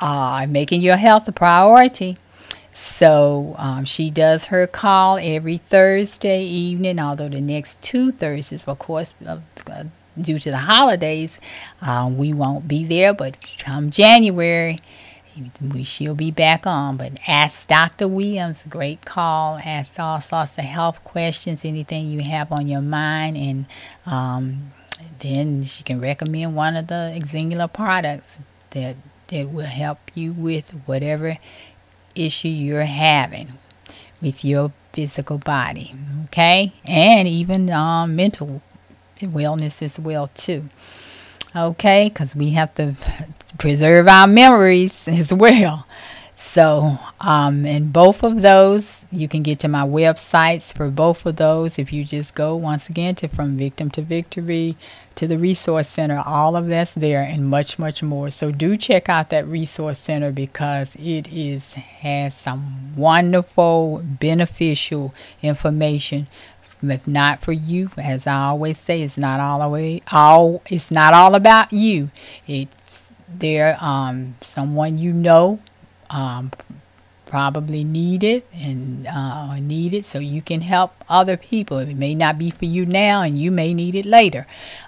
uh, 0.00 0.46
making 0.48 0.82
your 0.82 0.96
health 0.96 1.26
a 1.28 1.32
priority. 1.32 2.18
So 2.72 3.56
um, 3.58 3.84
she 3.86 4.10
does 4.10 4.46
her 4.46 4.66
call 4.66 5.16
every 5.16 5.56
Thursday 5.56 6.44
evening, 6.44 7.00
although 7.00 7.28
the 7.28 7.40
next 7.40 7.80
two 7.82 8.12
Thursdays, 8.12 8.68
of 8.68 8.78
course, 8.78 9.14
uh, 9.26 9.38
due 10.20 10.38
to 10.38 10.50
the 10.50 10.58
holidays, 10.58 11.40
uh, 11.82 12.08
we 12.12 12.32
won't 12.32 12.68
be 12.68 12.84
there. 12.84 13.14
But 13.14 13.36
come 13.58 13.90
January, 13.90 14.80
she'll 15.84 16.14
be 16.14 16.30
back 16.30 16.66
on. 16.66 16.96
But 16.96 17.18
ask 17.26 17.68
Dr. 17.68 18.08
Williams, 18.08 18.64
great 18.68 19.04
call. 19.04 19.58
Ask 19.64 19.98
all 19.98 20.20
sorts 20.20 20.58
of 20.58 20.64
health 20.64 21.02
questions, 21.04 21.64
anything 21.64 22.06
you 22.06 22.20
have 22.22 22.52
on 22.52 22.68
your 22.68 22.82
mind, 22.82 23.36
and 23.36 23.66
um, 24.06 24.72
then 25.20 25.64
she 25.64 25.82
can 25.82 26.00
recommend 26.00 26.54
one 26.54 26.76
of 26.76 26.86
the 26.88 27.18
Xyngular 27.22 27.72
products 27.72 28.38
that 28.70 28.96
that 29.28 29.50
will 29.50 29.66
help 29.66 29.98
you 30.14 30.32
with 30.32 30.70
whatever 30.86 31.38
issue 32.14 32.48
you're 32.48 32.82
having 32.82 33.52
with 34.20 34.44
your 34.44 34.72
physical 34.92 35.38
body. 35.38 35.94
Okay, 36.26 36.72
and 36.84 37.28
even 37.28 37.70
um, 37.70 38.16
mental 38.16 38.62
wellness 39.20 39.82
as 39.82 39.98
well 39.98 40.30
too. 40.34 40.68
Okay, 41.54 42.08
because 42.08 42.36
we 42.36 42.50
have 42.50 42.74
to 42.74 42.94
preserve 43.56 44.08
our 44.08 44.26
memories 44.26 45.08
as 45.08 45.32
well. 45.32 45.86
So, 46.40 46.98
um, 47.20 47.66
in 47.66 47.90
both 47.90 48.22
of 48.22 48.42
those, 48.42 49.04
you 49.10 49.26
can 49.26 49.42
get 49.42 49.58
to 49.58 49.68
my 49.68 49.82
websites 49.82 50.72
for 50.72 50.88
both 50.88 51.26
of 51.26 51.34
those. 51.34 51.80
If 51.80 51.92
you 51.92 52.04
just 52.04 52.36
go 52.36 52.54
once 52.54 52.88
again 52.88 53.16
to 53.16 53.28
From 53.28 53.56
Victim 53.56 53.90
to 53.90 54.02
Victory 54.02 54.76
to 55.16 55.26
the 55.26 55.36
Resource 55.36 55.88
Center, 55.88 56.22
all 56.24 56.54
of 56.54 56.68
that's 56.68 56.94
there 56.94 57.22
and 57.22 57.48
much, 57.48 57.76
much 57.76 58.04
more. 58.04 58.30
So, 58.30 58.52
do 58.52 58.76
check 58.76 59.08
out 59.08 59.30
that 59.30 59.48
Resource 59.48 59.98
Center 59.98 60.30
because 60.30 60.94
it 60.94 61.26
is 61.26 61.74
has 61.74 62.36
some 62.36 62.94
wonderful, 62.96 64.02
beneficial 64.04 65.12
information 65.42 66.28
if 66.82 67.08
not 67.08 67.40
for 67.40 67.52
you, 67.52 67.90
as 67.96 68.26
I 68.26 68.36
always 68.44 68.78
say, 68.78 69.02
it's 69.02 69.18
not 69.18 69.40
all 69.40 69.58
the 69.60 69.68
way 69.68 70.02
all 70.12 70.62
it's 70.70 70.90
not 70.90 71.12
all 71.12 71.34
about 71.34 71.72
you. 71.72 72.10
It's 72.46 73.07
there 73.32 73.76
um 73.80 74.34
someone 74.40 74.98
you 74.98 75.12
know 75.12 75.60
um 76.10 76.50
probably 77.28 77.84
need 77.84 78.24
it 78.24 78.46
and 78.54 79.06
uh, 79.06 79.54
need 79.56 79.92
it 79.92 80.04
so 80.04 80.18
you 80.18 80.40
can 80.40 80.62
help 80.62 80.92
other 81.08 81.36
people. 81.36 81.78
It 81.78 81.94
may 81.94 82.14
not 82.14 82.38
be 82.38 82.50
for 82.50 82.64
you 82.64 82.86
now 82.86 83.20
and 83.22 83.38
you 83.38 83.50
may 83.50 83.74
need 83.74 83.94
it 83.94 84.06
later. 84.06 84.46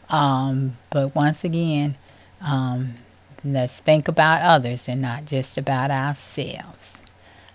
Um, 0.09 0.79
but 0.89 1.15
once 1.15 1.45
again, 1.45 1.97
um, 2.41 2.95
let's 3.45 3.79
think 3.79 4.09
about 4.09 4.41
others 4.43 4.89
and 4.89 5.03
not 5.03 5.27
just 5.27 5.59
about 5.59 5.91
ourselves. 5.91 6.97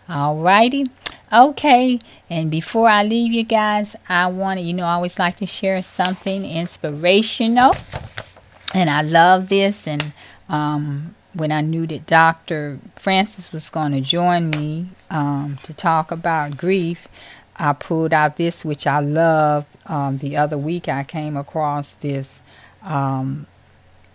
Alrighty. 0.08 0.88
Okay. 1.34 2.00
And 2.30 2.52
before 2.52 2.88
I 2.88 3.04
leave 3.04 3.34
you 3.34 3.44
guys, 3.44 3.96
I 4.08 4.28
want 4.28 4.60
to, 4.60 4.64
you 4.64 4.74
know, 4.74 4.86
I 4.86 4.94
always 4.94 5.18
like 5.18 5.38
to 5.38 5.48
share 5.48 5.82
something 5.82 6.46
inspirational. 6.46 7.76
And 8.74 8.90
I 8.90 9.02
love 9.02 9.50
this. 9.50 9.88
And 9.88 10.14
um, 10.50 11.16
when 11.34 11.52
I 11.52 11.62
knew 11.62 11.86
that 11.88 12.06
Dr. 12.08 12.80
Francis 12.96 13.52
was 13.52 13.70
going 13.70 13.92
to 13.92 14.02
join 14.02 14.50
me 14.50 14.90
um, 15.10 15.60
to 15.64 15.74
talk 15.74 16.12
about 16.12 16.58
grief, 16.58 17.08
I 17.58 17.74
pulled 17.74 18.14
out 18.14 18.38
this, 18.38 18.66
which 18.66 18.86
I 18.86 19.00
love. 19.00 19.66
Um, 19.86 20.18
the 20.18 20.38
other 20.38 20.58
week, 20.58 20.88
I 20.88 21.04
came 21.04 21.38
across 21.38 21.94
this 21.94 22.42
um, 22.84 23.48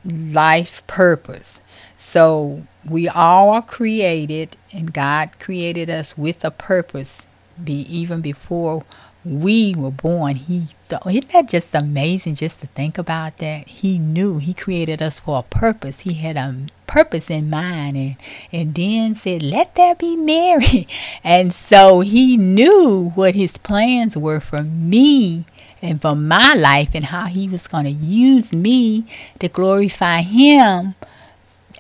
life 0.05 0.87
purpose. 0.87 1.61
So 1.97 2.65
we 2.89 3.09
all 3.09 3.51
are 3.51 3.63
created, 3.63 4.57
and 4.73 4.93
God 4.93 5.39
created 5.39 5.91
us 5.91 6.17
with 6.17 6.45
a 6.45 6.51
purpose. 6.51 7.23
Be 7.63 7.81
even 7.95 8.21
before 8.21 8.85
we 9.25 9.75
were 9.77 9.91
born, 9.91 10.37
He 10.37 10.69
thought. 10.89 11.07
Isn't 11.07 11.33
that 11.33 11.49
just 11.49 11.75
amazing? 11.75 12.37
Just 12.37 12.61
to 12.61 12.67
think 12.69 12.99
about 12.99 13.39
that. 13.39 13.69
He 13.69 13.99
knew 13.99 14.39
He 14.39 14.55
created 14.55 15.03
us 15.03 15.21
for 15.21 15.41
a 15.41 15.43
purpose. 15.43 16.01
He 16.01 16.15
had 16.15 16.37
a 16.37 16.55
purpose 16.87 17.31
in 17.31 17.51
mind, 17.51 17.97
and 17.97 18.17
and 18.53 18.75
then 18.75 19.15
said, 19.15 19.43
"Let 19.43 19.75
there 19.75 19.95
be 19.95 20.17
Mary." 20.17 20.87
And 21.25 21.53
so 21.53 22.01
He 22.01 22.37
knew 22.37 23.13
what 23.15 23.35
His 23.35 23.57
plans 23.59 24.17
were 24.17 24.41
for 24.41 24.63
me 24.63 25.45
and 25.83 26.01
for 26.01 26.15
my 26.15 26.55
life, 26.55 26.91
and 26.95 27.07
how 27.07 27.27
He 27.27 27.49
was 27.49 27.67
going 27.67 27.85
to 27.85 27.91
use 27.91 28.53
me 28.53 29.07
to 29.39 29.49
glorify 29.49 30.23
Him 30.23 30.95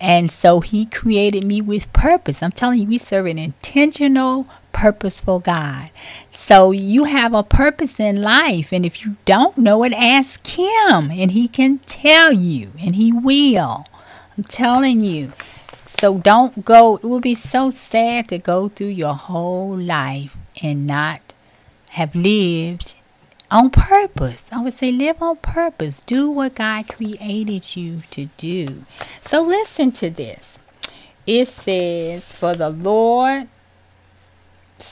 and 0.00 0.30
so 0.30 0.60
he 0.60 0.86
created 0.86 1.44
me 1.44 1.60
with 1.60 1.92
purpose. 1.92 2.42
I'm 2.42 2.52
telling 2.52 2.80
you, 2.80 2.88
we 2.88 2.96
serve 2.96 3.26
an 3.26 3.36
intentional, 3.36 4.46
purposeful 4.80 5.40
God. 5.40 5.90
So 6.32 6.70
you 6.70 7.04
have 7.04 7.34
a 7.34 7.42
purpose 7.42 8.00
in 8.00 8.22
life. 8.22 8.72
And 8.72 8.86
if 8.86 9.04
you 9.04 9.16
don't 9.26 9.58
know 9.58 9.84
it, 9.84 9.92
ask 9.92 10.46
him. 10.46 11.10
And 11.10 11.32
he 11.32 11.48
can 11.48 11.80
tell 11.80 12.32
you. 12.32 12.72
And 12.80 12.96
he 12.96 13.12
will. 13.12 13.86
I'm 14.36 14.44
telling 14.44 15.02
you. 15.02 15.32
So 16.00 16.16
don't 16.16 16.64
go. 16.64 16.96
It 16.96 17.04
will 17.04 17.20
be 17.20 17.34
so 17.34 17.70
sad 17.70 18.28
to 18.28 18.38
go 18.38 18.68
through 18.68 18.94
your 19.04 19.14
whole 19.14 19.76
life 19.76 20.38
and 20.62 20.86
not 20.86 21.20
have 21.90 22.14
lived 22.14 22.96
on 23.50 23.68
purpose. 23.68 24.46
I 24.50 24.62
would 24.62 24.72
say 24.72 24.90
live 24.90 25.20
on 25.20 25.36
purpose. 25.36 26.00
Do 26.06 26.30
what 26.30 26.54
God 26.54 26.88
created 26.88 27.76
you 27.76 28.02
to 28.12 28.30
do. 28.38 28.84
So 29.20 29.42
listen 29.42 29.92
to 30.00 30.08
this. 30.08 30.58
It 31.26 31.48
says, 31.48 32.32
"For 32.32 32.54
the 32.54 32.70
Lord 32.70 33.48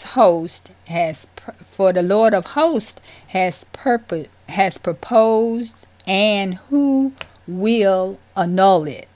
host 0.02 0.70
has 0.86 1.26
for 1.70 1.92
the 1.92 2.02
Lord 2.02 2.34
of 2.34 2.46
hosts 2.46 3.00
has 3.28 3.64
purpose 3.72 4.28
has 4.48 4.78
proposed 4.78 5.86
and 6.06 6.54
who 6.54 7.12
will 7.46 8.18
annul 8.36 8.86
it 8.86 9.08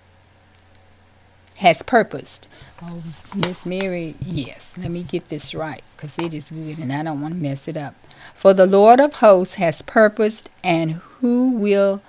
has 1.56 1.82
purposed 1.82 2.48
oh 2.82 3.02
miss 3.34 3.64
mary 3.64 4.14
yes 4.20 4.74
let 4.76 4.90
me 4.90 5.02
get 5.02 5.28
this 5.28 5.54
right 5.54 5.82
because 5.96 6.18
it 6.18 6.34
is 6.34 6.50
good 6.50 6.78
and 6.78 6.92
i 6.92 7.02
don't 7.02 7.20
want 7.20 7.34
to 7.34 7.40
mess 7.40 7.68
it 7.68 7.76
up 7.76 7.94
for 8.34 8.54
the 8.54 8.66
Lord 8.66 9.00
of 9.00 9.14
hosts 9.14 9.54
has 9.54 9.82
purposed, 9.82 10.50
and 10.64 10.92
who 11.20 11.50
will 11.50 12.02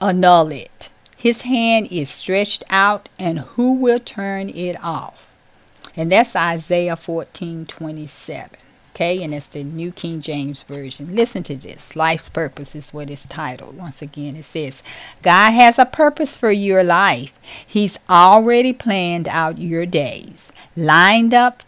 annul 0.00 0.50
it? 0.50 0.90
His 1.16 1.42
hand 1.42 1.88
is 1.90 2.10
stretched 2.10 2.64
out, 2.70 3.08
and 3.18 3.40
who 3.40 3.74
will 3.74 4.00
turn 4.00 4.48
it 4.50 4.76
off? 4.82 5.25
And 5.96 6.12
that's 6.12 6.36
Isaiah 6.36 6.96
14 6.96 7.66
27. 7.66 8.50
Okay, 8.96 9.22
and 9.22 9.34
it's 9.34 9.46
the 9.46 9.62
New 9.62 9.92
King 9.92 10.22
James 10.22 10.62
Version. 10.62 11.14
Listen 11.14 11.42
to 11.42 11.56
this. 11.56 11.94
Life's 11.94 12.30
purpose 12.30 12.74
is 12.74 12.94
what 12.94 13.10
it's 13.10 13.26
titled. 13.26 13.76
Once 13.76 14.00
again, 14.00 14.36
it 14.36 14.46
says, 14.46 14.82
God 15.22 15.50
has 15.50 15.78
a 15.78 15.84
purpose 15.84 16.38
for 16.38 16.50
your 16.50 16.82
life. 16.82 17.38
He's 17.66 17.98
already 18.08 18.72
planned 18.72 19.28
out 19.28 19.58
your 19.58 19.84
days, 19.84 20.50
lined 20.74 21.34
up 21.34 21.62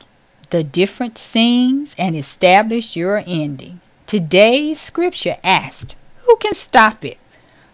the 0.48 0.64
different 0.64 1.18
scenes, 1.18 1.94
and 1.98 2.16
established 2.16 2.96
your 2.96 3.22
ending. 3.26 3.82
Today's 4.06 4.80
scripture 4.80 5.36
asked, 5.44 5.96
Who 6.20 6.36
can 6.36 6.54
stop 6.54 7.04
it? 7.04 7.18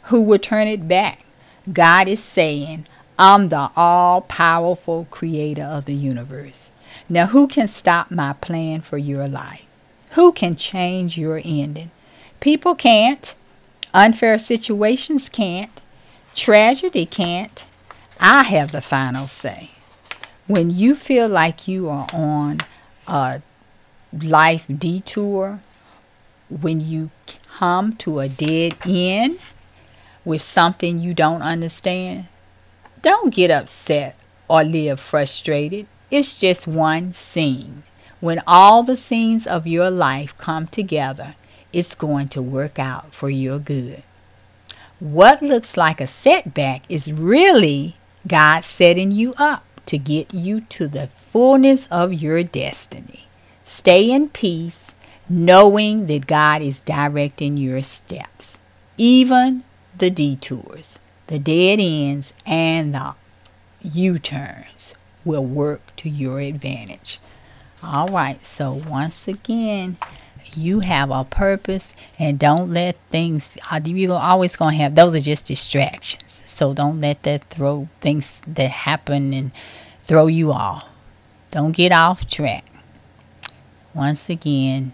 Who 0.07 0.21
will 0.21 0.41
turn 0.41 0.67
it 0.67 0.89
back? 0.89 1.25
God 1.73 2.09
is 2.09 2.19
saying, 2.19 2.87
I'm 3.19 3.49
the 3.49 3.71
all 3.77 4.23
powerful 4.23 5.07
creator 5.11 5.63
of 5.63 5.85
the 5.85 5.95
universe. 5.95 6.71
Now, 7.09 7.27
who 7.27 7.47
can 7.47 7.69
stop 7.69 8.11
my 8.11 8.33
plan 8.33 8.81
for 8.81 8.99
your 8.99 9.29
life? 9.29 9.67
Who 10.11 10.33
can 10.33 10.57
change 10.57 11.17
your 11.17 11.41
ending? 11.45 11.91
People 12.41 12.75
can't. 12.75 13.35
Unfair 13.93 14.39
situations 14.39 15.29
can't. 15.29 15.81
Tragedy 16.35 17.07
can't. 17.07 17.67
I 18.21 18.45
have 18.45 18.73
the 18.73 18.81
final 18.81 19.29
say. 19.29 19.71
When 20.47 20.71
you 20.71 20.95
feel 20.95 21.29
like 21.29 21.69
you 21.69 21.89
are 21.89 22.09
on 22.13 22.61
a 23.07 23.43
life 24.13 24.67
detour, 24.69 25.61
when 26.49 26.81
you 26.81 27.11
come 27.59 27.95
to 27.97 28.21
a 28.21 28.29
dead 28.29 28.75
end 28.85 29.39
with 30.25 30.43
something 30.43 30.99
you 30.99 31.15
don't 31.15 31.43
understand, 31.43 32.27
don't 33.05 33.35
get 33.35 33.51
upset 33.51 34.17
or 34.49 34.65
live 34.65 34.99
frustrated. 34.99 35.87
It's 36.11 36.39
just 36.39 36.67
one 36.67 37.13
scene. 37.13 37.83
When 38.21 38.41
all 38.47 38.83
the 38.83 38.97
scenes 38.97 39.47
of 39.47 39.67
your 39.67 39.91
life 39.91 40.37
come 40.39 40.67
together, 40.67 41.35
it's 41.71 41.95
going 41.95 42.29
to 42.31 42.41
work 42.41 42.79
out 42.79 43.15
for 43.15 43.29
your 43.29 43.59
good. 43.59 44.03
What 45.01 45.43
looks 45.43 45.77
like 45.77 46.01
a 46.01 46.07
setback 46.07 46.85
is 46.89 47.13
really 47.13 47.97
God 48.27 48.65
setting 48.65 49.11
you 49.11 49.35
up 49.37 49.65
to 49.85 49.99
get 49.99 50.33
you 50.33 50.63
to 50.63 50.89
the 50.89 51.09
fullness 51.09 51.87
of 51.89 52.15
your 52.15 52.43
destiny. 52.43 53.27
Stay 53.67 54.11
in 54.11 54.31
peace, 54.31 54.95
knowing 55.29 56.07
that 56.07 56.27
God 56.27 56.63
is 56.63 56.81
directing 56.81 57.59
your 57.59 57.83
steps, 57.83 58.59
even 58.97 59.63
the 59.99 60.09
detours, 60.09 60.99
the 61.27 61.39
dead 61.39 61.79
ends, 61.81 62.33
and 62.47 62.95
the 62.95 63.15
U 63.81 64.19
turns 64.19 64.95
will 65.25 65.45
work 65.45 65.95
to 65.97 66.09
your 66.09 66.41
advantage. 66.41 67.19
All 67.83 68.09
right, 68.09 68.45
so 68.45 68.73
once 68.73 69.29
again, 69.29 69.99
you 70.57 70.81
have 70.81 71.11
a 71.11 71.25
purpose 71.25 71.95
and 72.19 72.39
don't 72.39 72.73
let 72.73 72.97
things 73.11 73.57
uh, 73.71 73.81
you're 73.85 74.13
always 74.13 74.57
going 74.57 74.77
to 74.77 74.83
have 74.83 74.95
those 74.95 75.15
are 75.15 75.21
just 75.21 75.47
distractions. 75.47 76.43
So 76.47 76.75
don't 76.75 77.01
let 77.01 77.23
that 77.25 77.51
throw 77.51 77.89
things 78.01 78.41
that 78.47 78.71
happen 78.71 79.33
and 79.33 79.51
throw 80.03 80.29
you 80.29 80.53
off. 80.53 80.87
Don't 81.51 81.73
get 81.73 81.93
off 81.93 82.27
track. 82.29 82.65
Once 83.95 84.29
again 84.29 84.93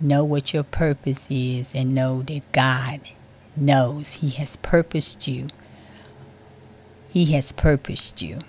know 0.00 0.24
what 0.24 0.54
your 0.54 0.62
purpose 0.62 1.26
is 1.30 1.74
and 1.74 1.94
know 1.94 2.22
that 2.22 2.40
god 2.52 3.00
knows 3.56 4.14
he 4.14 4.30
has 4.30 4.56
purposed 4.56 5.26
you 5.28 5.48
he 7.10 7.26
has 7.32 7.52
purposed 7.52 8.22
you 8.22 8.40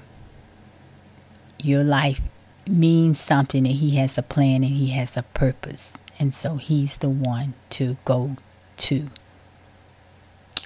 your 1.62 1.84
life 1.84 2.22
means 2.68 3.20
something 3.20 3.66
and 3.66 3.76
he 3.76 3.98
has 3.98 4.18
a 4.18 4.24
plan 4.24 4.64
and 4.64 4.74
he 4.74 4.90
has 4.92 5.18
a 5.18 5.24
purpose 5.24 5.94
and 6.22 6.36
so 6.36 6.58
he's 6.58 6.98
the 6.98 7.10
one 7.10 7.56
to 7.72 7.98
go 8.06 8.38
to. 8.78 9.08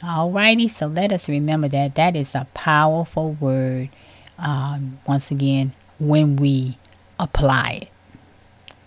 Alrighty, 0.01 0.69
so 0.69 0.87
let 0.87 1.13
us 1.13 1.29
remember 1.29 1.69
that 1.69 1.95
that 1.95 2.17
is 2.17 2.35
a 2.35 2.45
powerful 2.53 3.31
word. 3.33 3.87
Um, 4.37 4.99
once 5.07 5.31
again, 5.31 5.71
when 5.97 6.35
we 6.35 6.77
apply 7.17 7.83
it. 7.83 7.89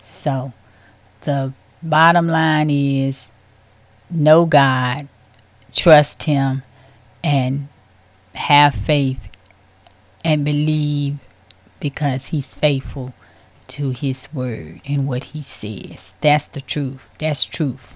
So 0.03 0.53
the 1.21 1.53
bottom 1.81 2.27
line 2.27 2.69
is 2.69 3.27
know 4.11 4.45
God, 4.45 5.07
trust 5.79 6.23
Him, 6.23 6.63
and 7.23 7.67
have 8.35 8.75
faith 8.75 9.29
and 10.23 10.43
believe 10.43 11.17
because 11.79 12.27
He's 12.27 12.53
faithful 12.53 13.13
to 13.69 13.91
his 13.91 14.27
word 14.33 14.81
and 14.85 15.07
what 15.07 15.25
he 15.25 15.41
says. 15.41 16.13
That's 16.21 16.47
the 16.47 16.61
truth. 16.61 17.15
That's 17.19 17.45
truth. 17.45 17.95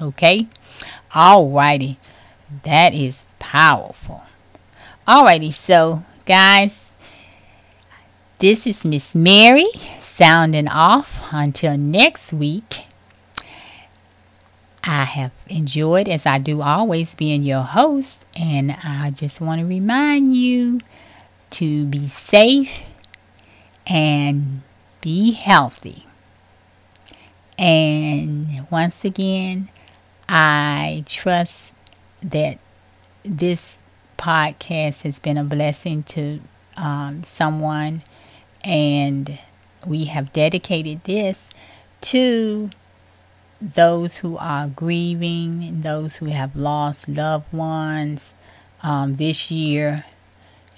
Okay? 0.00 0.48
Alrighty. 1.12 1.96
That 2.64 2.92
is 2.94 3.24
powerful. 3.38 4.24
Alrighty, 5.06 5.52
so 5.52 6.02
guys, 6.26 6.86
this 8.38 8.66
is 8.66 8.84
Miss 8.84 9.14
Mary 9.14 9.68
sounding 10.00 10.68
off 10.68 11.20
until 11.30 11.76
next 11.76 12.32
week. 12.32 12.86
I 14.84 15.04
have 15.04 15.30
enjoyed, 15.48 16.08
as 16.08 16.26
I 16.26 16.38
do 16.38 16.60
always, 16.60 17.14
being 17.14 17.44
your 17.44 17.62
host, 17.62 18.24
and 18.38 18.76
I 18.82 19.10
just 19.10 19.40
want 19.40 19.60
to 19.60 19.66
remind 19.66 20.34
you 20.34 20.80
to 21.50 21.84
be 21.84 22.08
safe 22.08 22.82
and 23.86 24.62
be 25.00 25.32
healthy. 25.32 26.06
And 27.58 28.66
once 28.70 29.04
again, 29.04 29.68
I 30.28 31.04
trust 31.06 31.74
that 32.22 32.58
this 33.22 33.78
podcast 34.18 35.02
has 35.02 35.18
been 35.18 35.36
a 35.36 35.44
blessing 35.44 36.02
to 36.04 36.40
um, 36.76 37.22
someone, 37.22 38.02
and 38.64 39.38
we 39.86 40.06
have 40.06 40.32
dedicated 40.32 41.04
this 41.04 41.48
to 42.00 42.70
those 43.62 44.18
who 44.18 44.36
are 44.38 44.66
grieving, 44.66 45.82
those 45.82 46.16
who 46.16 46.26
have 46.26 46.56
lost 46.56 47.08
loved 47.08 47.52
ones 47.52 48.34
um, 48.82 49.16
this 49.16 49.50
year 49.50 50.04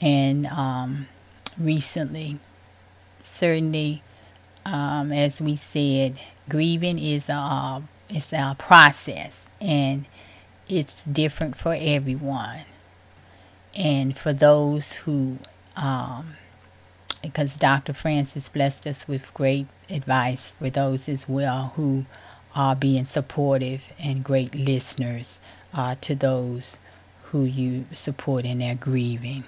and 0.01 0.47
um, 0.47 1.09
recently. 1.59 2.39
Certainly, 3.23 4.03
um, 4.67 5.13
as 5.13 5.41
we 5.41 5.57
said, 5.57 6.21
grieving 6.49 6.99
is 6.99 7.29
a 7.29 7.83
it's 8.09 8.33
a 8.35 8.55
process, 8.59 9.47
and 9.63 10.05
it's 10.69 11.03
different 11.05 11.57
for 11.57 11.75
everyone. 11.79 12.61
And 13.77 14.17
for 14.17 14.33
those 14.33 14.93
who, 14.93 15.39
um, 15.75 16.35
because 17.23 17.57
Dr. 17.57 17.95
Francis 17.95 18.49
blessed 18.49 18.87
us 18.87 19.09
with 19.09 19.33
great 19.35 19.67
advice 19.91 20.55
for 20.59 20.71
those 20.71 21.09
as 21.09 21.29
well 21.29 21.73
who 21.75 22.05
are 22.55 22.77
being 22.77 23.05
supportive 23.05 23.83
and 23.99 24.25
great 24.25 24.55
listeners 24.55 25.41
uh, 25.73 25.97
to 26.01 26.15
those 26.15 26.77
who 27.25 27.45
you 27.45 27.85
support 27.93 28.45
in 28.45 28.59
their 28.59 28.75
grieving. 28.75 29.45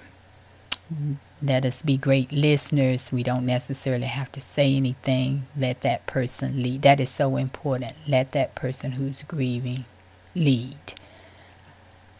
Let 1.41 1.65
us 1.65 1.81
be 1.81 1.97
great 1.97 2.31
listeners. 2.31 3.11
We 3.11 3.23
don't 3.23 3.45
necessarily 3.45 4.07
have 4.07 4.31
to 4.33 4.41
say 4.41 4.75
anything. 4.75 5.47
Let 5.55 5.81
that 5.81 6.05
person 6.07 6.61
lead. 6.61 6.81
That 6.81 6.99
is 6.99 7.09
so 7.09 7.37
important. 7.37 7.95
Let 8.07 8.31
that 8.31 8.55
person 8.55 8.93
who's 8.93 9.21
grieving 9.23 9.85
lead. 10.35 10.95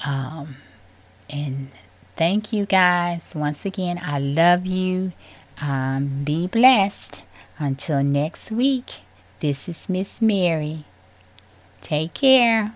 Um, 0.06 0.58
and 1.30 1.70
thank 2.16 2.54
you 2.54 2.66
guys. 2.66 3.34
Once 3.36 3.66
again, 3.66 4.00
I 4.02 4.20
love 4.20 4.66
you. 4.66 5.14
Um, 5.62 6.24
be 6.24 6.48
blessed. 6.48 7.24
Until 7.60 8.04
next 8.04 8.52
week, 8.52 9.00
this 9.40 9.70
is 9.70 9.90
Miss 9.90 10.22
Mary. 10.22 10.86
Take 11.82 12.14
care. 12.14 12.74